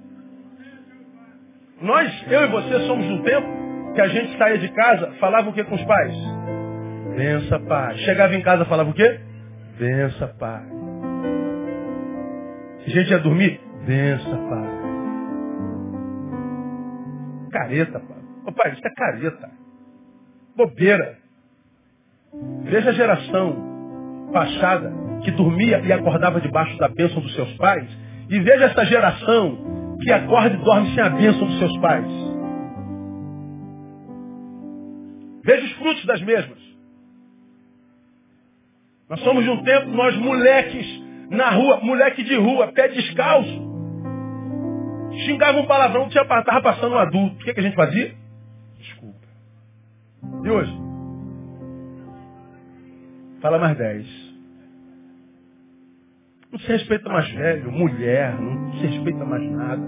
Nós, 1.80 2.24
eu 2.30 2.43
e 2.43 2.47
você, 2.49 2.87
somos 2.87 3.07
um 3.07 3.22
tempo 3.22 3.47
que 3.95 4.01
a 4.01 4.09
gente 4.09 4.37
saía 4.39 4.59
de 4.59 4.68
casa, 4.68 5.12
falava 5.18 5.51
o 5.51 5.53
que 5.53 5.64
com 5.64 5.74
os 5.74 5.85
pais? 5.85 6.14
Bença, 7.16 7.59
pai. 7.61 7.97
Chegava 7.99 8.35
em 8.35 8.43
casa, 8.43 8.64
falava 8.64 8.91
o 8.91 8.95
quê? 8.95 9.20
Bença, 9.78 10.28
pai. 10.39 10.62
A 12.87 12.91
gente 12.91 13.11
ia 13.11 13.18
dormir? 13.18 13.61
Bença, 13.87 14.37
pai. 14.49 14.83
Careta, 17.51 18.01
pai. 18.01 18.18
Ô, 18.47 18.53
pai, 18.53 18.72
isso 18.72 18.87
é 18.87 18.91
careta. 18.95 19.51
Bobeira. 20.57 21.18
Veja 22.64 22.91
a 22.91 22.93
geração 22.93 24.30
passada 24.33 24.93
que 25.24 25.30
dormia 25.33 25.80
e 25.80 25.93
acordava 25.93 26.41
debaixo 26.41 26.76
da 26.78 26.89
bênção 26.89 27.20
dos 27.20 27.35
seus 27.35 27.53
pais. 27.57 27.89
E 28.30 28.39
veja 28.41 28.66
essa 28.66 28.85
geração 28.87 29.97
que 30.01 30.12
acorda 30.12 30.55
e 30.55 30.64
dorme 30.64 30.95
sem 30.95 31.03
a 31.03 31.11
bênção 31.11 31.47
dos 31.47 31.59
seus 31.59 31.78
pais. 31.78 32.07
Veja 35.45 35.64
os 35.66 35.72
frutos 35.72 36.05
das 36.07 36.22
mesmas. 36.22 36.59
Nós 39.11 39.20
somos 39.20 39.45
de 39.45 39.51
um 39.51 39.62
tempo, 39.62 39.89
nós 39.91 40.16
moleques 40.16 41.03
na 41.30 41.51
rua, 41.51 41.80
moleque 41.83 42.22
de 42.22 42.37
rua, 42.37 42.72
pé 42.72 42.89
descalço. 42.89 43.72
Xingava 45.26 45.58
um 45.58 45.66
palavrão, 45.66 46.08
tinha, 46.08 46.22
estava 46.22 46.62
passando 46.62 46.94
um 46.94 46.98
adulto. 46.98 47.36
O 47.36 47.44
que, 47.44 47.54
que 47.54 47.60
a 47.60 47.62
gente 47.62 47.76
fazia? 47.76 48.14
Desculpa. 48.78 49.26
E 50.44 50.50
hoje? 50.50 50.72
Fala 53.40 53.58
mais 53.58 53.76
dez. 53.76 54.06
Não 56.50 56.58
se 56.58 56.66
respeita 56.66 57.08
mais 57.08 57.30
velho, 57.32 57.72
mulher, 57.72 58.38
não 58.38 58.72
se 58.74 58.86
respeita 58.86 59.24
mais 59.24 59.42
nada. 59.50 59.82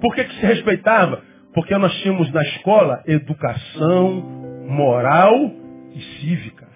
Por 0.00 0.14
que, 0.14 0.24
que 0.24 0.34
se 0.34 0.46
respeitava? 0.46 1.22
Porque 1.54 1.76
nós 1.78 1.92
tínhamos 2.02 2.32
na 2.32 2.42
escola 2.42 3.02
educação 3.06 4.20
moral 4.68 5.34
e 5.94 6.00
cívica. 6.20 6.66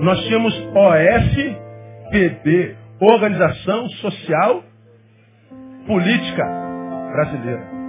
Nós 0.00 0.18
tínhamos 0.26 0.52
OSPB, 0.74 2.76
Organização 3.00 3.88
Social 3.90 4.64
Política 5.90 6.46
Brasileira. 7.10 7.80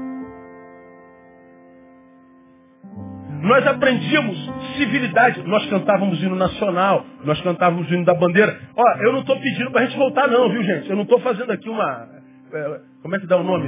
nós 3.44 3.66
aprendíamos 3.68 4.38
civilidade. 4.76 5.44
Nós 5.44 5.68
cantávamos 5.68 6.22
hino 6.22 6.36
nacional, 6.36 7.06
nós 7.24 7.40
cantávamos 7.42 7.92
hino 7.92 8.04
da 8.04 8.16
bandeira. 8.16 8.60
Ó, 8.76 8.84
eu 9.04 9.12
não 9.12 9.20
estou 9.20 9.40
pedindo 9.40 9.70
para 9.70 9.82
a 9.82 9.86
gente 9.86 9.98
voltar 9.98 10.28
não, 10.28 10.50
viu 10.50 10.64
gente? 10.64 10.90
Eu 10.90 10.96
não 10.96 11.04
estou 11.04 11.20
fazendo 11.20 11.52
aqui 11.52 11.70
uma... 11.70 12.08
É, 12.54 12.80
como 13.04 13.16
é 13.16 13.20
que 13.20 13.28
dá 13.28 13.38
o 13.38 13.44
nome? 13.44 13.68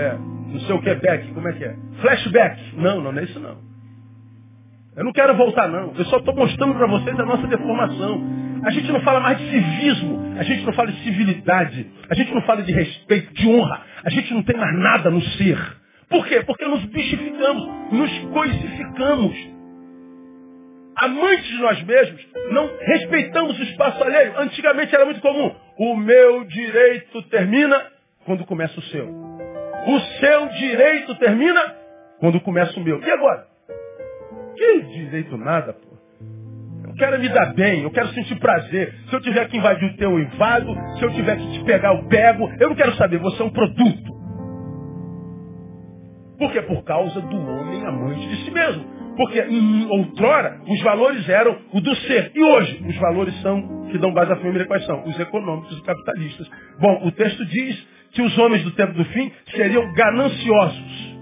É, 0.00 0.16
não 0.16 0.60
sei 0.60 0.76
o 0.76 0.80
que 0.80 0.90
é 0.90 0.94
back, 0.94 1.32
como 1.32 1.48
é 1.48 1.52
que 1.52 1.64
é? 1.64 1.76
Flashback. 2.00 2.76
Não, 2.76 3.00
não, 3.00 3.12
não 3.12 3.20
é 3.20 3.24
isso 3.24 3.40
não. 3.40 3.56
Eu 4.96 5.04
não 5.04 5.12
quero 5.12 5.36
voltar 5.36 5.68
não. 5.68 5.92
Eu 5.96 6.04
só 6.04 6.18
estou 6.18 6.34
mostrando 6.36 6.74
para 6.74 6.86
vocês 6.86 7.18
a 7.18 7.24
nossa 7.24 7.46
deformação. 7.48 8.22
A 8.64 8.70
gente 8.70 8.92
não 8.92 9.00
fala 9.00 9.20
mais 9.20 9.38
de 9.38 9.50
civismo, 9.50 10.36
a 10.38 10.42
gente 10.44 10.64
não 10.64 10.72
fala 10.72 10.92
de 10.92 11.02
civilidade, 11.02 11.90
a 12.08 12.14
gente 12.14 12.32
não 12.32 12.42
fala 12.42 12.62
de 12.62 12.72
respeito, 12.72 13.34
de 13.34 13.48
honra. 13.48 13.82
A 14.04 14.10
gente 14.10 14.32
não 14.32 14.42
tem 14.42 14.56
mais 14.56 14.78
nada 14.78 15.10
no 15.10 15.20
ser. 15.20 15.58
Por 16.08 16.26
quê? 16.26 16.42
Porque 16.46 16.64
nos 16.64 16.84
bichificamos, 16.84 17.92
nos 17.92 18.18
coisificamos. 18.32 19.52
Amantes 20.96 21.46
de 21.46 21.58
nós 21.58 21.82
mesmos, 21.82 22.26
não 22.50 22.70
respeitamos 22.80 23.58
o 23.58 23.62
espaço 23.62 24.04
alheio. 24.04 24.38
Antigamente 24.38 24.94
era 24.94 25.06
muito 25.06 25.20
comum. 25.20 25.52
O 25.78 25.96
meu 25.96 26.44
direito 26.44 27.22
termina 27.22 27.82
quando 28.24 28.44
começa 28.44 28.78
o 28.78 28.82
seu. 28.84 29.08
O 29.08 30.00
seu 30.20 30.48
direito 30.48 31.14
termina 31.16 31.74
quando 32.20 32.40
começa 32.40 32.78
o 32.78 32.84
meu. 32.84 33.00
E 33.02 33.10
agora? 33.10 33.46
Que 34.54 34.82
direito 34.82 35.36
nada, 35.36 35.72
pô. 35.72 35.91
Quero 36.96 37.18
me 37.18 37.28
dar 37.28 37.54
bem, 37.54 37.82
eu 37.82 37.90
quero 37.90 38.08
sentir 38.08 38.38
prazer. 38.38 38.94
Se 39.08 39.14
eu 39.14 39.20
tiver 39.20 39.48
que 39.48 39.56
invadir 39.56 39.90
o 39.90 39.96
teu, 39.96 40.10
eu 40.10 40.20
invado. 40.20 40.74
Se 40.98 41.04
eu 41.04 41.10
tiver 41.12 41.36
que 41.36 41.52
te 41.52 41.64
pegar, 41.64 41.94
eu 41.94 42.04
pego. 42.08 42.50
Eu 42.60 42.70
não 42.70 42.76
quero 42.76 42.94
saber, 42.96 43.18
você 43.18 43.42
é 43.42 43.44
um 43.44 43.50
produto. 43.50 44.12
Por 46.38 46.52
quê? 46.52 46.62
Por 46.62 46.82
causa 46.82 47.20
do 47.20 47.36
homem 47.36 47.86
amante 47.86 48.28
de 48.28 48.44
si 48.44 48.50
mesmo. 48.50 48.84
Porque 49.16 49.40
hum, 49.42 49.86
outrora 49.90 50.60
os 50.66 50.82
valores 50.82 51.28
eram 51.28 51.56
o 51.72 51.80
do 51.80 51.94
ser. 51.96 52.32
E 52.34 52.42
hoje 52.42 52.84
os 52.88 52.96
valores 52.96 53.40
são, 53.42 53.86
que 53.90 53.98
dão 53.98 54.12
base 54.12 54.32
à 54.32 54.36
família, 54.36 54.66
quais 54.66 54.84
são? 54.86 55.04
Os 55.04 55.18
econômicos 55.20 55.78
e 55.78 55.82
capitalistas. 55.82 56.50
Bom, 56.80 57.06
o 57.06 57.12
texto 57.12 57.44
diz 57.46 57.86
que 58.12 58.22
os 58.22 58.36
homens 58.38 58.64
do 58.64 58.70
tempo 58.72 58.92
do 58.94 59.04
fim 59.06 59.30
seriam 59.54 59.92
gananciosos. 59.92 61.16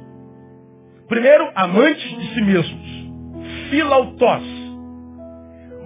Primeiro, 1.08 1.50
amantes 1.54 2.18
de 2.18 2.34
si 2.34 2.42
mesmos. 2.42 3.70
Filautos 3.70 4.59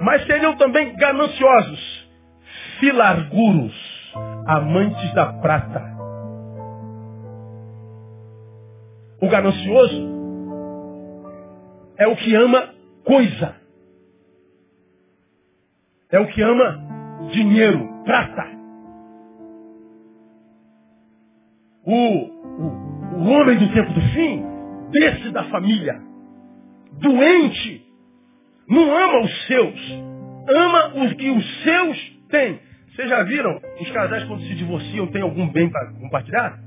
mas 0.05 0.27
seriam 0.27 0.55
também 0.57 0.95
gananciosos, 0.97 2.09
filarguros, 2.79 4.13
amantes 4.47 5.15
da 5.15 5.33
prata. 5.41 5.83
O 9.23 9.29
ganancioso 9.31 10.15
é 11.97 12.07
o 12.07 12.17
que 12.17 12.35
ama 12.35 12.69
coisa. 13.03 13.57
É 16.13 16.21
o 16.21 16.27
que 16.27 16.43
ama 16.43 17.29
dinheiro, 17.33 17.89
prata. 18.05 18.47
O, 21.83 21.95
o, 21.95 23.21
o 23.21 23.31
homem 23.31 23.59
do 23.59 23.73
tempo 23.73 23.93
do 23.95 24.01
fim, 24.13 24.45
desse 24.91 25.31
da 25.31 25.45
família, 25.45 25.99
doente, 27.01 27.84
não 28.69 28.97
ama 28.97 29.21
os 29.21 29.47
seus, 29.47 29.81
ama 30.49 31.05
os 31.05 31.13
que 31.15 31.31
os 31.31 31.63
seus 31.63 32.19
têm. 32.29 32.59
Vocês 32.95 33.09
já 33.09 33.23
viram 33.25 33.61
os 33.81 33.91
casais 33.91 34.25
quando 34.25 34.43
se 34.43 34.55
divorciam 34.55 35.07
têm 35.09 35.23
algum 35.23 35.49
bem 35.49 35.69
para 35.69 35.93
compartilhar? 35.93 36.59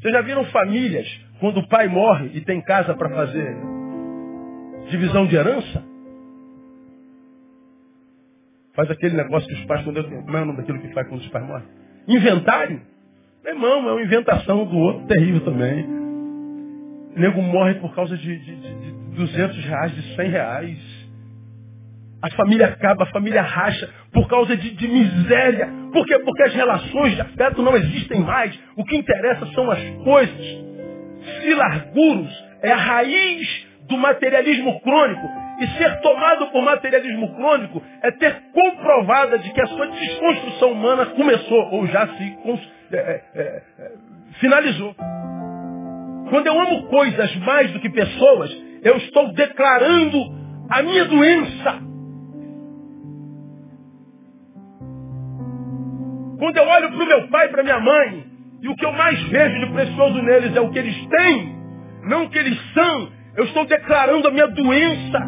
Vocês 0.00 0.12
já 0.12 0.20
viram 0.20 0.44
famílias 0.46 1.06
quando 1.40 1.60
o 1.60 1.68
pai 1.68 1.88
morre 1.88 2.30
e 2.34 2.40
tem 2.40 2.60
casa 2.60 2.94
para 2.94 3.08
fazer 3.08 3.56
divisão 4.90 5.26
de 5.26 5.36
herança? 5.36 5.82
Faz 8.74 8.90
aquele 8.90 9.16
negócio 9.16 9.46
que 9.48 9.54
os 9.54 9.64
pais, 9.66 9.84
quando 9.84 9.98
eu 9.98 10.04
tenho, 10.04 10.22
como 10.22 10.36
é 10.36 10.42
o 10.42 10.44
nome 10.46 10.58
daquilo 10.58 10.80
que 10.80 10.92
faz 10.94 11.06
quando 11.08 11.20
os 11.20 11.28
pais 11.28 11.46
morrem? 11.46 11.66
Inventário? 12.08 12.80
Meu 13.44 13.54
irmão, 13.54 13.88
é 13.88 13.92
uma 13.92 14.02
inventação 14.02 14.64
do 14.64 14.76
outro 14.76 15.06
terrível 15.06 15.40
também. 15.44 15.84
O 15.84 17.20
nego 17.20 17.42
morre 17.42 17.74
por 17.74 17.94
causa 17.94 18.16
de, 18.16 18.38
de, 18.38 18.56
de, 18.56 18.74
de 18.80 18.92
200 19.16 19.64
reais, 19.64 19.94
de 19.94 20.16
100 20.16 20.30
reais. 20.30 20.78
A 22.22 22.30
família 22.36 22.66
acaba, 22.66 23.02
a 23.02 23.10
família 23.10 23.42
racha 23.42 23.90
por 24.12 24.28
causa 24.28 24.56
de, 24.56 24.70
de, 24.70 24.88
miséria. 24.88 25.68
Por 25.92 26.06
quê? 26.06 26.18
Porque 26.20 26.42
as 26.44 26.54
relações 26.54 27.16
de 27.16 27.20
afeto 27.20 27.62
não 27.62 27.76
existem 27.76 28.20
mais. 28.20 28.56
O 28.76 28.84
que 28.84 28.96
interessa 28.96 29.46
são 29.54 29.70
as 29.70 29.80
coisas. 30.04 30.46
Filarguros 31.42 32.44
é 32.62 32.70
a 32.70 32.76
raiz 32.76 33.66
do 33.88 33.98
materialismo 33.98 34.80
crônico. 34.82 35.42
E 35.60 35.66
ser 35.78 36.00
tomado 36.00 36.46
por 36.50 36.62
materialismo 36.62 37.34
crônico 37.34 37.82
é 38.02 38.10
ter 38.12 38.34
comprovada 38.52 39.38
de 39.38 39.50
que 39.50 39.60
a 39.60 39.66
sua 39.66 39.86
desconstrução 39.86 40.72
humana 40.72 41.06
começou 41.06 41.72
ou 41.72 41.86
já 41.86 42.06
se 42.06 42.36
é, 42.92 42.96
é, 42.96 43.62
é, 43.78 43.92
finalizou. 44.40 44.94
Quando 46.30 46.46
eu 46.46 46.58
amo 46.58 46.84
coisas 46.84 47.36
mais 47.36 47.70
do 47.72 47.80
que 47.80 47.90
pessoas, 47.90 48.50
eu 48.82 48.96
estou 48.96 49.32
declarando 49.34 50.18
a 50.70 50.82
minha 50.82 51.04
doença. 51.04 51.91
Quando 56.42 56.56
eu 56.56 56.66
olho 56.66 56.90
para 56.90 57.04
o 57.04 57.06
meu 57.06 57.28
pai 57.28 57.46
e 57.46 57.50
para 57.50 57.62
minha 57.62 57.78
mãe, 57.78 58.24
e 58.62 58.68
o 58.68 58.74
que 58.74 58.84
eu 58.84 58.90
mais 58.90 59.16
vejo 59.28 59.60
de 59.60 59.72
precioso 59.74 60.22
neles 60.22 60.56
é 60.56 60.60
o 60.60 60.70
que 60.70 60.78
eles 60.80 61.06
têm, 61.06 61.56
não 62.02 62.24
o 62.24 62.30
que 62.30 62.36
eles 62.36 62.60
são, 62.74 63.12
eu 63.36 63.44
estou 63.44 63.64
declarando 63.64 64.26
a 64.26 64.30
minha 64.32 64.48
doença. 64.48 65.20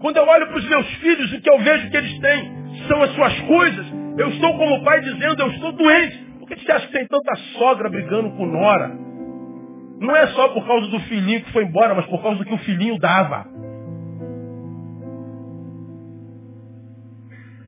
Quando 0.00 0.16
eu 0.18 0.24
olho 0.24 0.46
para 0.46 0.58
os 0.58 0.68
meus 0.68 0.86
filhos, 0.98 1.32
o 1.32 1.40
que 1.40 1.50
eu 1.50 1.58
vejo 1.58 1.90
que 1.90 1.96
eles 1.96 2.16
têm 2.20 2.52
são 2.86 3.02
as 3.02 3.10
suas 3.10 3.40
coisas, 3.40 3.86
eu 4.18 4.28
estou 4.28 4.56
como 4.56 4.84
pai 4.84 5.00
dizendo, 5.00 5.42
eu 5.42 5.50
estou 5.50 5.72
doente. 5.72 6.16
Por 6.38 6.46
que 6.46 6.64
você 6.64 6.70
acha 6.70 6.86
que 6.86 6.92
tem 6.92 7.08
tanta 7.08 7.34
sogra 7.58 7.90
brigando 7.90 8.30
com 8.36 8.46
Nora? 8.46 8.96
Não 9.98 10.14
é 10.14 10.28
só 10.28 10.46
por 10.50 10.64
causa 10.64 10.86
do 10.86 11.00
filhinho 11.00 11.42
que 11.42 11.52
foi 11.52 11.64
embora, 11.64 11.92
mas 11.92 12.06
por 12.06 12.22
causa 12.22 12.38
do 12.38 12.44
que 12.44 12.54
o 12.54 12.58
filhinho 12.58 12.96
dava. 13.00 13.46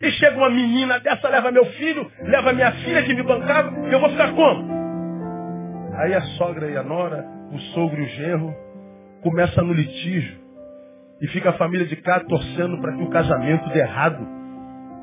E 0.03 0.11
chega 0.11 0.37
uma 0.37 0.51
menina 0.51 0.99
dessa, 0.99 1.29
leva 1.29 1.53
meu 1.53 1.65
filho, 1.65 2.11
leva 2.23 2.53
minha 2.53 2.73
filha 2.73 3.05
que 3.05 3.15
me 3.15 3.23
bancava, 3.23 3.71
eu 3.87 4.01
vou 4.01 4.11
ficar 4.11 4.33
como? 4.35 4.83
Aí 5.95 6.13
a 6.13 6.21
sogra 6.37 6.69
e 6.69 6.77
a 6.77 6.83
nora, 6.83 7.25
o 7.53 7.59
sogro 7.73 8.01
e 8.01 8.05
o 8.05 8.09
genro, 8.09 8.53
começa 9.23 9.63
no 9.63 9.73
litígio. 9.73 10.43
E 11.21 11.29
fica 11.29 11.51
a 11.51 11.53
família 11.53 11.87
de 11.87 11.95
cá 11.95 12.19
torcendo 12.19 12.81
para 12.81 12.97
que 12.97 13.03
o 13.05 13.11
casamento 13.11 13.69
dê 13.71 13.79
errado. 13.79 14.27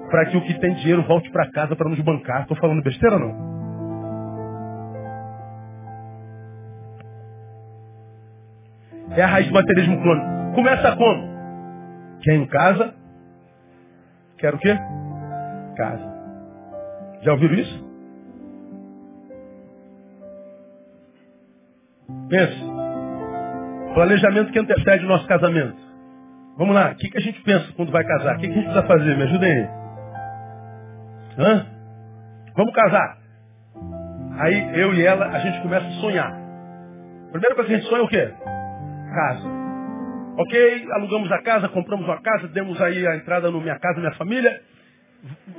Para 0.09 0.25
que 0.25 0.35
o 0.35 0.41
que 0.41 0.59
tem 0.59 0.73
dinheiro 0.75 1.03
volte 1.03 1.31
para 1.31 1.49
casa 1.49 1.77
para 1.77 1.87
nos 1.87 2.01
bancar. 2.01 2.41
Estou 2.41 2.57
falando 2.57 2.83
besteira 2.83 3.15
ou 3.15 3.21
não? 3.21 3.49
É 9.15 9.21
a 9.21 9.27
raiz 9.27 9.47
do 9.47 9.53
materialismo 9.53 10.01
crônico. 10.01 10.55
Começa 10.55 10.95
como? 10.97 11.29
Quem 12.21 12.43
em 12.43 12.47
casa 12.47 12.98
Quer 14.39 14.55
o 14.55 14.57
quê? 14.57 14.77
Casa. 15.75 16.19
Já 17.21 17.33
ouviram 17.33 17.55
isso? 17.55 17.89
Pense. 22.29 22.59
Planejamento 23.93 24.51
que 24.51 24.59
antecede 24.59 25.05
o 25.05 25.07
nosso 25.07 25.27
casamento. 25.27 25.77
Vamos 26.57 26.73
lá. 26.73 26.91
O 26.91 26.95
que, 26.95 27.09
que 27.09 27.17
a 27.17 27.21
gente 27.21 27.41
pensa 27.41 27.71
quando 27.75 27.91
vai 27.91 28.03
casar? 28.03 28.35
O 28.35 28.39
que, 28.39 28.47
que 28.47 28.53
a 28.53 28.55
gente 28.55 28.65
precisa 28.65 28.87
fazer? 28.87 29.17
Me 29.17 29.23
ajudem 29.23 29.51
aí. 29.51 29.69
Hã? 31.37 31.65
Vamos 32.55 32.73
casar. 32.73 33.17
Aí 34.39 34.79
eu 34.79 34.93
e 34.93 35.05
ela, 35.05 35.27
a 35.27 35.39
gente 35.39 35.61
começa 35.61 35.85
a 35.85 36.01
sonhar. 36.01 36.31
Primeira 37.31 37.55
coisa 37.55 37.69
que 37.69 37.75
a 37.75 37.77
gente 37.77 37.89
sonha 37.89 38.01
é 38.01 38.05
o 38.05 38.07
quê? 38.07 38.33
Casa. 39.13 39.58
Ok, 40.41 40.87
alugamos 40.93 41.29
a 41.33 41.41
casa, 41.41 41.67
compramos 41.67 42.05
uma 42.05 42.21
casa, 42.21 42.47
demos 42.47 42.79
aí 42.81 43.05
a 43.05 43.17
entrada 43.17 43.51
no 43.51 43.59
Minha 43.59 43.77
Casa 43.77 43.99
Minha 43.99 44.13
Família. 44.13 44.61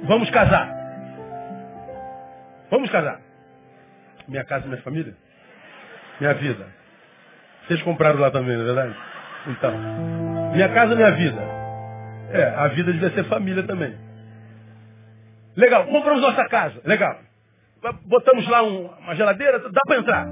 Vamos 0.05 0.31
casar. 0.31 0.75
Vamos 2.71 2.89
casar. 2.89 3.21
Minha 4.27 4.43
Casa 4.43 4.67
Minha 4.67 4.81
Família? 4.81 5.15
Minha 6.19 6.33
vida. 6.33 6.67
Vocês 7.67 7.83
compraram 7.83 8.19
lá 8.19 8.31
também, 8.31 8.57
não 8.57 8.63
é 8.63 8.67
verdade? 8.73 8.97
Então, 9.49 9.71
Minha 10.55 10.71
Casa 10.71 10.97
Minha 10.97 11.11
Vida. 11.11 11.43
É, 12.33 12.45
a 12.45 12.69
vida 12.69 12.91
devia 12.91 13.11
ser 13.11 13.25
família 13.25 13.65
também. 13.65 13.95
Legal, 15.57 15.85
compramos 15.89 16.23
nossa 16.23 16.49
casa. 16.49 16.81
Legal. 16.87 17.19
Botamos 18.07 18.49
lá 18.49 18.63
um, 18.63 18.87
uma 18.87 19.15
geladeira, 19.15 19.59
dá 19.59 19.81
para 19.87 19.99
entrar. 19.99 20.27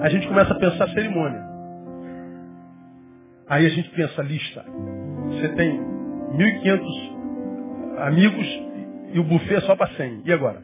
A 0.00 0.08
gente 0.08 0.26
começa 0.26 0.52
a 0.52 0.58
pensar 0.58 0.88
cerimônia. 0.88 1.53
Aí 3.48 3.66
a 3.66 3.68
gente 3.68 3.90
pensa, 3.90 4.22
lista. 4.22 4.64
Você 5.28 5.48
tem 5.50 5.78
1.500 5.78 7.14
amigos 7.98 8.46
e 9.12 9.18
o 9.18 9.24
buffet 9.24 9.56
é 9.56 9.60
só 9.62 9.76
para 9.76 9.92
100. 9.94 10.22
E 10.24 10.32
agora? 10.32 10.62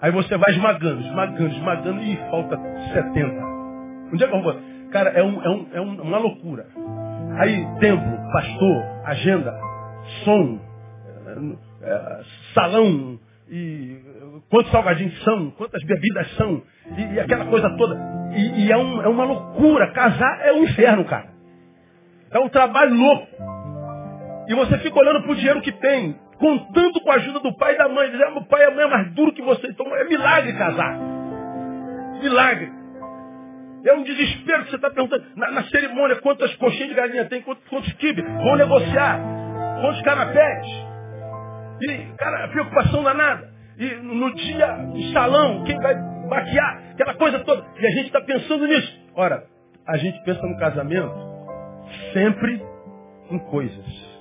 Aí 0.00 0.12
você 0.12 0.36
vai 0.36 0.52
esmagando, 0.52 1.00
esmagando, 1.00 1.54
esmagando 1.54 2.02
e 2.02 2.16
falta 2.30 2.56
70. 2.92 3.44
Onde 4.12 4.24
é 4.24 4.28
que 4.28 4.34
eu 4.34 4.42
vou? 4.42 4.54
Cara, 4.90 5.10
é, 5.10 5.22
um, 5.22 5.42
é, 5.42 5.50
um, 5.50 5.68
é 5.72 5.80
uma 5.80 6.18
loucura. 6.18 6.66
Aí, 7.38 7.66
templo, 7.80 8.16
pastor, 8.32 8.84
agenda, 9.06 9.58
som, 10.24 10.60
é, 11.82 12.20
salão, 12.54 13.18
e 13.50 13.98
quantos 14.50 14.70
salgadinhos 14.70 15.20
são, 15.24 15.50
quantas 15.52 15.82
bebidas 15.84 16.30
são, 16.36 16.62
e, 16.96 17.14
e 17.14 17.20
aquela 17.20 17.46
coisa 17.46 17.68
toda. 17.76 18.13
E, 18.34 18.64
e 18.64 18.72
é, 18.72 18.76
um, 18.76 19.02
é, 19.02 19.08
uma 19.08 19.24
loucura. 19.24 19.92
Casar 19.92 20.40
é 20.42 20.52
um 20.52 20.64
inferno, 20.64 21.04
cara. 21.04 21.28
É 22.32 22.38
um 22.38 22.48
trabalho 22.48 22.94
louco. 22.94 23.28
E 24.48 24.54
você 24.54 24.78
fica 24.78 24.98
olhando 24.98 25.22
para 25.22 25.32
o 25.32 25.36
dinheiro 25.36 25.60
que 25.60 25.72
tem, 25.72 26.18
contando 26.38 27.00
com 27.00 27.10
a 27.10 27.14
ajuda 27.14 27.40
do 27.40 27.56
pai 27.56 27.74
e 27.74 27.78
da 27.78 27.88
mãe. 27.88 28.10
Dizendo, 28.10 28.32
meu 28.32 28.44
pai 28.44 28.62
e 28.62 28.64
a 28.64 28.70
mãe 28.72 28.84
é 28.84 28.88
mais 28.88 29.14
duro 29.14 29.32
que 29.32 29.42
você. 29.42 29.68
Então 29.68 29.86
é 29.94 30.04
milagre 30.04 30.52
casar. 30.54 30.98
Milagre. 32.20 32.72
É 33.86 33.92
um 33.92 34.02
desespero 34.02 34.64
que 34.64 34.70
você 34.70 34.76
está 34.76 34.90
perguntando. 34.90 35.24
Na, 35.36 35.50
na, 35.50 35.62
cerimônia, 35.64 36.16
quantas 36.16 36.54
coxinhas 36.56 36.88
de 36.88 36.94
galinha 36.94 37.26
tem, 37.26 37.42
quantos, 37.42 37.66
quantos 37.68 37.92
quibes? 37.94 38.24
Vão 38.24 38.56
negociar. 38.56 39.20
Quantos 39.80 40.02
canapés? 40.02 40.66
E, 41.82 41.98
cara, 42.16 42.48
preocupação 42.48 43.02
danada. 43.02 43.52
E 43.78 43.86
no 43.96 44.34
dia 44.34 44.66
do 44.68 45.02
salão, 45.12 45.64
quem 45.64 45.78
vai 45.80 46.13
maquiar? 46.28 46.92
Aquela 46.92 47.14
coisa 47.14 47.38
toda. 47.40 47.64
E 47.78 47.86
a 47.86 47.90
gente 47.90 48.06
está 48.06 48.20
pensando 48.20 48.66
nisso. 48.66 49.00
Ora, 49.14 49.44
a 49.86 49.96
gente 49.96 50.22
pensa 50.24 50.42
no 50.46 50.58
casamento 50.58 51.14
sempre 52.12 52.62
em 53.30 53.38
coisas. 53.38 54.14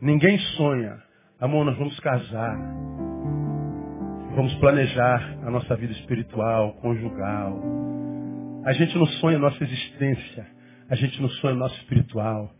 Ninguém 0.00 0.38
sonha. 0.56 0.96
Amor, 1.40 1.64
nós 1.64 1.76
vamos 1.76 1.98
casar. 2.00 2.56
Vamos 4.34 4.54
planejar 4.54 5.38
a 5.44 5.50
nossa 5.50 5.76
vida 5.76 5.92
espiritual, 5.92 6.72
conjugal. 6.74 7.60
A 8.64 8.72
gente 8.72 8.96
não 8.96 9.06
sonha 9.06 9.36
a 9.36 9.40
nossa 9.40 9.62
existência. 9.62 10.46
A 10.88 10.94
gente 10.94 11.20
não 11.20 11.28
sonha 11.28 11.54
o 11.54 11.58
nosso 11.58 11.76
espiritual. 11.80 12.50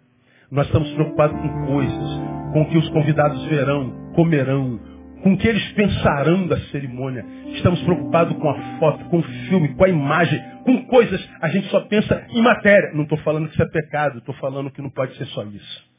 Nós 0.50 0.66
estamos 0.66 0.92
preocupados 0.92 1.40
com 1.40 1.66
coisas, 1.66 2.20
com 2.52 2.62
o 2.62 2.68
que 2.68 2.78
os 2.78 2.88
convidados 2.90 3.44
verão, 3.46 4.12
comerão, 4.14 4.80
com 5.22 5.32
o 5.32 5.36
que 5.36 5.46
eles 5.46 5.66
pensarão 5.72 6.46
da 6.46 6.58
cerimônia. 6.70 7.24
Estamos 7.54 7.82
preocupados 7.82 8.36
com 8.36 8.48
a 8.48 8.78
foto, 8.78 9.04
com 9.06 9.18
o 9.18 9.22
filme, 9.22 9.74
com 9.74 9.84
a 9.84 9.88
imagem, 9.88 10.40
com 10.64 10.84
coisas. 10.86 11.28
A 11.40 11.48
gente 11.48 11.68
só 11.68 11.80
pensa 11.80 12.26
em 12.30 12.42
matéria. 12.42 12.92
Não 12.94 13.02
estou 13.02 13.18
falando 13.18 13.46
que 13.48 13.54
isso 13.54 13.62
é 13.62 13.68
pecado, 13.68 14.18
estou 14.18 14.34
falando 14.36 14.70
que 14.70 14.82
não 14.82 14.90
pode 14.90 15.16
ser 15.16 15.26
só 15.26 15.42
isso. 15.44 15.90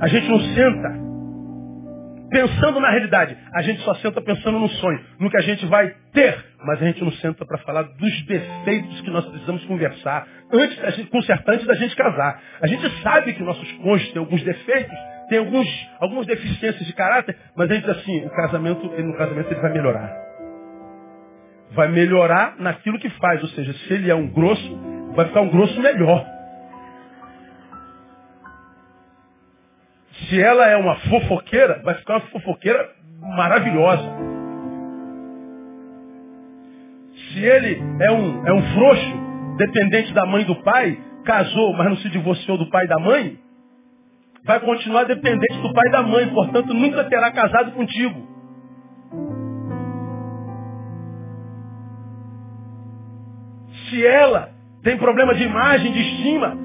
A 0.00 0.08
gente 0.08 0.28
não 0.28 0.40
senta 0.40 1.06
pensando 2.30 2.80
na 2.80 2.90
realidade. 2.90 3.36
A 3.54 3.62
gente 3.62 3.80
só 3.82 3.94
senta 3.96 4.20
pensando 4.20 4.58
no 4.58 4.68
sonho, 4.68 5.00
no 5.18 5.30
que 5.30 5.36
a 5.36 5.42
gente 5.42 5.64
vai 5.66 5.94
ter. 6.12 6.44
Mas 6.64 6.82
a 6.82 6.86
gente 6.86 7.02
não 7.02 7.12
senta 7.12 7.46
para 7.46 7.58
falar 7.58 7.82
dos 7.82 8.26
defeitos 8.26 9.00
que 9.00 9.10
nós 9.10 9.24
precisamos 9.26 9.64
conversar 9.64 10.26
antes 10.52 10.76
da 10.78 10.90
gente 10.90 11.10
consertar, 11.10 11.54
antes 11.54 11.66
da 11.66 11.74
gente 11.74 11.94
casar. 11.96 12.40
A 12.60 12.66
gente 12.66 13.02
sabe 13.02 13.32
que 13.32 13.42
nossos 13.42 13.70
cônjuges 13.78 14.12
têm 14.12 14.20
alguns 14.20 14.42
defeitos, 14.42 14.96
tem 15.28 15.38
alguns, 15.38 15.66
algumas 15.98 16.26
deficiências 16.26 16.86
de 16.86 16.92
caráter, 16.92 17.36
mas 17.56 17.68
gente 17.68 17.84
diz 17.84 17.96
assim, 17.96 18.24
o 18.24 18.30
casamento, 18.30 18.86
ele, 18.92 19.04
no 19.04 19.16
casamento 19.16 19.50
ele 19.50 19.60
vai 19.60 19.72
melhorar. 19.72 20.12
Vai 21.72 21.88
melhorar 21.88 22.54
naquilo 22.58 22.98
que 22.98 23.10
faz, 23.10 23.42
ou 23.42 23.48
seja, 23.50 23.72
se 23.72 23.92
ele 23.92 24.10
é 24.10 24.14
um 24.14 24.28
grosso, 24.28 24.78
vai 25.14 25.26
ficar 25.26 25.40
um 25.40 25.50
grosso 25.50 25.80
melhor. 25.80 26.24
Se 30.28 30.40
ela 30.40 30.66
é 30.66 30.76
uma 30.76 30.96
fofoqueira, 30.96 31.82
vai 31.82 31.94
ficar 31.96 32.14
uma 32.14 32.26
fofoqueira 32.28 32.88
maravilhosa. 33.20 34.36
Se 37.32 37.44
ele 37.44 37.82
é 38.00 38.10
um, 38.10 38.46
é 38.46 38.52
um 38.52 38.74
frouxo, 38.74 39.56
dependente 39.58 40.12
da 40.14 40.24
mãe 40.24 40.42
e 40.42 40.46
do 40.46 40.56
pai, 40.62 40.98
casou, 41.24 41.72
mas 41.74 41.88
não 41.88 41.96
se 41.96 42.08
divorciou 42.08 42.56
do 42.56 42.70
pai 42.70 42.84
e 42.84 42.88
da 42.88 42.98
mãe, 42.98 43.38
vai 44.46 44.60
continuar 44.60 45.04
dependente 45.04 45.60
do 45.60 45.72
pai 45.74 45.88
e 45.88 45.90
da 45.90 46.02
mãe, 46.02 46.32
portanto 46.32 46.72
nunca 46.72 47.04
terá 47.04 47.32
casado 47.32 47.72
contigo. 47.72 48.24
Se 53.90 54.06
ela 54.06 54.50
tem 54.82 54.96
problema 54.96 55.34
de 55.34 55.42
imagem, 55.42 55.92
de 55.92 56.00
estima, 56.00 56.56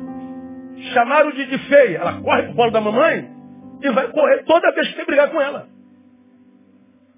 chamaram 0.94 1.32
de, 1.32 1.46
de 1.48 1.58
feia, 1.68 1.98
ela 1.98 2.22
corre 2.22 2.44
pro 2.44 2.56
colo 2.56 2.72
da 2.72 2.82
mamãe, 2.82 3.30
e 3.82 3.90
vai 3.92 4.08
correr 4.10 4.44
toda 4.44 4.72
vez 4.74 4.88
que 4.90 4.96
você 4.96 5.06
brigar 5.06 5.32
com 5.32 5.42
ela. 5.42 5.68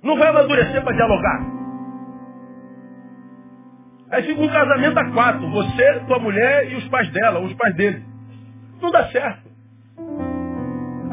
Não 0.01 0.17
vai 0.17 0.29
amadurecer 0.29 0.81
para 0.81 0.95
dialogar. 0.95 1.45
Aí 4.11 4.23
fica 4.23 4.41
um 4.41 4.49
casamento 4.49 4.97
a 4.97 5.11
quatro. 5.11 5.49
Você, 5.49 5.99
tua 6.07 6.19
mulher 6.19 6.71
e 6.71 6.75
os 6.75 6.87
pais 6.89 7.09
dela, 7.11 7.39
os 7.39 7.53
pais 7.53 7.75
dele. 7.75 8.05
Não 8.81 8.91
dá 8.91 9.07
certo. 9.09 9.52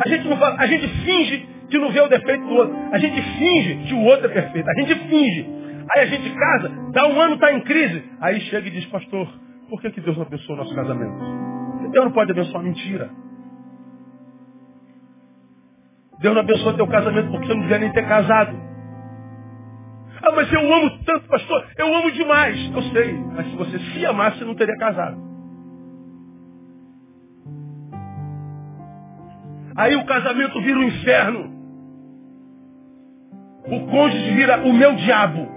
A 0.04 0.08
gente, 0.08 0.28
não 0.28 0.36
fala, 0.36 0.56
a 0.58 0.66
gente 0.66 0.88
finge 1.04 1.48
que 1.68 1.78
não 1.78 1.90
vê 1.90 2.00
o 2.00 2.08
defeito 2.08 2.44
do 2.44 2.54
outro. 2.54 2.76
A 2.92 2.98
gente 2.98 3.20
finge 3.38 3.74
que 3.86 3.94
o 3.94 4.02
outro 4.04 4.26
é 4.26 4.28
perfeito. 4.30 4.68
A 4.68 4.80
gente 4.80 4.94
finge. 5.08 5.46
Aí 5.94 6.02
a 6.02 6.06
gente 6.06 6.30
casa, 6.30 6.70
dá 6.92 7.06
um 7.06 7.20
ano, 7.20 7.34
está 7.34 7.52
em 7.52 7.60
crise. 7.60 8.02
Aí 8.20 8.40
chega 8.42 8.68
e 8.68 8.70
diz, 8.70 8.86
pastor, 8.86 9.28
por 9.68 9.80
que, 9.80 9.90
que 9.90 10.00
Deus 10.00 10.16
não 10.16 10.24
abençoou 10.24 10.58
o 10.58 10.62
nosso 10.62 10.74
casamento? 10.74 11.18
Deus 11.90 12.04
não 12.04 12.12
pode 12.12 12.30
abençoar 12.30 12.62
mentira. 12.62 13.10
Deus 16.20 16.34
não 16.34 16.42
abençoa 16.42 16.74
teu 16.74 16.86
casamento 16.86 17.30
porque 17.30 17.46
você 17.46 17.54
não 17.54 17.62
devia 17.62 17.78
nem 17.78 17.92
ter 17.92 18.06
casado. 18.06 18.56
Ah, 20.22 20.32
mas 20.32 20.52
eu 20.52 20.72
amo 20.72 20.90
tanto, 21.04 21.28
pastor. 21.28 21.66
Eu 21.78 21.94
amo 21.94 22.10
demais. 22.12 22.70
Eu 22.74 22.82
sei. 22.82 23.14
Mas 23.34 23.50
se 23.50 23.56
você 23.56 23.78
se 23.78 24.06
amasse, 24.06 24.38
você 24.38 24.44
não 24.44 24.54
teria 24.54 24.76
casado. 24.76 25.29
Aí 29.80 29.96
o 29.96 30.04
casamento 30.04 30.60
vira 30.60 30.78
o 30.78 30.82
um 30.82 30.84
inferno. 30.84 31.50
O 33.64 33.86
cônjuge 33.90 34.30
vira 34.32 34.62
o 34.62 34.74
meu 34.74 34.94
diabo. 34.94 35.48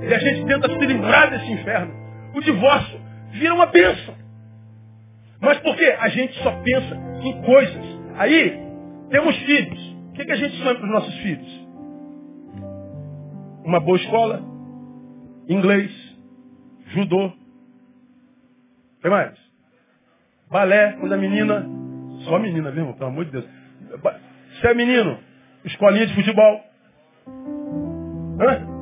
E 0.00 0.14
a 0.14 0.18
gente 0.20 0.46
tenta 0.46 0.68
se 0.68 0.86
livrar 0.86 1.28
desse 1.30 1.50
inferno. 1.50 1.92
O 2.36 2.40
divórcio 2.40 3.00
vira 3.32 3.52
uma 3.52 3.66
bênção. 3.66 4.14
Mas 5.40 5.58
por 5.58 5.74
quê? 5.74 5.96
A 5.98 6.08
gente 6.08 6.40
só 6.40 6.52
pensa 6.62 6.94
em 7.20 7.42
coisas. 7.42 7.84
Aí, 8.16 8.56
temos 9.10 9.36
filhos. 9.38 9.96
O 10.10 10.12
que, 10.12 10.24
que 10.24 10.32
a 10.32 10.36
gente 10.36 10.56
sonha 10.58 10.76
para 10.76 10.84
os 10.84 10.92
nossos 10.92 11.14
filhos? 11.16 11.68
Uma 13.64 13.80
boa 13.80 13.96
escola, 13.96 14.40
inglês, 15.48 15.90
judô. 16.92 17.26
O 17.26 17.32
que 19.02 19.08
mais? 19.08 19.44
Balé, 20.50 20.96
quando 21.00 21.12
a 21.12 21.16
menina. 21.16 21.66
Só 22.24 22.38
menina, 22.38 22.70
viu? 22.70 22.92
Pelo 22.94 23.10
amor 23.10 23.24
de 23.24 23.32
Deus. 23.32 23.44
Se 24.60 24.66
é 24.66 24.74
menino, 24.74 25.18
escolinha 25.64 26.06
de 26.06 26.14
futebol. 26.14 26.60
Hã? 28.40 28.74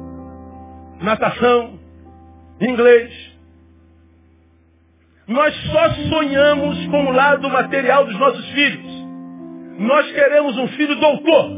Natação, 1.02 1.78
inglês, 2.60 3.32
nós 5.26 5.54
só 5.70 5.88
sonhamos 6.10 6.86
com 6.86 7.06
o 7.06 7.12
lado 7.12 7.48
material 7.48 8.04
dos 8.04 8.18
nossos 8.18 8.48
filhos. 8.50 8.92
Nós 9.78 10.12
queremos 10.12 10.58
um 10.58 10.68
filho 10.68 10.94
doutor, 10.96 11.50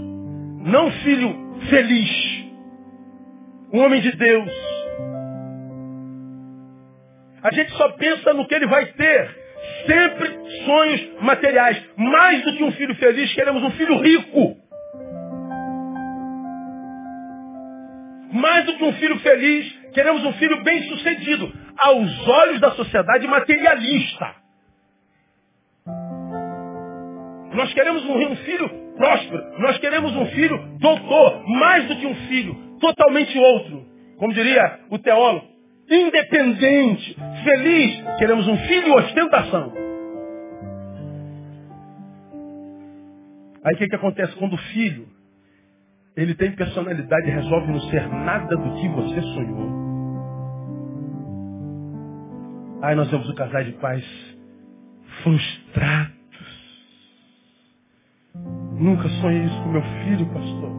não 0.60 0.86
um 0.86 0.92
filho 0.92 1.58
feliz. 1.68 2.44
Um 3.72 3.80
homem 3.80 4.00
de 4.00 4.12
Deus. 4.12 4.50
A 7.42 7.52
gente 7.52 7.72
só 7.72 7.90
pensa 7.92 8.32
no 8.32 8.46
que 8.46 8.54
ele 8.54 8.66
vai 8.66 8.86
ter. 8.86 9.43
Sempre 9.86 10.64
sonhos 10.64 11.22
materiais. 11.22 11.82
Mais 11.96 12.42
do 12.42 12.56
que 12.56 12.64
um 12.64 12.72
filho 12.72 12.94
feliz, 12.96 13.32
queremos 13.34 13.62
um 13.62 13.70
filho 13.72 13.98
rico. 13.98 14.56
Mais 18.32 18.64
do 18.66 18.76
que 18.76 18.84
um 18.84 18.92
filho 18.94 19.18
feliz, 19.20 19.72
queremos 19.92 20.24
um 20.24 20.32
filho 20.34 20.62
bem 20.62 20.82
sucedido 20.88 21.52
aos 21.78 22.28
olhos 22.28 22.60
da 22.60 22.72
sociedade 22.72 23.26
materialista. 23.26 24.34
Nós 27.54 27.72
queremos 27.72 28.04
um 28.04 28.36
filho 28.36 28.68
próspero. 28.96 29.60
Nós 29.60 29.78
queremos 29.78 30.14
um 30.16 30.26
filho 30.26 30.58
doutor, 30.78 31.44
mais 31.48 31.86
do 31.86 31.96
que 31.96 32.06
um 32.06 32.14
filho, 32.26 32.54
totalmente 32.80 33.38
outro. 33.38 33.86
Como 34.18 34.32
diria 34.32 34.80
o 34.90 34.98
teólogo, 34.98 35.53
independente, 35.94 37.16
feliz. 37.44 38.04
Queremos 38.18 38.46
um 38.48 38.56
filho 38.58 38.94
ostentação. 38.94 39.72
Aí 43.64 43.74
o 43.74 43.78
que, 43.78 43.88
que 43.88 43.96
acontece 43.96 44.36
quando 44.36 44.54
o 44.54 44.58
filho 44.58 45.08
ele 46.16 46.34
tem 46.34 46.52
personalidade 46.52 47.26
e 47.26 47.30
resolve 47.30 47.72
não 47.72 47.80
ser 47.80 48.06
nada 48.08 48.56
do 48.56 48.74
que 48.74 48.88
você 48.88 49.20
sonhou? 49.22 49.84
Aí 52.82 52.94
nós 52.94 53.10
vemos 53.10 53.28
o 53.30 53.34
casal 53.34 53.64
de 53.64 53.72
pais 53.72 54.04
frustrados. 55.22 56.14
Nunca 58.78 59.08
sonhei 59.08 59.44
isso 59.44 59.62
com 59.62 59.68
meu 59.70 59.82
filho, 59.82 60.26
pastor. 60.26 60.70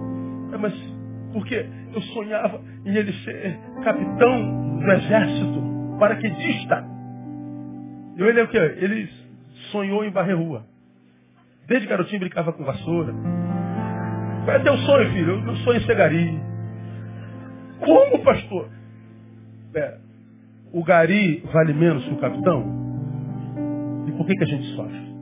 É, 0.54 0.58
mas 0.58 0.95
por 1.36 1.46
quê? 1.46 1.66
Eu 1.94 2.02
sonhava 2.02 2.62
em 2.86 2.96
ele 2.96 3.12
ser 3.26 3.60
capitão 3.84 4.80
do 4.80 4.90
exército, 4.90 5.98
paraquedista. 6.00 6.82
E 8.16 8.24
ele 8.24 8.40
é 8.40 8.44
o 8.44 8.48
quê? 8.48 8.58
Ele 8.58 9.10
sonhou 9.70 10.06
em 10.06 10.12
varrer 10.12 10.38
rua. 10.38 10.66
Desde 11.68 11.90
garotinho 11.90 12.22
brincava 12.22 12.54
com 12.54 12.64
vassoura. 12.64 13.14
Qual 14.46 14.56
é 14.56 14.60
teu 14.64 14.78
sonho, 14.78 15.12
filho? 15.12 15.42
Meu 15.42 15.58
sonho 15.58 15.82
em 15.82 15.86
ser 15.86 15.96
gari. 15.98 16.40
Como, 17.84 18.24
pastor? 18.24 18.70
Pera, 19.74 20.00
o 20.72 20.86
gari 20.86 21.44
vale 21.52 21.74
menos 21.74 22.06
que 22.06 22.14
o 22.14 22.18
capitão? 22.18 22.64
E 24.08 24.12
por 24.14 24.26
que, 24.26 24.36
que 24.36 24.44
a 24.44 24.48
gente 24.48 24.74
sofre? 24.74 25.16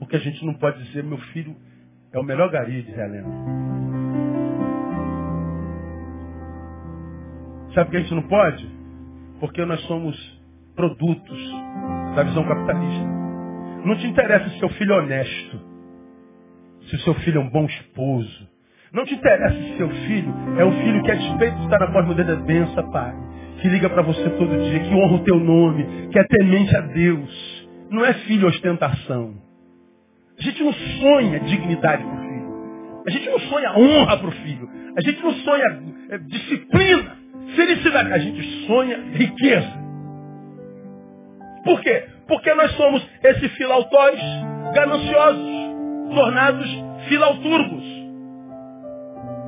Porque 0.00 0.16
a 0.16 0.20
gente 0.20 0.44
não 0.44 0.54
pode 0.54 0.82
dizer, 0.82 1.04
meu 1.04 1.18
filho 1.32 1.54
é 2.12 2.18
o 2.18 2.24
melhor 2.24 2.50
gari 2.50 2.82
de 2.82 2.90
Realengo. 2.90 3.60
Sabe 7.74 7.84
por 7.86 7.90
que 7.90 7.96
a 7.96 8.00
gente 8.00 8.14
não 8.14 8.22
pode? 8.22 8.68
Porque 9.38 9.64
nós 9.64 9.80
somos 9.82 10.40
produtos 10.74 11.38
da 12.16 12.22
visão 12.24 12.44
capitalista. 12.44 13.20
Não 13.84 13.96
te 13.96 14.06
interessa 14.06 14.48
se 14.50 14.58
seu 14.58 14.68
filho 14.70 14.92
é 14.92 14.98
honesto, 14.98 15.60
se 16.88 16.96
o 16.96 16.98
seu 17.00 17.14
filho 17.14 17.38
é 17.38 17.44
um 17.44 17.50
bom 17.50 17.64
esposo. 17.64 18.48
Não 18.92 19.04
te 19.04 19.14
interessa 19.14 19.56
se 19.56 19.76
seu 19.76 19.88
filho 19.88 20.34
é 20.58 20.64
um 20.64 20.72
filho 20.82 21.02
que, 21.02 21.10
a 21.12 21.14
despeito 21.14 21.56
de 21.56 21.64
estar 21.64 21.78
na 21.78 21.92
porta 21.92 22.24
da 22.24 22.36
benção, 22.36 22.90
pai, 22.90 23.14
que 23.60 23.68
liga 23.68 23.88
para 23.88 24.02
você 24.02 24.28
todo 24.30 24.70
dia, 24.70 24.80
que 24.80 24.94
honra 24.94 25.14
o 25.14 25.24
teu 25.24 25.38
nome, 25.38 26.08
que 26.08 26.18
é 26.18 26.24
temente 26.24 26.76
a 26.76 26.80
Deus. 26.80 27.68
Não 27.88 28.04
é 28.04 28.12
filho 28.14 28.48
ostentação. 28.48 29.34
A 30.38 30.42
gente 30.42 30.62
não 30.62 30.72
sonha 30.72 31.40
dignidade 31.40 32.02
para 32.02 32.14
o 32.14 32.20
filho. 32.20 33.02
A 33.06 33.10
gente 33.10 33.30
não 33.30 33.38
sonha 33.40 33.78
honra 33.78 34.16
para 34.16 34.28
o 34.28 34.32
filho. 34.32 34.68
A 34.96 35.00
gente 35.02 35.22
não 35.22 35.32
sonha 35.32 35.82
felicidade. 37.54 38.12
A 38.12 38.18
gente 38.18 38.66
sonha 38.66 38.98
riqueza. 39.12 39.80
Por 41.64 41.80
quê? 41.80 42.08
Porque 42.26 42.52
nós 42.54 42.72
somos 42.72 43.06
esses 43.22 43.52
filautóis 43.52 44.20
gananciosos, 44.74 46.14
tornados 46.14 46.84
filauturgos. 47.08 47.84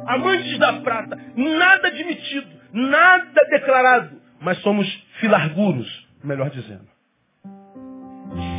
Amantes 0.07 0.59
da 0.59 0.73
prata, 0.81 1.17
nada 1.37 1.89
admitido, 1.89 2.49
nada 2.73 3.41
declarado, 3.51 4.21
mas 4.41 4.59
somos 4.59 4.87
filarguros, 5.21 6.09
melhor 6.25 6.51
dizendo. 6.51 6.87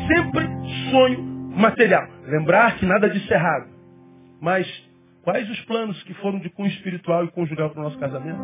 Sempre 0.08 0.48
sonho 0.89 1.22
material. 1.56 2.08
Lembrar 2.26 2.78
que 2.78 2.86
nada 2.86 3.10
disso 3.10 3.32
é 3.34 3.36
errado. 3.36 3.68
Mas 4.41 4.68
quais 5.24 5.50
os 5.50 5.60
planos 5.62 6.02
que 6.04 6.14
foram 6.16 6.39
de 6.39 6.50
cunho 6.50 6.70
espiritual 6.70 7.26
e 7.26 7.32
conjugal 7.32 7.70
para 7.70 7.82
o 7.82 7.84
nosso 7.84 7.98
casamento? 8.00 8.41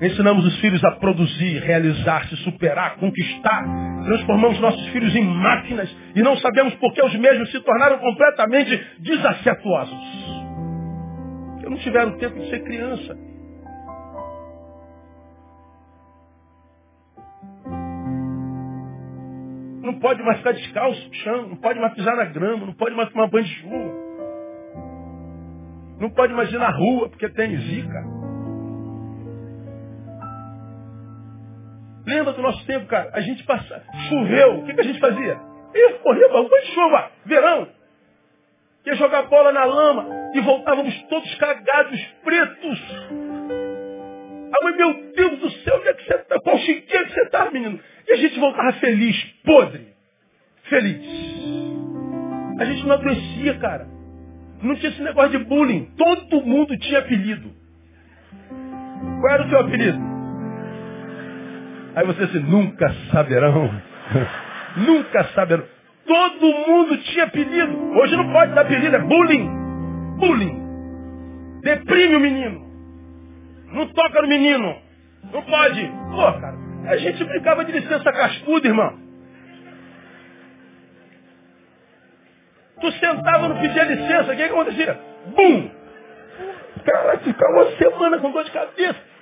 Ensinamos 0.00 0.44
os 0.44 0.60
filhos 0.60 0.84
a 0.84 0.90
produzir, 0.92 1.58
realizar, 1.62 2.28
se 2.28 2.36
superar, 2.36 2.96
conquistar. 2.96 3.64
Transformamos 4.04 4.60
nossos 4.60 4.86
filhos 4.88 5.14
em 5.16 5.24
máquinas 5.24 5.90
e 6.14 6.22
não 6.22 6.36
sabemos 6.36 6.74
por 6.74 6.92
que 6.92 7.02
os 7.02 7.14
mesmos 7.14 7.50
se 7.50 7.60
tornaram 7.60 7.98
completamente 7.98 8.76
desafetuosos. 8.98 10.44
Porque 11.52 11.70
não 11.70 11.78
tiveram 11.78 12.18
tempo 12.18 12.38
de 12.38 12.50
ser 12.50 12.62
criança. 12.62 13.16
Não 19.82 19.98
pode 19.98 20.22
mais 20.22 20.38
ficar 20.38 20.52
descalço 20.52 21.08
no 21.08 21.14
chão, 21.14 21.48
não 21.48 21.56
pode 21.56 21.80
mais 21.80 21.94
pisar 21.94 22.16
na 22.16 22.24
grama, 22.26 22.66
não 22.66 22.74
pode 22.74 22.94
mais 22.94 23.08
tomar 23.10 23.28
banho 23.28 23.44
de 23.44 23.54
chuva. 23.54 24.06
Não 25.98 26.10
pode 26.10 26.34
mais 26.34 26.52
ir 26.52 26.58
na 26.58 26.70
rua 26.70 27.08
porque 27.08 27.30
tem 27.30 27.56
zica. 27.56 28.15
Lembra 32.06 32.32
do 32.32 32.40
nosso 32.40 32.64
tempo, 32.66 32.86
cara? 32.86 33.10
A 33.12 33.20
gente 33.20 33.42
passa, 33.42 33.82
choveu, 34.08 34.58
o 34.58 34.64
que, 34.64 34.74
que 34.74 34.80
a 34.80 34.84
gente 34.84 35.00
fazia? 35.00 35.40
Ia 35.74 35.94
correr 35.98 36.28
banho 36.28 36.48
de 36.48 36.66
chuva, 36.72 37.10
verão. 37.24 37.68
Ia 38.86 38.94
jogar 38.94 39.22
bola 39.24 39.50
na 39.50 39.64
lama 39.64 40.06
e 40.32 40.40
voltávamos 40.40 40.94
todos 41.08 41.34
cagados, 41.34 42.00
pretos. 42.22 42.80
A 44.52 44.64
mãe, 44.64 44.76
meu 44.76 45.12
Deus 45.16 45.40
do 45.40 45.50
céu, 45.50 45.76
onde 45.78 45.88
é 45.88 45.94
que 45.94 46.04
você 46.04 46.14
está? 46.14 46.40
Qual 46.40 46.56
chiquinha 46.58 47.04
que 47.04 47.12
você 47.12 47.22
está, 47.22 47.50
menino? 47.50 47.80
E 48.06 48.12
a 48.12 48.16
gente 48.16 48.38
voltava 48.38 48.72
feliz, 48.74 49.24
podre. 49.44 49.88
Feliz. 50.68 51.04
A 52.60 52.64
gente 52.64 52.86
não 52.86 52.94
adoecia, 52.94 53.58
cara. 53.58 53.88
Não 54.62 54.76
tinha 54.76 54.92
esse 54.92 55.02
negócio 55.02 55.30
de 55.30 55.44
bullying. 55.44 55.92
Todo 55.96 56.46
mundo 56.46 56.78
tinha 56.78 57.00
apelido. 57.00 57.50
Qual 59.20 59.32
era 59.32 59.44
o 59.44 59.48
seu 59.50 59.58
apelido? 59.58 60.15
Aí 61.96 62.04
você 62.06 62.24
assim, 62.24 62.40
nunca 62.40 62.94
saberão. 63.10 63.70
nunca 64.76 65.24
saberão. 65.34 65.64
Todo 66.06 66.46
mundo 66.68 66.98
tinha 66.98 67.24
apelido. 67.24 67.92
Hoje 67.98 68.14
não 68.16 68.30
pode 68.32 68.52
dar 68.52 68.60
apelido, 68.60 68.94
é 68.94 68.98
bullying. 68.98 69.48
Bullying. 70.18 70.66
Deprime 71.62 72.16
o 72.16 72.20
menino. 72.20 72.66
Não 73.72 73.86
toca 73.88 74.20
no 74.20 74.28
menino. 74.28 74.76
Não 75.32 75.42
pode. 75.42 75.86
Pô, 76.10 76.40
cara, 76.40 76.54
a 76.88 76.96
gente 76.98 77.24
brincava 77.24 77.64
de 77.64 77.72
licença 77.72 78.12
cascuda, 78.12 78.68
irmão. 78.68 79.06
Tu 82.78 82.92
sentava, 82.92 83.48
não 83.48 83.58
pedia 83.58 83.84
licença, 83.84 84.32
o 84.32 84.36
que, 84.36 84.36
que 84.36 84.42
acontecia? 84.42 85.00
Bum! 85.34 85.70
Cara, 86.84 87.18
ficava 87.18 87.52
uma 87.54 87.76
semana 87.78 88.18
com 88.18 88.30
dor 88.30 88.44
de 88.44 88.50
cabeça. 88.50 89.15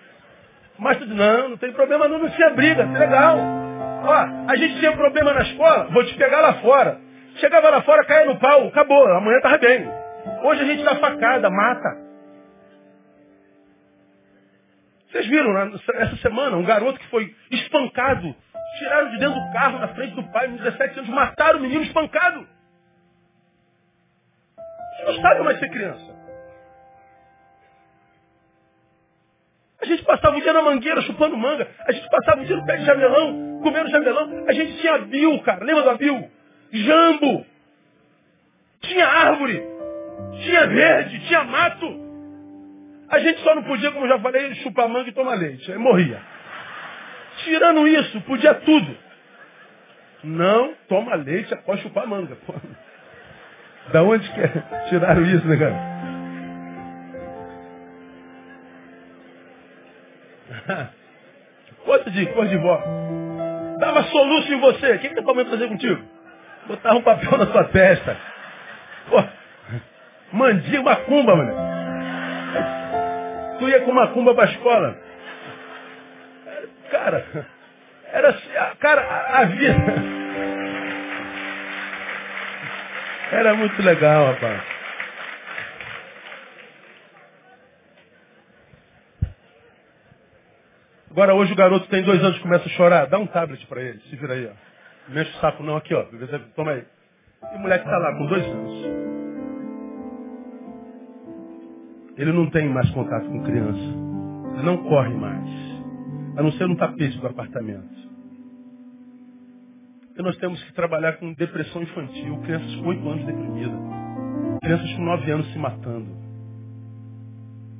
Mas 0.79 0.99
tu 0.99 1.07
diz, 1.07 1.16
não, 1.16 1.51
não 1.51 1.57
tem 1.57 1.72
problema 1.72 2.09
não, 2.09 2.18
não 2.18 2.31
tinha 2.31 2.51
briga, 2.51 2.87
tá 2.87 2.99
legal. 2.99 3.39
Ó, 4.05 4.51
a 4.51 4.57
gente 4.57 4.79
tinha 4.79 4.93
problema 4.93 5.33
na 5.33 5.43
escola, 5.43 5.89
vou 5.91 6.05
te 6.05 6.14
pegar 6.16 6.41
lá 6.41 6.55
fora. 6.55 7.01
Chegava 7.37 7.70
lá 7.70 7.83
fora, 7.83 8.05
caía 8.05 8.27
no 8.27 8.39
pau, 8.39 8.68
acabou, 8.68 9.07
amanhã 9.09 9.41
tava 9.41 9.59
bem. 9.59 9.89
Hoje 10.43 10.62
a 10.62 10.64
gente 10.64 10.85
dá 10.85 10.97
facada, 10.97 11.51
mata. 11.51 12.05
Vocês 15.11 15.27
viram 15.27 15.53
né, 15.53 15.72
essa 15.95 16.16
semana 16.16 16.57
um 16.57 16.64
garoto 16.64 16.99
que 16.99 17.09
foi 17.09 17.35
espancado. 17.51 18.35
Tiraram 18.79 19.11
de 19.11 19.18
dentro 19.18 19.41
do 19.41 19.53
carro 19.53 19.79
na 19.79 19.89
frente 19.89 20.14
do 20.16 20.25
pai, 20.33 20.49
com 20.49 20.57
17 20.57 20.99
anos, 20.99 21.11
mataram 21.11 21.61
o 21.61 21.62
menino 21.62 21.83
espancado. 21.83 22.47
Você 24.97 25.05
não 25.05 25.22
sabe 25.22 25.43
mais 25.43 25.59
ser 25.61 25.70
criança. 25.70 26.14
A 29.85 29.87
gente 29.87 30.03
passava 30.03 30.35
o 30.35 30.41
dia 30.41 30.53
na 30.55 30.62
mangueira 30.62 31.03
chupando 31.03 31.37
manga. 31.37 31.68
A 31.87 31.93
gente 31.93 32.09
passava 32.09 32.41
o 32.41 32.45
dia 32.47 32.57
no 32.57 32.64
pé 32.64 32.78
de 32.78 32.87
jamelão, 32.87 33.61
comendo 33.62 33.91
jamelão. 33.91 34.45
A 34.49 34.53
gente 34.55 34.78
tinha 34.80 34.97
bil, 35.01 35.39
cara. 35.41 35.62
Lembra 35.62 35.82
do 35.82 35.91
abil? 35.91 36.30
Jambo. 36.72 37.45
Tinha 38.80 39.07
árvore. 39.07 39.62
Tinha 40.43 40.66
verde. 40.68 41.20
Tinha 41.26 41.45
mato. 41.45 41.87
A 43.11 43.18
gente 43.18 43.43
só 43.43 43.55
não 43.55 43.62
podia, 43.64 43.93
como 43.93 44.09
já 44.09 44.18
falei, 44.20 44.55
chupar 44.55 44.89
manga 44.89 45.11
e 45.11 45.12
tomar 45.12 45.35
leite. 45.35 45.70
Aí 45.70 45.76
morria. 45.76 46.18
Tirando 47.45 47.87
isso, 47.87 48.22
podia 48.22 48.55
tudo. 48.55 48.97
Não 50.22 50.72
toma 50.89 51.14
leite 51.14 51.53
após 51.53 51.78
chupar 51.80 52.07
manga. 52.07 52.35
Pô. 52.47 52.55
Da 53.93 54.03
onde 54.03 54.26
que 54.32 54.41
é? 54.41 54.87
tiraram 54.89 55.26
isso, 55.26 55.47
né, 55.47 55.59
cara? 55.59 55.94
Outro 61.87 62.11
de 62.11 62.27
cor 62.27 62.47
de 62.47 62.57
vó. 62.57 62.83
Dava 63.79 64.03
soluço 64.05 64.53
em 64.53 64.61
você. 64.61 64.93
O 64.93 64.99
que, 64.99 65.09
que 65.09 65.15
tá 65.15 65.23
comendo 65.23 65.51
fazer 65.51 65.69
contigo? 65.69 66.03
Botava 66.67 66.97
um 66.97 67.03
papel 67.03 67.39
na 67.39 67.47
sua 67.47 67.65
testa. 67.65 68.17
Pô, 69.09 69.23
mandia 70.33 70.83
macumba, 70.83 71.37
mano. 71.37 71.55
Tu 73.59 73.69
ia 73.69 73.81
com 73.81 73.93
macumba 73.93 74.35
pra 74.35 74.45
escola. 74.47 74.99
Cara, 76.91 77.27
era 78.12 78.29
assim, 78.31 78.49
cara, 78.81 79.03
a, 79.03 79.41
a 79.41 79.45
vida. 79.47 79.75
Era 83.33 83.55
muito 83.55 83.83
legal, 83.83 84.27
rapaz. 84.27 84.74
Agora 91.15 91.35
hoje 91.35 91.53
o 91.53 91.57
garoto 91.57 91.89
tem 91.89 92.03
dois 92.03 92.23
anos 92.23 92.37
e 92.37 92.41
começa 92.41 92.67
a 92.67 92.73
chorar. 92.73 93.07
Dá 93.07 93.19
um 93.19 93.27
tablet 93.27 93.65
para 93.69 93.81
ele, 93.81 94.01
se 94.01 94.17
vira 94.17 94.35
aí, 94.35 94.47
ó. 94.47 95.12
Mexe 95.12 95.31
o 95.31 95.41
saco 95.41 95.62
não 95.62 95.77
aqui, 95.77 95.95
ó. 95.95 96.05
Toma 96.57 96.73
aí. 96.73 96.85
E 97.53 97.57
o 97.57 97.61
moleque 97.61 97.85
tá 97.85 97.99
lá 97.99 98.17
com 98.19 98.27
dois 98.27 98.45
anos. 98.45 98.85
Ele 102.17 102.33
não 102.33 102.51
tem 102.51 102.69
mais 102.69 102.91
contato 102.91 103.27
com 103.27 103.45
criança. 103.45 103.79
Ele 104.55 104.62
não 104.65 104.77
corre 104.89 105.15
mais. 105.15 105.49
A 106.37 106.43
não 106.43 106.51
ser 106.53 106.67
no 106.67 106.77
tapete 106.77 107.17
do 107.19 107.29
apartamento. 107.29 107.95
que 110.15 110.23
nós 110.23 110.37
temos 110.39 110.62
que 110.62 110.73
trabalhar 110.75 111.15
com 111.15 111.33
depressão 111.33 111.83
infantil, 111.83 112.39
crianças 112.43 112.75
com 112.77 112.89
8 112.89 113.09
anos 113.09 113.27
deprimidas, 113.27 113.81
crianças 114.62 114.93
com 114.93 115.05
9 115.05 115.31
anos 115.31 115.53
se 115.53 115.59
matando, 115.59 116.17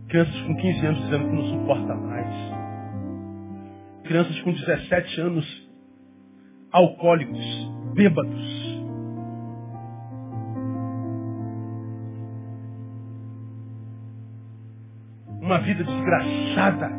crianças 0.09 0.41
com 0.43 0.57
15 0.57 0.87
anos 0.87 1.03
dizendo 1.05 1.28
que 1.28 1.37
não 1.37 1.45
suporta 1.45 1.95
mais, 1.95 2.53
crianças 4.05 4.38
com 4.40 4.52
17 4.52 5.20
anos 5.20 5.68
alcoólicos, 6.70 7.44
bêbados. 7.94 8.64
Uma 15.40 15.59
vida 15.59 15.84
desgraçada. 15.84 16.90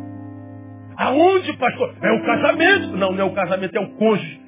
Aonde, 0.98 1.58
pastor? 1.58 1.96
É 2.02 2.12
o 2.12 2.26
casamento. 2.26 2.98
Não, 2.98 3.12
não 3.12 3.20
é 3.20 3.24
o 3.24 3.34
casamento, 3.34 3.76
é 3.76 3.80
o 3.80 3.96
cônjuge 3.96 4.42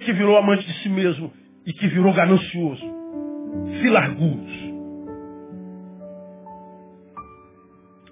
que 0.00 0.12
virou 0.12 0.36
amante 0.36 0.66
de 0.66 0.72
si 0.82 0.88
mesmo 0.88 1.32
e 1.66 1.72
que 1.72 1.88
virou 1.88 2.12
ganancioso. 2.12 2.84
Filarguros. 3.80 4.63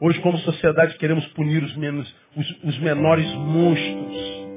Hoje, 0.04 0.20
como 0.20 0.36
sociedade, 0.38 0.98
queremos 0.98 1.24
punir 1.28 1.62
os, 1.62 1.76
menos, 1.76 2.12
os, 2.36 2.64
os 2.64 2.78
menores 2.80 3.32
monstros. 3.36 4.48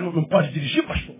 Não, 0.00 0.12
não, 0.12 0.24
pode 0.24 0.52
dirigir, 0.52 0.84
pastor? 0.84 1.14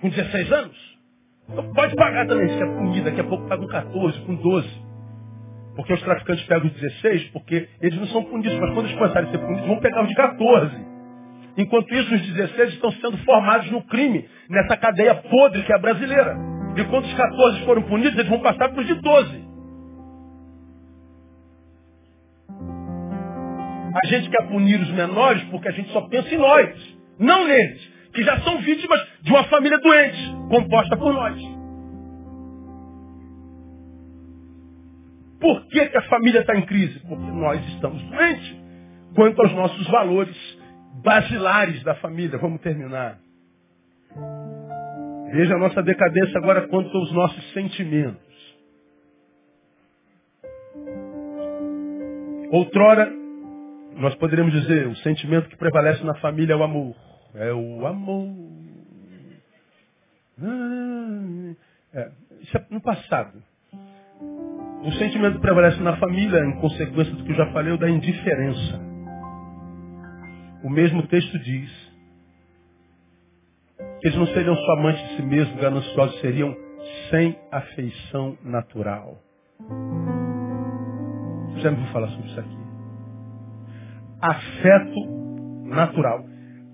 Com 0.00 0.08
16 0.08 0.50
anos? 0.50 0.98
Então 1.46 1.74
pode 1.74 1.94
pagar 1.94 2.26
também, 2.26 2.48
se 2.48 2.62
é 2.62 2.64
punir. 2.64 3.04
Daqui 3.04 3.20
a 3.20 3.24
pouco 3.24 3.46
paga 3.46 3.60
com 3.60 3.68
14, 3.68 4.20
com 4.20 4.34
12. 4.34 4.68
Porque 5.76 5.92
os 5.92 6.02
traficantes 6.02 6.46
pegam 6.46 6.68
os 6.68 6.72
16, 6.72 7.24
porque 7.32 7.68
eles 7.82 7.98
não 7.98 8.06
são 8.06 8.24
punidos. 8.24 8.58
Mas 8.58 8.72
quando 8.72 8.86
eles 8.86 8.98
começarem 8.98 9.28
a 9.28 9.32
ser 9.32 9.38
punidos, 9.40 9.66
vão 9.66 9.78
pegar 9.78 10.02
os 10.02 10.08
de 10.08 10.14
14. 10.14 10.86
Enquanto 11.58 11.94
isso, 11.94 12.14
os 12.14 12.32
16 12.32 12.72
estão 12.72 12.90
sendo 12.92 13.18
formados 13.18 13.70
no 13.70 13.82
crime, 13.82 14.26
nessa 14.48 14.74
cadeia 14.74 15.16
podre 15.16 15.64
que 15.64 15.72
é 15.72 15.76
a 15.76 15.80
brasileira. 15.80 16.34
E 16.78 16.84
quando 16.84 17.04
os 17.04 17.12
14 17.12 17.64
foram 17.66 17.82
punidos, 17.82 18.14
eles 18.14 18.30
vão 18.30 18.40
passar 18.40 18.70
para 18.70 18.80
os 18.80 18.86
de 18.86 18.94
12. 18.94 19.49
A 23.92 24.06
gente 24.06 24.30
quer 24.30 24.46
punir 24.48 24.80
os 24.80 24.90
menores 24.90 25.42
porque 25.44 25.68
a 25.68 25.72
gente 25.72 25.90
só 25.92 26.02
pensa 26.02 26.34
em 26.34 26.38
nós, 26.38 26.98
não 27.18 27.46
neles, 27.46 27.90
que 28.12 28.22
já 28.22 28.40
são 28.40 28.60
vítimas 28.60 29.00
de 29.22 29.30
uma 29.30 29.44
família 29.44 29.78
doente, 29.78 30.34
composta 30.48 30.96
por 30.96 31.12
nós. 31.12 31.60
Por 35.40 35.66
que, 35.68 35.86
que 35.86 35.96
a 35.96 36.02
família 36.02 36.40
está 36.40 36.54
em 36.54 36.66
crise? 36.66 37.00
Porque 37.00 37.30
nós 37.32 37.66
estamos 37.68 38.02
doentes 38.02 38.56
quanto 39.14 39.40
aos 39.40 39.52
nossos 39.52 39.88
valores 39.88 40.36
basilares 41.02 41.82
da 41.82 41.94
família. 41.96 42.38
Vamos 42.38 42.60
terminar. 42.60 43.18
Veja 45.32 45.54
a 45.54 45.58
nossa 45.58 45.82
decadência 45.82 46.38
agora 46.38 46.68
quanto 46.68 46.94
aos 46.96 47.12
nossos 47.12 47.52
sentimentos. 47.52 48.20
Outrora, 52.52 53.10
nós 53.96 54.14
poderíamos 54.16 54.52
dizer, 54.52 54.86
o 54.86 54.96
sentimento 54.96 55.48
que 55.48 55.56
prevalece 55.56 56.02
na 56.04 56.14
família 56.16 56.54
é 56.54 56.56
o 56.56 56.62
amor. 56.62 56.94
É 57.34 57.52
o 57.52 57.86
amor. 57.86 58.28
Ah, 60.42 61.54
é, 61.94 62.10
isso 62.42 62.56
é 62.56 62.66
no 62.70 62.80
passado. 62.80 63.42
O 64.82 64.92
sentimento 64.92 65.34
que 65.34 65.42
prevalece 65.42 65.80
na 65.82 65.96
família, 65.98 66.40
em 66.40 66.58
consequência 66.60 67.14
do 67.14 67.24
que 67.24 67.32
eu 67.32 67.36
já 67.36 67.52
falei, 67.52 67.72
é 67.72 67.74
o 67.74 67.78
da 67.78 67.90
indiferença. 67.90 68.80
O 70.64 70.70
mesmo 70.70 71.06
texto 71.06 71.38
diz 71.38 71.70
que 74.00 74.08
eles 74.08 74.18
não 74.18 74.26
seriam 74.28 74.56
só 74.56 74.72
amantes 74.72 75.08
de 75.08 75.16
si 75.16 75.22
mesmos, 75.22 75.60
gananciosos, 75.60 76.20
seriam 76.20 76.56
sem 77.10 77.38
afeição 77.52 78.38
natural. 78.42 79.22
Já 81.58 81.70
me 81.70 81.76
ouviu 81.76 81.92
falar 81.92 82.08
sobre 82.08 82.28
isso 82.28 82.40
aqui? 82.40 82.69
Afeto 84.20 85.64
natural. 85.66 86.24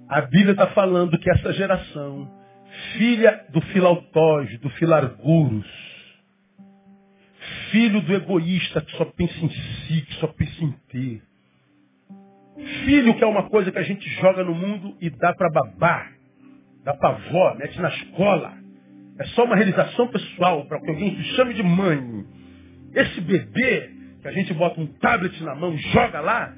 A 0.08 0.20
Bíblia 0.22 0.52
está 0.52 0.68
falando 0.68 1.18
que 1.18 1.30
essa 1.30 1.52
geração, 1.52 2.30
filha 2.94 3.44
do 3.50 3.60
filautóide, 3.60 4.58
do 4.58 4.70
filarguros, 4.70 5.66
filho 7.70 8.00
do 8.00 8.14
egoísta 8.14 8.80
que 8.80 8.96
só 8.96 9.04
pensa 9.04 9.44
em 9.44 9.50
si, 9.50 10.02
que 10.02 10.14
só 10.14 10.28
pensa 10.28 10.64
em 10.64 10.72
ter, 10.88 11.22
Filho 12.84 13.14
que 13.14 13.22
é 13.22 13.26
uma 13.26 13.50
coisa 13.50 13.70
que 13.70 13.78
a 13.78 13.82
gente 13.82 14.08
joga 14.20 14.42
no 14.42 14.54
mundo 14.54 14.96
e 15.00 15.10
dá 15.10 15.34
para 15.34 15.50
babá, 15.50 16.06
dá 16.82 16.94
para 16.94 17.10
avó, 17.10 17.54
mete 17.54 17.78
na 17.80 17.88
escola. 17.88 18.54
É 19.18 19.24
só 19.26 19.44
uma 19.44 19.56
realização 19.56 20.08
pessoal 20.08 20.64
para 20.64 20.80
que 20.80 20.88
alguém 20.88 21.16
se 21.16 21.24
chame 21.34 21.52
de 21.52 21.62
mãe. 21.62 22.24
Esse 22.94 23.20
bebê 23.20 23.90
que 24.22 24.28
a 24.28 24.32
gente 24.32 24.54
bota 24.54 24.80
um 24.80 24.86
tablet 24.86 25.42
na 25.44 25.54
mão, 25.54 25.76
joga 25.76 26.20
lá, 26.20 26.54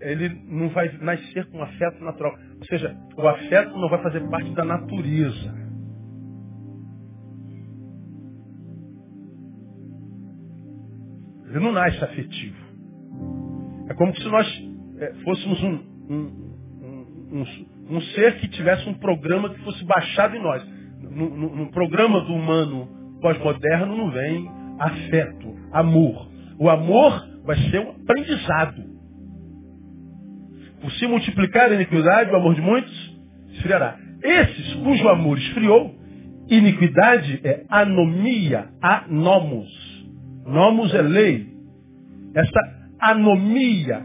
ele 0.00 0.28
não 0.48 0.68
vai 0.70 0.96
nascer 0.98 1.46
com 1.46 1.62
afeto 1.62 2.02
natural. 2.04 2.32
Ou 2.58 2.66
seja, 2.66 2.96
o 3.16 3.26
afeto 3.26 3.76
não 3.78 3.88
vai 3.88 4.02
fazer 4.02 4.20
parte 4.28 4.50
da 4.54 4.64
natureza. 4.64 5.58
Ele 11.48 11.60
não 11.60 11.72
nasce 11.72 12.02
afetivo. 12.04 12.56
É 13.88 13.94
como 13.94 14.14
se 14.14 14.28
nós 14.28 14.46
é, 14.98 15.14
fôssemos 15.24 15.62
um, 15.62 15.74
um, 16.10 16.48
um, 17.32 17.96
um, 17.96 18.00
ser 18.00 18.38
que 18.38 18.48
tivesse 18.48 18.86
um 18.88 18.94
programa 18.94 19.48
que 19.50 19.60
fosse 19.64 19.82
baixado 19.84 20.36
em 20.36 20.42
nós. 20.42 20.62
No, 21.00 21.30
no, 21.30 21.56
no 21.56 21.70
programa 21.70 22.20
do 22.20 22.34
humano 22.34 22.88
pós-moderno 23.20 23.96
não 23.96 24.10
vem 24.10 24.48
afeto, 24.78 25.56
amor. 25.72 26.28
O 26.58 26.68
amor 26.68 27.26
vai 27.44 27.56
ser 27.70 27.80
um 27.80 27.90
aprendizado. 27.90 28.87
Por 30.80 30.92
se 30.92 31.06
multiplicar 31.06 31.70
a 31.70 31.74
iniquidade, 31.74 32.30
o 32.30 32.36
amor 32.36 32.54
de 32.54 32.60
muitos 32.60 33.18
esfriará. 33.52 33.98
Esses 34.22 34.74
cujo 34.74 35.08
amor 35.08 35.38
esfriou, 35.38 35.94
iniquidade 36.48 37.40
é 37.44 37.64
anomia, 37.68 38.68
anomos. 38.80 39.68
Nomos 40.46 40.94
é 40.94 41.02
lei. 41.02 41.46
Essa 42.34 42.60
anomia 43.00 44.02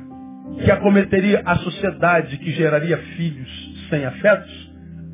que 0.64 0.72
acometeria 0.72 1.41
a 1.45 1.56
sociedade 1.58 2.38
que 2.38 2.52
geraria 2.52 2.98
filhos 3.16 3.88
sem 3.90 4.06
afetos, 4.06 4.72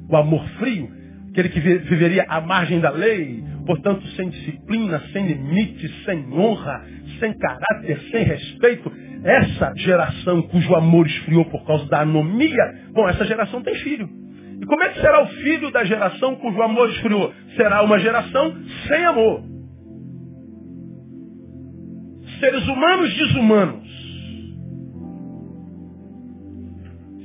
o 0.09 0.15
amor 0.17 0.43
frio, 0.57 0.89
aquele 1.29 1.49
que 1.49 1.59
viveria 1.59 2.25
à 2.27 2.41
margem 2.41 2.79
da 2.79 2.89
lei, 2.89 3.43
portanto 3.65 4.05
sem 4.15 4.29
disciplina, 4.29 5.01
sem 5.13 5.27
limites, 5.27 5.91
sem 6.03 6.25
honra, 6.33 6.83
sem 7.19 7.37
caráter, 7.37 7.99
sem 8.11 8.23
respeito. 8.23 8.91
Essa 9.23 9.73
geração 9.75 10.41
cujo 10.43 10.73
amor 10.75 11.05
esfriou 11.05 11.45
por 11.45 11.65
causa 11.65 11.85
da 11.87 12.01
anomia, 12.01 12.89
bom, 12.93 13.07
essa 13.09 13.25
geração 13.25 13.61
tem 13.61 13.75
filho. 13.75 14.07
E 14.61 14.65
como 14.65 14.83
é 14.83 14.89
que 14.89 15.01
será 15.01 15.23
o 15.23 15.27
filho 15.27 15.71
da 15.71 15.83
geração 15.83 16.35
cujo 16.35 16.61
amor 16.61 16.89
esfriou? 16.89 17.33
Será 17.55 17.81
uma 17.83 17.99
geração 17.99 18.55
sem 18.87 19.05
amor. 19.05 19.43
Seres 22.39 22.67
humanos 22.67 23.13
desumanos 23.15 23.89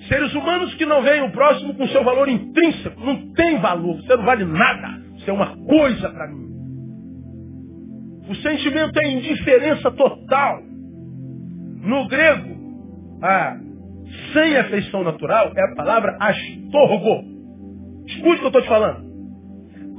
Seres 0.08 0.34
humanos 0.34 0.74
que 0.74 0.84
não 0.84 1.02
veem 1.02 1.22
o 1.22 1.30
próximo 1.30 1.74
com 1.74 1.88
seu 1.88 2.04
valor 2.04 2.28
intrínseco. 2.28 3.00
Não 3.00 3.32
tem 3.32 3.58
valor. 3.58 3.96
Você 3.96 4.16
não 4.16 4.24
vale 4.24 4.44
nada. 4.44 5.00
Você 5.14 5.30
é 5.30 5.32
uma 5.32 5.56
coisa 5.56 6.10
para 6.10 6.28
mim. 6.28 6.44
O 8.28 8.34
sentimento 8.36 8.98
é 8.98 9.08
indiferença 9.08 9.90
total. 9.90 10.62
No 11.84 12.08
grego, 12.08 12.56
a 13.22 13.58
sem 14.32 14.56
afeição 14.56 15.04
natural 15.04 15.52
é 15.56 15.72
a 15.72 15.74
palavra 15.74 16.16
astorgo. 16.18 17.24
Escute 18.06 18.36
o 18.36 18.38
que 18.38 18.44
eu 18.44 18.46
estou 18.48 18.62
te 18.62 18.68
falando. 18.68 19.04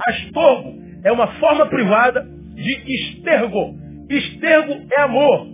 Astorgo 0.06 0.74
é 1.04 1.12
uma 1.12 1.28
forma 1.34 1.66
privada 1.66 2.26
de 2.54 2.94
estergo. 2.94 3.74
Estergo 4.10 4.74
é 4.96 5.00
amor. 5.00 5.46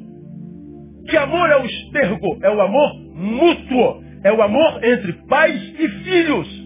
Que 1.08 1.16
amor 1.16 1.50
é 1.50 1.56
o 1.56 1.64
estergo? 1.64 2.38
É 2.42 2.50
o 2.50 2.60
amor 2.60 2.94
mútuo. 3.14 4.02
É 4.24 4.32
o 4.32 4.42
amor 4.42 4.84
entre 4.84 5.12
pais 5.28 5.60
e 5.78 5.88
filhos. 6.04 6.62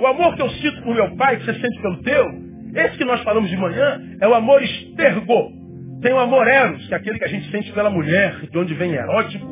O 0.00 0.06
amor 0.06 0.34
que 0.34 0.42
eu 0.42 0.50
sinto 0.50 0.82
por 0.82 0.94
meu 0.94 1.14
pai, 1.16 1.36
que 1.36 1.44
você 1.44 1.54
sente 1.54 1.82
pelo 1.82 2.02
teu, 2.02 2.24
esse 2.74 2.98
que 2.98 3.04
nós 3.04 3.20
falamos 3.22 3.48
de 3.48 3.56
manhã, 3.56 4.00
é 4.20 4.26
o 4.26 4.34
amor 4.34 4.62
estergo. 4.62 5.63
Tem 6.00 6.12
o 6.12 6.18
amor 6.18 6.46
eros, 6.46 6.86
que 6.86 6.94
é 6.94 6.96
aquele 6.96 7.18
que 7.18 7.24
a 7.24 7.28
gente 7.28 7.50
sente 7.50 7.72
pela 7.72 7.90
mulher, 7.90 8.48
de 8.50 8.58
onde 8.58 8.74
vem 8.74 8.92
erótico. 8.92 9.46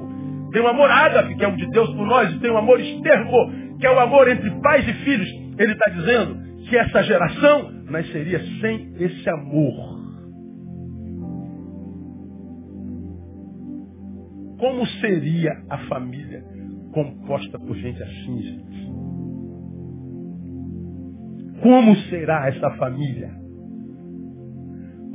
Tem 0.52 0.60
o 0.60 0.68
amor 0.68 0.90
ágape, 0.90 1.34
que 1.36 1.44
é 1.44 1.48
o 1.48 1.56
de 1.56 1.70
Deus 1.70 1.88
por 1.94 2.06
nós. 2.06 2.32
E 2.32 2.38
tem 2.40 2.50
o 2.50 2.58
amor 2.58 2.80
estergo, 2.80 3.78
que 3.78 3.86
é 3.86 3.90
o 3.90 3.98
amor 3.98 4.28
entre 4.28 4.50
pais 4.60 4.86
e 4.86 4.92
filhos. 5.04 5.28
Ele 5.58 5.72
está 5.72 5.90
dizendo 5.90 6.36
que 6.68 6.76
essa 6.76 7.02
geração 7.02 7.72
nasceria 7.90 8.40
sem 8.60 8.94
esse 8.98 9.30
amor. 9.30 9.92
Como 14.58 14.86
seria 15.00 15.52
a 15.68 15.78
família 15.88 16.42
composta 16.92 17.58
por 17.58 17.74
gente 17.76 18.00
assim, 18.02 18.42
gente? 18.42 18.82
como 21.62 21.94
será 22.10 22.48
essa 22.48 22.70
família? 22.72 23.30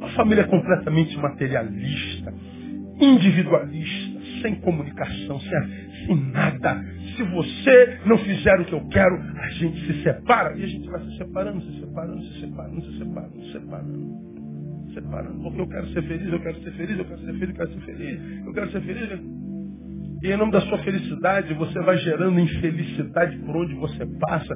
Uma 0.08 0.16
família 0.16 0.46
completamente 0.46 1.18
materialista, 1.18 2.34
individualista, 3.00 4.22
sem 4.42 4.56
comunicação, 4.62 5.38
sem, 5.42 6.06
sem 6.06 6.32
nada. 6.32 6.82
Se 7.16 7.24
você 7.24 8.00
não 8.06 8.18
fizer 8.20 8.58
o 8.62 8.66
que 8.66 8.74
eu 8.74 8.88
quero, 8.88 9.16
a 9.38 9.50
gente 9.50 9.86
se 9.86 10.04
separa. 10.04 10.56
E 10.56 10.64
a 10.64 10.68
gente 10.68 10.90
vai 10.90 11.02
se 11.02 11.18
separando, 11.18 11.62
se 11.62 11.80
separando, 11.82 12.24
se 12.24 12.40
separando, 12.40 12.82
se 12.82 12.98
separando, 12.98 13.44
se 13.44 13.52
separando. 13.52 14.28
Separando, 14.94 15.44
porque 15.44 15.62
eu 15.62 15.68
quero 15.68 15.88
ser 15.90 16.04
feliz, 16.04 16.32
eu 16.34 16.40
quero 16.40 16.64
ser 16.64 16.72
feliz, 16.72 16.98
eu 16.98 17.06
quero 17.06 17.20
ser 17.20 17.34
feliz, 17.34 17.50
eu 17.50 17.54
quero 17.54 17.74
ser 17.74 17.82
feliz, 17.82 18.46
eu 18.46 18.54
quero 18.54 18.72
ser 18.72 18.82
feliz. 18.82 19.47
E 20.24 20.32
em 20.32 20.38
nome 20.38 20.52
da 20.52 20.62
sua 20.62 20.80
felicidade, 20.80 21.54
você 21.54 21.80
vai 21.82 21.98
gerando 21.98 22.40
infelicidade 22.40 23.38
por 23.40 23.56
onde 23.56 23.76
você 23.76 24.04
passa, 24.20 24.56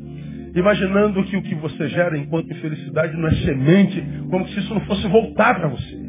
imaginando 0.56 1.24
que 1.26 1.38
o 1.38 1.44
que 1.44 1.56
você 1.56 1.88
gera 1.88 2.18
enquanto 2.18 2.52
infelicidade 2.52 3.16
não 3.16 3.28
é 3.28 3.34
semente, 3.36 4.04
como 4.30 4.48
se 4.48 4.60
isso 4.60 4.74
não 4.74 4.82
fosse 4.82 5.08
voltar 5.08 5.56
para 5.56 5.68
você. 5.68 6.02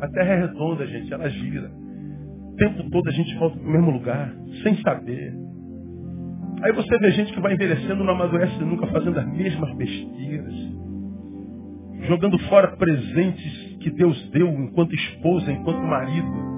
A 0.00 0.08
terra 0.08 0.32
é 0.32 0.40
redonda, 0.46 0.86
gente, 0.86 1.12
ela 1.12 1.28
gira. 1.28 1.70
O 1.70 2.56
tempo 2.56 2.90
todo 2.90 3.08
a 3.08 3.12
gente 3.12 3.34
volta 3.36 3.58
para 3.58 3.68
o 3.68 3.72
mesmo 3.72 3.90
lugar, 3.90 4.34
sem 4.62 4.74
saber. 4.80 5.34
Aí 6.62 6.72
você 6.72 6.98
vê 6.98 7.10
gente 7.10 7.32
que 7.32 7.40
vai 7.40 7.52
envelhecendo, 7.52 8.02
não 8.02 8.14
amadurece 8.14 8.58
nunca, 8.64 8.86
fazendo 8.86 9.18
as 9.18 9.26
mesmas 9.26 9.76
besteiras. 9.76 10.54
Jogando 12.08 12.38
fora 12.48 12.76
presentes 12.76 13.76
que 13.80 13.90
Deus 13.90 14.30
deu 14.30 14.48
enquanto 14.48 14.94
esposa, 14.94 15.52
enquanto 15.52 15.82
marido 15.82 16.57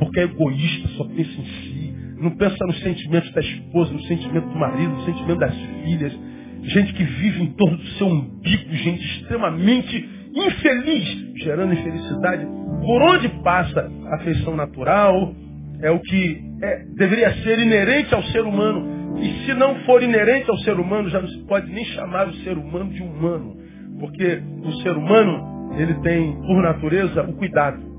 porque 0.00 0.18
é 0.18 0.22
egoísta, 0.24 0.88
só 0.96 1.04
pensa 1.04 1.40
em 1.40 1.44
si. 1.44 1.94
Não 2.18 2.30
pensa 2.32 2.66
nos 2.66 2.80
sentimentos 2.80 3.30
da 3.32 3.40
esposa, 3.40 3.92
no 3.92 4.02
sentimento 4.02 4.48
do 4.48 4.58
marido, 4.58 4.90
no 4.92 5.04
sentimento 5.04 5.38
das 5.38 5.54
filhas. 5.84 6.18
Gente 6.62 6.92
que 6.94 7.04
vive 7.04 7.42
em 7.42 7.46
torno 7.52 7.76
do 7.76 7.86
seu 7.86 8.06
umbigo, 8.06 8.74
gente 8.74 9.04
extremamente 9.18 10.08
infeliz, 10.34 11.34
gerando 11.36 11.74
infelicidade. 11.74 12.46
Por 12.84 13.02
onde 13.02 13.28
passa 13.42 13.90
a 14.06 14.16
afeição 14.16 14.56
natural, 14.56 15.34
é 15.82 15.90
o 15.90 15.98
que 16.00 16.42
é, 16.62 16.84
deveria 16.96 17.32
ser 17.42 17.58
inerente 17.58 18.14
ao 18.14 18.22
ser 18.24 18.42
humano. 18.42 19.18
E 19.18 19.44
se 19.44 19.54
não 19.54 19.74
for 19.84 20.02
inerente 20.02 20.50
ao 20.50 20.56
ser 20.58 20.78
humano, 20.78 21.08
já 21.10 21.20
não 21.20 21.28
se 21.28 21.38
pode 21.44 21.70
nem 21.70 21.84
chamar 21.86 22.28
o 22.28 22.34
ser 22.36 22.56
humano 22.56 22.90
de 22.90 23.02
humano. 23.02 23.56
Porque 23.98 24.42
o 24.62 24.72
ser 24.82 24.92
humano, 24.92 25.74
ele 25.78 25.94
tem, 26.00 26.32
por 26.42 26.62
natureza, 26.62 27.22
o 27.22 27.34
cuidado. 27.34 27.89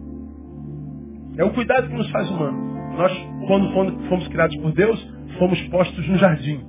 É 1.37 1.43
o 1.43 1.53
cuidado 1.53 1.87
que 1.87 1.95
nos 1.95 2.09
faz 2.11 2.29
humanos. 2.29 2.97
Nós, 2.97 3.11
quando 3.47 4.07
fomos 4.09 4.27
criados 4.27 4.55
por 4.57 4.73
Deus, 4.73 4.99
fomos 5.39 5.61
postos 5.69 6.07
no 6.07 6.17
jardim. 6.17 6.61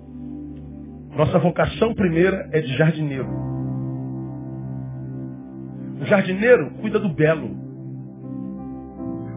Nossa 1.17 1.39
vocação 1.39 1.95
primeira 1.95 2.49
é 2.53 2.61
de 2.61 2.77
jardineiro. 2.77 3.29
O 6.01 6.05
jardineiro 6.07 6.71
cuida 6.81 6.99
do 6.99 7.09
belo. 7.11 7.51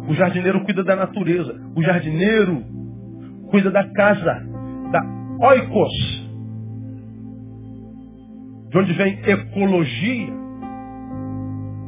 O 0.08 0.14
jardineiro 0.14 0.64
cuida 0.64 0.84
da 0.84 0.96
natureza. 0.96 1.54
O 1.76 1.82
jardineiro 1.82 2.64
cuida 3.50 3.72
da 3.72 3.84
casa, 3.92 4.42
da 4.92 5.02
oikos. 5.48 6.26
De 8.70 8.78
onde 8.78 8.94
vem 8.94 9.20
ecologia. 9.26 10.34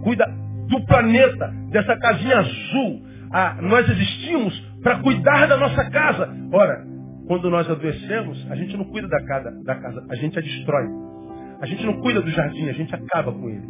Cuida 0.04 0.26
do 0.68 0.86
planeta, 0.86 1.54
dessa 1.72 1.98
casinha 1.98 2.40
azul, 2.40 3.07
ah, 3.32 3.58
nós 3.62 3.88
existimos 3.90 4.58
para 4.82 5.00
cuidar 5.00 5.48
da 5.48 5.58
nossa 5.58 5.90
casa. 5.90 6.30
Ora, 6.52 6.86
quando 7.28 7.50
nós 7.50 7.70
adoecemos, 7.70 8.48
a 8.50 8.56
gente 8.56 8.78
não 8.78 8.86
cuida 8.86 9.08
da 9.08 9.24
casa, 9.26 9.52
da 9.64 9.76
casa, 9.76 10.06
a 10.10 10.16
gente 10.16 10.38
a 10.40 10.42
destrói. 10.42 10.86
A 11.60 11.66
gente 11.66 11.86
não 11.86 12.00
cuida 12.02 12.22
do 12.22 12.30
jardim, 12.30 12.70
a 12.70 12.74
gente 12.74 12.94
acaba 12.94 13.32
com 13.32 13.50
ele. 13.50 13.68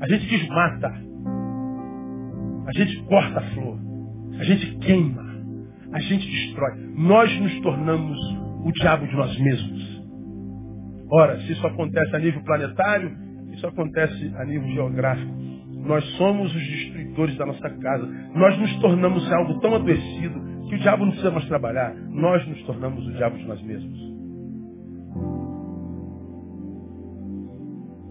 A 0.00 0.08
gente 0.08 0.26
desmata. 0.26 0.92
A 2.66 2.72
gente 2.72 3.02
corta 3.04 3.40
a 3.40 3.42
flor. 3.54 3.78
A 4.38 4.44
gente 4.44 4.76
queima. 4.78 5.24
A 5.92 6.00
gente 6.00 6.28
destrói. 6.28 6.72
Nós 6.96 7.40
nos 7.40 7.60
tornamos 7.60 8.18
o 8.64 8.72
diabo 8.72 9.06
de 9.06 9.16
nós 9.16 9.38
mesmos. 9.38 9.98
Ora, 11.10 11.40
se 11.40 11.52
isso 11.52 11.66
acontece 11.66 12.14
a 12.14 12.18
nível 12.18 12.42
planetário, 12.42 13.10
isso 13.52 13.66
acontece 13.66 14.32
a 14.36 14.44
nível 14.44 14.68
geográfico. 14.68 15.47
Nós 15.84 16.04
somos 16.16 16.54
os 16.54 16.66
destruidores 16.66 17.36
da 17.36 17.46
nossa 17.46 17.70
casa. 17.70 18.06
Nós 18.34 18.58
nos 18.58 18.76
tornamos 18.80 19.30
algo 19.32 19.60
tão 19.60 19.74
adoecido 19.74 20.40
que 20.68 20.74
o 20.74 20.78
diabo 20.78 21.04
não 21.04 21.12
precisa 21.12 21.30
mais 21.30 21.46
trabalhar. 21.46 21.94
Nós 22.10 22.46
nos 22.46 22.62
tornamos 22.64 23.06
o 23.06 23.12
diabo 23.12 23.38
de 23.38 23.46
nós 23.46 23.62
mesmos. 23.62 23.98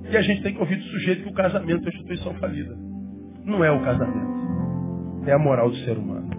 E 0.09 0.15
a 0.17 0.21
gente 0.21 0.41
tem 0.41 0.53
que 0.53 0.59
ouvir 0.59 0.77
do 0.77 0.83
sujeito 0.83 1.23
que 1.23 1.29
o 1.29 1.33
casamento 1.33 1.85
é 1.85 1.89
instituição 1.89 2.33
falida. 2.35 2.75
Não 3.45 3.63
é 3.63 3.71
o 3.71 3.83
casamento. 3.83 4.37
É 5.25 5.33
a 5.33 5.39
moral 5.39 5.69
do 5.69 5.75
ser 5.77 5.97
humano. 5.97 6.29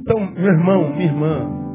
Então, 0.00 0.20
meu 0.20 0.52
irmão, 0.52 0.94
minha 0.94 1.06
irmã, 1.06 1.66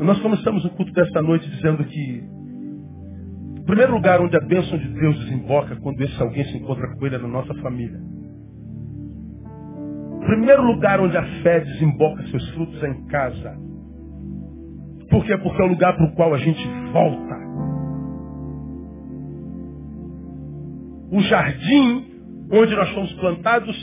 nós 0.00 0.20
começamos 0.20 0.64
o 0.64 0.70
culto 0.70 0.92
desta 0.92 1.20
noite 1.20 1.48
dizendo 1.50 1.84
que 1.84 2.24
primeiro 3.70 3.94
lugar 3.94 4.20
onde 4.20 4.36
a 4.36 4.40
bênção 4.40 4.76
de 4.76 4.88
Deus 4.88 5.16
desemboca 5.20 5.76
quando 5.76 6.00
esse 6.00 6.20
alguém 6.20 6.44
se 6.44 6.56
encontra 6.56 6.92
com 6.92 7.06
ele 7.06 7.14
é 7.14 7.18
na 7.18 7.28
nossa 7.28 7.54
família. 7.54 8.00
O 10.16 10.20
primeiro 10.26 10.62
lugar 10.62 11.00
onde 11.00 11.16
a 11.16 11.22
fé 11.42 11.60
desemboca 11.60 12.26
seus 12.26 12.50
frutos 12.50 12.82
é 12.82 12.88
em 12.88 13.06
casa. 13.06 13.56
Por 15.08 15.24
quê? 15.24 15.36
Porque 15.38 15.62
é 15.62 15.64
o 15.64 15.68
lugar 15.68 15.96
para 15.96 16.04
o 16.04 16.14
qual 16.16 16.34
a 16.34 16.38
gente 16.38 16.68
volta. 16.92 17.36
O 21.12 21.20
jardim 21.20 22.06
onde 22.50 22.74
nós 22.74 22.90
fomos 22.90 23.12
plantados 23.14 23.76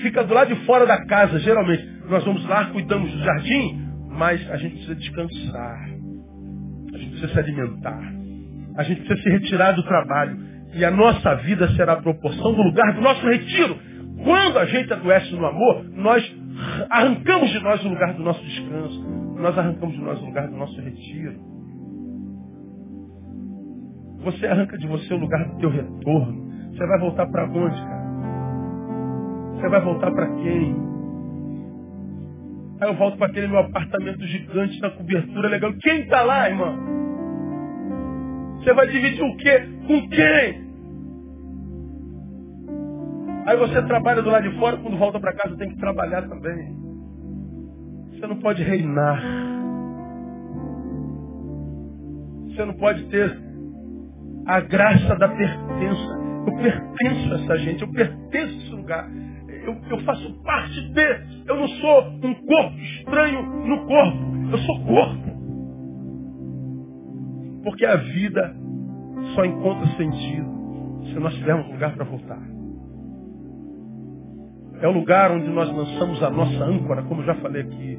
fica 0.00 0.24
do 0.24 0.32
lado 0.32 0.54
de 0.54 0.64
fora 0.64 0.86
da 0.86 1.04
casa, 1.04 1.38
geralmente. 1.40 1.86
Nós 2.08 2.24
vamos 2.24 2.46
lá, 2.46 2.70
cuidamos 2.70 3.12
do 3.12 3.18
jardim, 3.18 3.88
mas 4.08 4.50
a 4.50 4.56
gente 4.56 4.76
precisa 4.76 4.94
descansar. 4.94 5.90
A 6.94 6.96
gente 6.96 7.10
precisa 7.10 7.32
se 7.32 7.38
alimentar. 7.38 8.23
A 8.76 8.82
gente 8.82 9.02
precisa 9.02 9.22
se 9.22 9.30
retirar 9.30 9.72
do 9.72 9.82
trabalho. 9.84 10.36
E 10.74 10.84
a 10.84 10.90
nossa 10.90 11.34
vida 11.36 11.68
será 11.76 11.92
a 11.92 12.02
proporção 12.02 12.52
do 12.52 12.62
lugar 12.62 12.92
do 12.94 13.00
nosso 13.00 13.26
retiro. 13.28 13.78
Quando 14.24 14.58
a 14.58 14.64
gente 14.66 14.92
adoece 14.92 15.32
no 15.34 15.46
amor, 15.46 15.84
nós 15.92 16.36
arrancamos 16.90 17.50
de 17.50 17.60
nós 17.60 17.84
o 17.84 17.88
lugar 17.88 18.14
do 18.14 18.22
nosso 18.22 18.42
descanso. 18.42 19.04
Nós 19.38 19.56
arrancamos 19.56 19.94
de 19.94 20.02
nós 20.02 20.20
o 20.20 20.24
lugar 20.24 20.48
do 20.48 20.56
nosso 20.56 20.80
retiro. 20.80 21.38
Você 24.24 24.46
arranca 24.46 24.78
de 24.78 24.86
você 24.86 25.12
o 25.12 25.18
lugar 25.18 25.44
do 25.46 25.58
teu 25.58 25.70
retorno. 25.70 26.44
Você 26.70 26.86
vai 26.86 26.98
voltar 26.98 27.26
para 27.26 27.44
onde, 27.44 27.76
cara? 27.76 28.04
Você 29.54 29.68
vai 29.68 29.80
voltar 29.80 30.10
para 30.10 30.26
quem? 30.26 30.76
Aí 32.80 32.88
eu 32.88 32.94
volto 32.94 33.16
para 33.16 33.28
aquele 33.28 33.46
meu 33.46 33.58
apartamento 33.58 34.26
gigante 34.26 34.80
na 34.80 34.90
cobertura 34.90 35.48
legal. 35.48 35.72
Quem 35.80 36.00
está 36.00 36.22
lá, 36.22 36.48
irmão? 36.48 37.03
Você 38.64 38.72
vai 38.72 38.86
dividir 38.86 39.22
o 39.22 39.36
quê? 39.36 39.60
Com 39.86 40.08
quem? 40.08 40.64
Aí 43.46 43.58
você 43.58 43.82
trabalha 43.82 44.22
do 44.22 44.30
lado 44.30 44.48
de 44.48 44.58
fora, 44.58 44.78
quando 44.78 44.96
volta 44.96 45.20
para 45.20 45.34
casa 45.34 45.54
tem 45.58 45.68
que 45.68 45.76
trabalhar 45.76 46.22
também. 46.22 46.74
Você 48.10 48.26
não 48.26 48.36
pode 48.36 48.62
reinar. 48.62 49.22
Você 52.46 52.64
não 52.64 52.72
pode 52.74 53.04
ter 53.10 53.38
a 54.46 54.60
graça 54.60 55.14
da 55.16 55.28
pertença. 55.28 56.24
Eu 56.46 56.56
pertenço 56.56 57.34
a 57.34 57.36
essa 57.36 57.58
gente, 57.58 57.82
eu 57.82 57.92
pertenço 57.92 58.54
a 58.54 58.62
esse 58.62 58.70
lugar. 58.70 59.10
Eu, 59.66 59.76
eu 59.90 60.00
faço 60.04 60.42
parte 60.42 60.88
de. 60.88 61.44
Eu 61.46 61.56
não 61.56 61.68
sou 61.68 62.00
um 62.22 62.34
corpo 62.46 62.78
estranho 62.78 63.42
no 63.42 63.86
corpo. 63.86 64.18
Eu 64.52 64.58
sou 64.58 64.84
corpo. 64.86 65.33
Porque 67.64 67.84
a 67.86 67.96
vida 67.96 68.54
só 69.34 69.44
encontra 69.44 69.86
sentido 69.96 70.54
se 71.06 71.18
nós 71.18 71.34
tivermos 71.34 71.66
lugar 71.68 71.94
para 71.94 72.04
voltar. 72.04 72.40
É 74.80 74.88
o 74.88 74.92
lugar 74.92 75.30
onde 75.30 75.48
nós 75.48 75.72
lançamos 75.72 76.22
a 76.22 76.30
nossa 76.30 76.64
âncora, 76.64 77.02
como 77.04 77.22
eu 77.22 77.26
já 77.26 77.34
falei 77.36 77.62
aqui. 77.62 77.98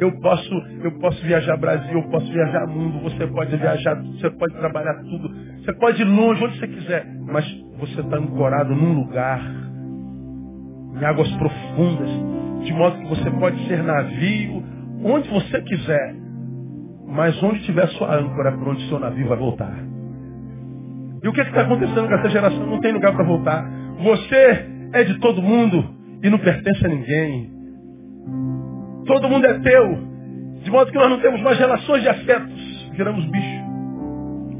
Eu 0.00 0.10
posso, 0.20 0.54
eu 0.82 0.98
posso 0.98 1.22
viajar 1.24 1.56
Brasil, 1.56 1.92
eu 1.92 2.08
posso 2.10 2.26
viajar 2.32 2.66
mundo, 2.66 2.98
você 3.00 3.26
pode 3.28 3.56
viajar, 3.56 3.94
você 4.02 4.28
pode 4.30 4.54
trabalhar 4.54 4.94
tudo, 5.04 5.30
você 5.62 5.72
pode 5.74 6.02
ir 6.02 6.04
longe, 6.04 6.44
onde 6.44 6.58
você 6.58 6.66
quiser, 6.66 7.06
mas 7.26 7.44
você 7.78 8.00
está 8.00 8.16
ancorado 8.16 8.74
num 8.74 8.92
lugar, 8.92 9.40
em 11.00 11.04
águas 11.04 11.30
profundas, 11.36 12.10
de 12.64 12.72
modo 12.72 12.98
que 12.98 13.08
você 13.08 13.30
pode 13.30 13.68
ser 13.68 13.82
navio, 13.84 14.64
onde 15.04 15.28
você 15.28 15.60
quiser, 15.62 16.16
mas 17.06 17.40
onde 17.42 17.64
tiver 17.64 17.86
sua 17.88 18.16
âncora, 18.16 18.52
para 18.52 18.70
onde 18.70 18.88
seu 18.88 18.98
navio 18.98 19.28
vai 19.28 19.38
voltar. 19.38 19.74
E 21.22 21.28
o 21.28 21.32
que 21.32 21.40
está 21.40 21.62
acontecendo 21.62 22.06
com 22.06 22.14
essa 22.14 22.28
geração? 22.28 22.66
Não 22.66 22.80
tem 22.80 22.92
lugar 22.92 23.14
para 23.14 23.24
voltar. 23.24 23.66
Você 24.02 24.66
é 24.92 25.04
de 25.04 25.18
todo 25.20 25.40
mundo 25.40 25.82
e 26.22 26.28
não 26.28 26.38
pertence 26.38 26.84
a 26.84 26.88
ninguém. 26.88 27.50
Todo 29.06 29.28
mundo 29.28 29.46
é 29.46 29.58
teu. 29.60 29.98
De 30.62 30.70
modo 30.70 30.90
que 30.90 30.98
nós 30.98 31.08
não 31.08 31.20
temos 31.20 31.40
mais 31.42 31.58
relações 31.58 32.02
de 32.02 32.08
afetos. 32.08 32.90
Viramos 32.92 33.24
bicho. 33.26 33.64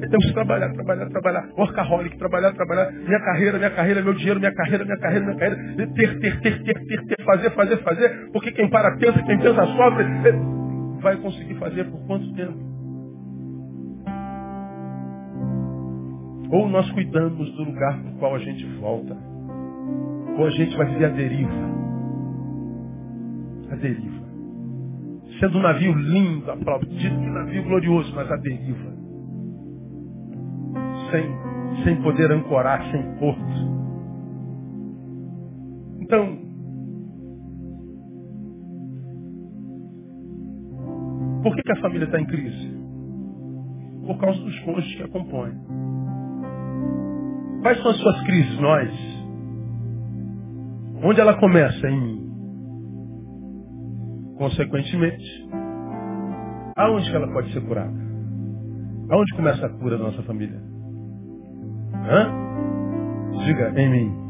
E 0.02 0.08
temos 0.08 0.26
que 0.26 0.32
trabalhar, 0.32 0.72
trabalhar, 0.72 1.06
trabalhar. 1.08 1.48
Workaholic, 1.56 2.18
trabalhar, 2.18 2.52
trabalhar. 2.52 2.92
Minha 2.92 3.20
carreira, 3.20 3.58
minha 3.58 3.70
carreira, 3.70 4.02
meu 4.02 4.14
dinheiro, 4.14 4.40
minha 4.40 4.54
carreira, 4.54 4.84
minha 4.84 4.98
carreira, 4.98 5.24
minha 5.24 5.38
carreira. 5.38 5.76
Ter, 5.76 6.18
ter, 6.18 6.40
ter, 6.40 6.62
ter, 6.62 6.84
ter, 6.84 7.06
ter, 7.06 7.24
fazer, 7.24 7.50
fazer, 7.50 7.76
fazer. 7.78 8.30
Porque 8.32 8.52
quem 8.52 8.68
para 8.68 8.96
pensa, 8.96 9.22
quem 9.22 9.38
pensa 9.38 9.66
sofre. 9.66 10.04
Vai 11.04 11.18
conseguir 11.18 11.54
fazer 11.56 11.84
por 11.90 12.00
quanto 12.06 12.32
tempo? 12.32 12.58
Ou 16.50 16.66
nós 16.70 16.90
cuidamos 16.92 17.50
do 17.56 17.64
lugar 17.64 18.00
para 18.00 18.10
o 18.10 18.18
qual 18.18 18.34
a 18.34 18.38
gente 18.38 18.64
volta. 18.80 19.14
Ou 20.38 20.46
a 20.46 20.50
gente 20.52 20.74
vai 20.78 20.86
viver 20.86 21.04
a 21.04 21.08
deriva. 21.10 21.52
A 23.70 23.76
deriva. 23.76 24.24
Sendo 25.38 25.58
um 25.58 25.62
navio 25.62 25.92
lindo, 25.92 26.50
aplaudido, 26.50 27.16
um 27.16 27.32
navio 27.34 27.64
glorioso, 27.64 28.10
mas 28.14 28.30
a 28.32 28.36
deriva. 28.36 28.94
Sem, 31.10 31.84
sem 31.84 32.02
poder 32.02 32.32
ancorar, 32.32 32.82
sem 32.90 33.02
porto. 33.18 33.74
Então, 36.00 36.43
por 41.44 41.54
que, 41.54 41.62
que 41.62 41.72
a 41.72 41.80
família 41.82 42.06
está 42.06 42.18
em 42.18 42.26
crise? 42.26 42.80
Por 44.06 44.18
causa 44.18 44.40
dos 44.40 44.58
cônjuges 44.60 44.96
que 44.96 45.02
a 45.02 45.08
compõem. 45.08 45.54
Quais 47.62 47.78
são 47.82 47.90
as 47.90 47.98
suas 47.98 48.22
crises? 48.24 48.60
Nós. 48.60 48.90
Onde 51.04 51.20
ela 51.20 51.38
começa? 51.38 51.86
Em 51.88 52.00
mim. 52.00 52.34
Consequentemente, 54.38 55.48
aonde 56.76 57.10
que 57.10 57.16
ela 57.16 57.32
pode 57.32 57.52
ser 57.52 57.60
curada? 57.66 57.94
Aonde 59.10 59.34
começa 59.36 59.66
a 59.66 59.78
cura 59.78 59.98
da 59.98 60.04
nossa 60.04 60.22
família? 60.24 60.60
Hã? 61.92 62.48
Diga, 63.44 63.80
em 63.80 63.90
mim. 63.90 64.24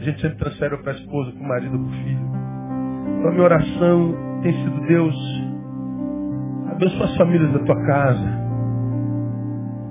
A 0.00 0.04
gente 0.04 0.20
sempre 0.20 0.38
transfere 0.38 0.78
para 0.78 0.92
a 0.92 0.96
esposa, 0.96 1.32
para 1.32 1.40
o 1.40 1.48
marido, 1.48 1.78
para 1.78 1.88
o 1.88 1.92
filho. 2.04 2.31
Então, 3.06 3.30
minha 3.32 3.44
oração 3.44 4.14
tem 4.42 4.52
sido, 4.52 4.80
Deus, 4.86 5.14
abençoa 6.70 7.06
as 7.06 7.16
famílias 7.16 7.52
da 7.52 7.58
tua 7.60 7.86
casa. 7.86 8.42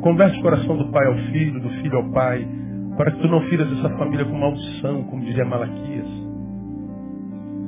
Converte 0.02 0.40
o 0.40 0.42
coração 0.42 0.78
do 0.78 0.92
pai 0.92 1.06
ao 1.08 1.16
filho, 1.32 1.60
do 1.62 1.70
filho 1.70 1.98
ao 1.98 2.12
pai, 2.12 2.48
para 2.98 3.12
que 3.12 3.22
tu 3.22 3.28
não 3.28 3.42
firas 3.42 3.72
essa 3.72 3.90
família 3.98 4.26
com 4.26 4.38
maldição, 4.38 5.04
como 5.04 5.24
diria 5.24 5.46
Malaquias. 5.46 6.08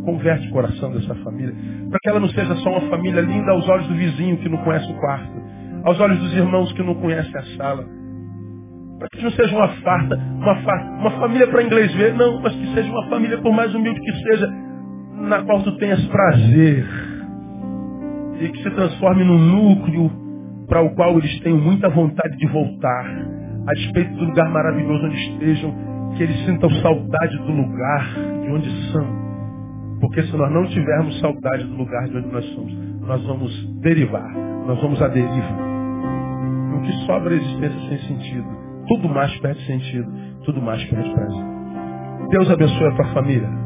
Converte 0.04 0.48
o 0.50 0.52
coração 0.52 0.92
dessa 0.92 1.16
família, 1.16 1.56
para 1.90 2.00
que 2.02 2.10
ela 2.10 2.20
não 2.20 2.28
seja 2.30 2.56
só 2.56 2.72
uma 2.72 2.90
família 2.90 3.22
linda 3.22 3.52
aos 3.52 3.68
olhos 3.70 3.88
do 3.88 3.96
vizinho 3.96 4.38
que 4.38 4.50
não 4.50 4.58
conhece 4.58 4.92
o 4.92 4.96
quarto, 4.96 5.42
aos 5.86 6.00
olhos 6.00 6.20
dos 6.20 6.34
irmãos 6.34 6.72
que 6.74 6.84
não 6.84 6.96
conhecem 6.96 7.36
a 7.36 7.44
sala. 7.58 7.86
Para 9.00 9.08
que 9.10 9.24
não 9.24 9.32
seja 9.32 9.56
uma 9.56 9.68
farta, 9.68 10.16
uma, 10.16 10.56
farta, 10.62 10.92
uma 11.00 11.12
família 11.12 11.48
para 11.48 11.64
inglês 11.64 11.94
ver, 11.96 12.14
não, 12.16 12.42
mas 12.42 12.54
que 12.54 12.74
seja 12.74 12.92
uma 12.92 13.10
família, 13.10 13.38
por 13.38 13.54
mais 13.54 13.74
humilde 13.74 14.00
que 14.00 14.12
seja, 14.24 14.63
na 15.24 15.44
qual 15.44 15.62
tu 15.64 15.78
tenhas 15.78 16.06
prazer. 16.08 16.86
E 18.40 18.50
que 18.50 18.64
se 18.64 18.70
transforme 18.72 19.24
num 19.24 19.40
núcleo 19.40 20.12
para 20.68 20.82
o 20.82 20.94
qual 20.96 21.18
eles 21.18 21.40
tenham 21.42 21.60
muita 21.60 21.90
vontade 21.90 22.36
de 22.38 22.48
voltar, 22.48 23.06
a 23.68 23.74
despeito 23.74 24.14
do 24.16 24.26
lugar 24.26 24.50
maravilhoso 24.50 25.06
onde 25.06 25.16
estejam, 25.16 25.74
que 26.16 26.24
eles 26.24 26.46
sintam 26.46 26.70
saudade 26.82 27.38
do 27.38 27.52
lugar 27.52 28.14
de 28.42 28.52
onde 28.52 28.92
são. 28.92 29.24
Porque 30.02 30.24
se 30.24 30.36
nós 30.36 30.52
não 30.52 30.66
tivermos 30.66 31.20
saudade 31.20 31.64
do 31.64 31.76
lugar 31.76 32.08
de 32.10 32.18
onde 32.18 32.28
nós 32.28 32.46
somos, 32.54 32.74
nós 33.02 33.26
vamos 33.26 33.80
derivar, 33.82 34.30
nós 34.68 34.82
vamos 34.82 35.02
à 35.02 35.08
deriva. 35.08 35.74
O 36.76 36.82
que 36.82 36.92
sobra 37.06 37.34
é 37.34 37.38
a 37.38 37.42
existência 37.42 37.80
sem 37.90 37.98
sentido. 38.10 38.48
Tudo 38.88 39.08
mais 39.08 39.34
perde 39.40 39.66
sentido, 39.66 40.12
tudo 40.44 40.62
mais 40.62 40.84
perde 40.86 41.10
prazer. 41.14 41.46
Deus 42.30 42.50
abençoe 42.50 42.88
a 42.88 42.96
tua 42.96 43.14
família. 43.14 43.63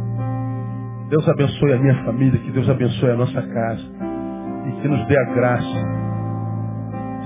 Deus 1.09 1.27
abençoe 1.29 1.73
a 1.73 1.77
minha 1.77 2.03
família, 2.03 2.39
que 2.39 2.51
Deus 2.51 2.69
abençoe 2.69 3.11
a 3.11 3.15
nossa 3.15 3.41
casa. 3.41 3.83
E 4.67 4.81
que 4.81 4.87
nos 4.87 5.07
dê 5.07 5.17
a 5.17 5.33
graça 5.33 5.97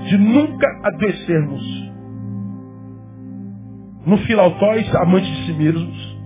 de 0.04 0.18
nunca 0.18 0.66
adoecermos. 0.84 1.92
No 4.06 4.18
filautóis, 4.18 4.94
amantes 4.96 5.28
de 5.28 5.46
si 5.46 5.52
mesmos. 5.52 6.18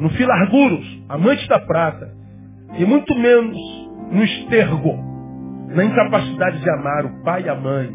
No 0.00 0.10
filarguros, 0.10 1.04
amantes 1.08 1.46
da 1.48 1.60
prata. 1.60 2.12
E 2.76 2.84
muito 2.84 3.14
menos 3.16 3.56
no 4.12 4.22
estergo, 4.24 4.96
na 5.68 5.84
incapacidade 5.84 6.60
de 6.60 6.70
amar 6.70 7.04
o 7.04 7.22
pai 7.22 7.42
e 7.44 7.48
a 7.48 7.54
mãe, 7.54 7.90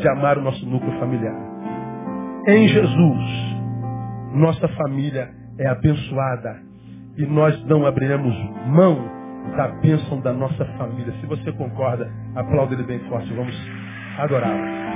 de 0.00 0.08
amar 0.08 0.38
o 0.38 0.42
nosso 0.42 0.64
núcleo 0.66 0.98
familiar. 0.98 1.36
Em 2.48 2.68
Jesus, 2.68 3.56
nossa 4.34 4.68
família 4.68 5.30
é 5.58 5.66
abençoada 5.66 6.65
e 7.16 7.26
nós 7.26 7.64
não 7.66 7.86
abriremos 7.86 8.34
mão 8.66 9.16
da 9.56 9.68
bênção 9.68 10.20
da 10.20 10.32
nossa 10.32 10.64
família. 10.76 11.12
Se 11.20 11.26
você 11.26 11.52
concorda, 11.52 12.10
aplauda 12.34 12.74
ele 12.74 12.82
bem 12.82 12.98
forte. 13.08 13.32
Vamos 13.32 13.56
adorá-lo. 14.18 14.95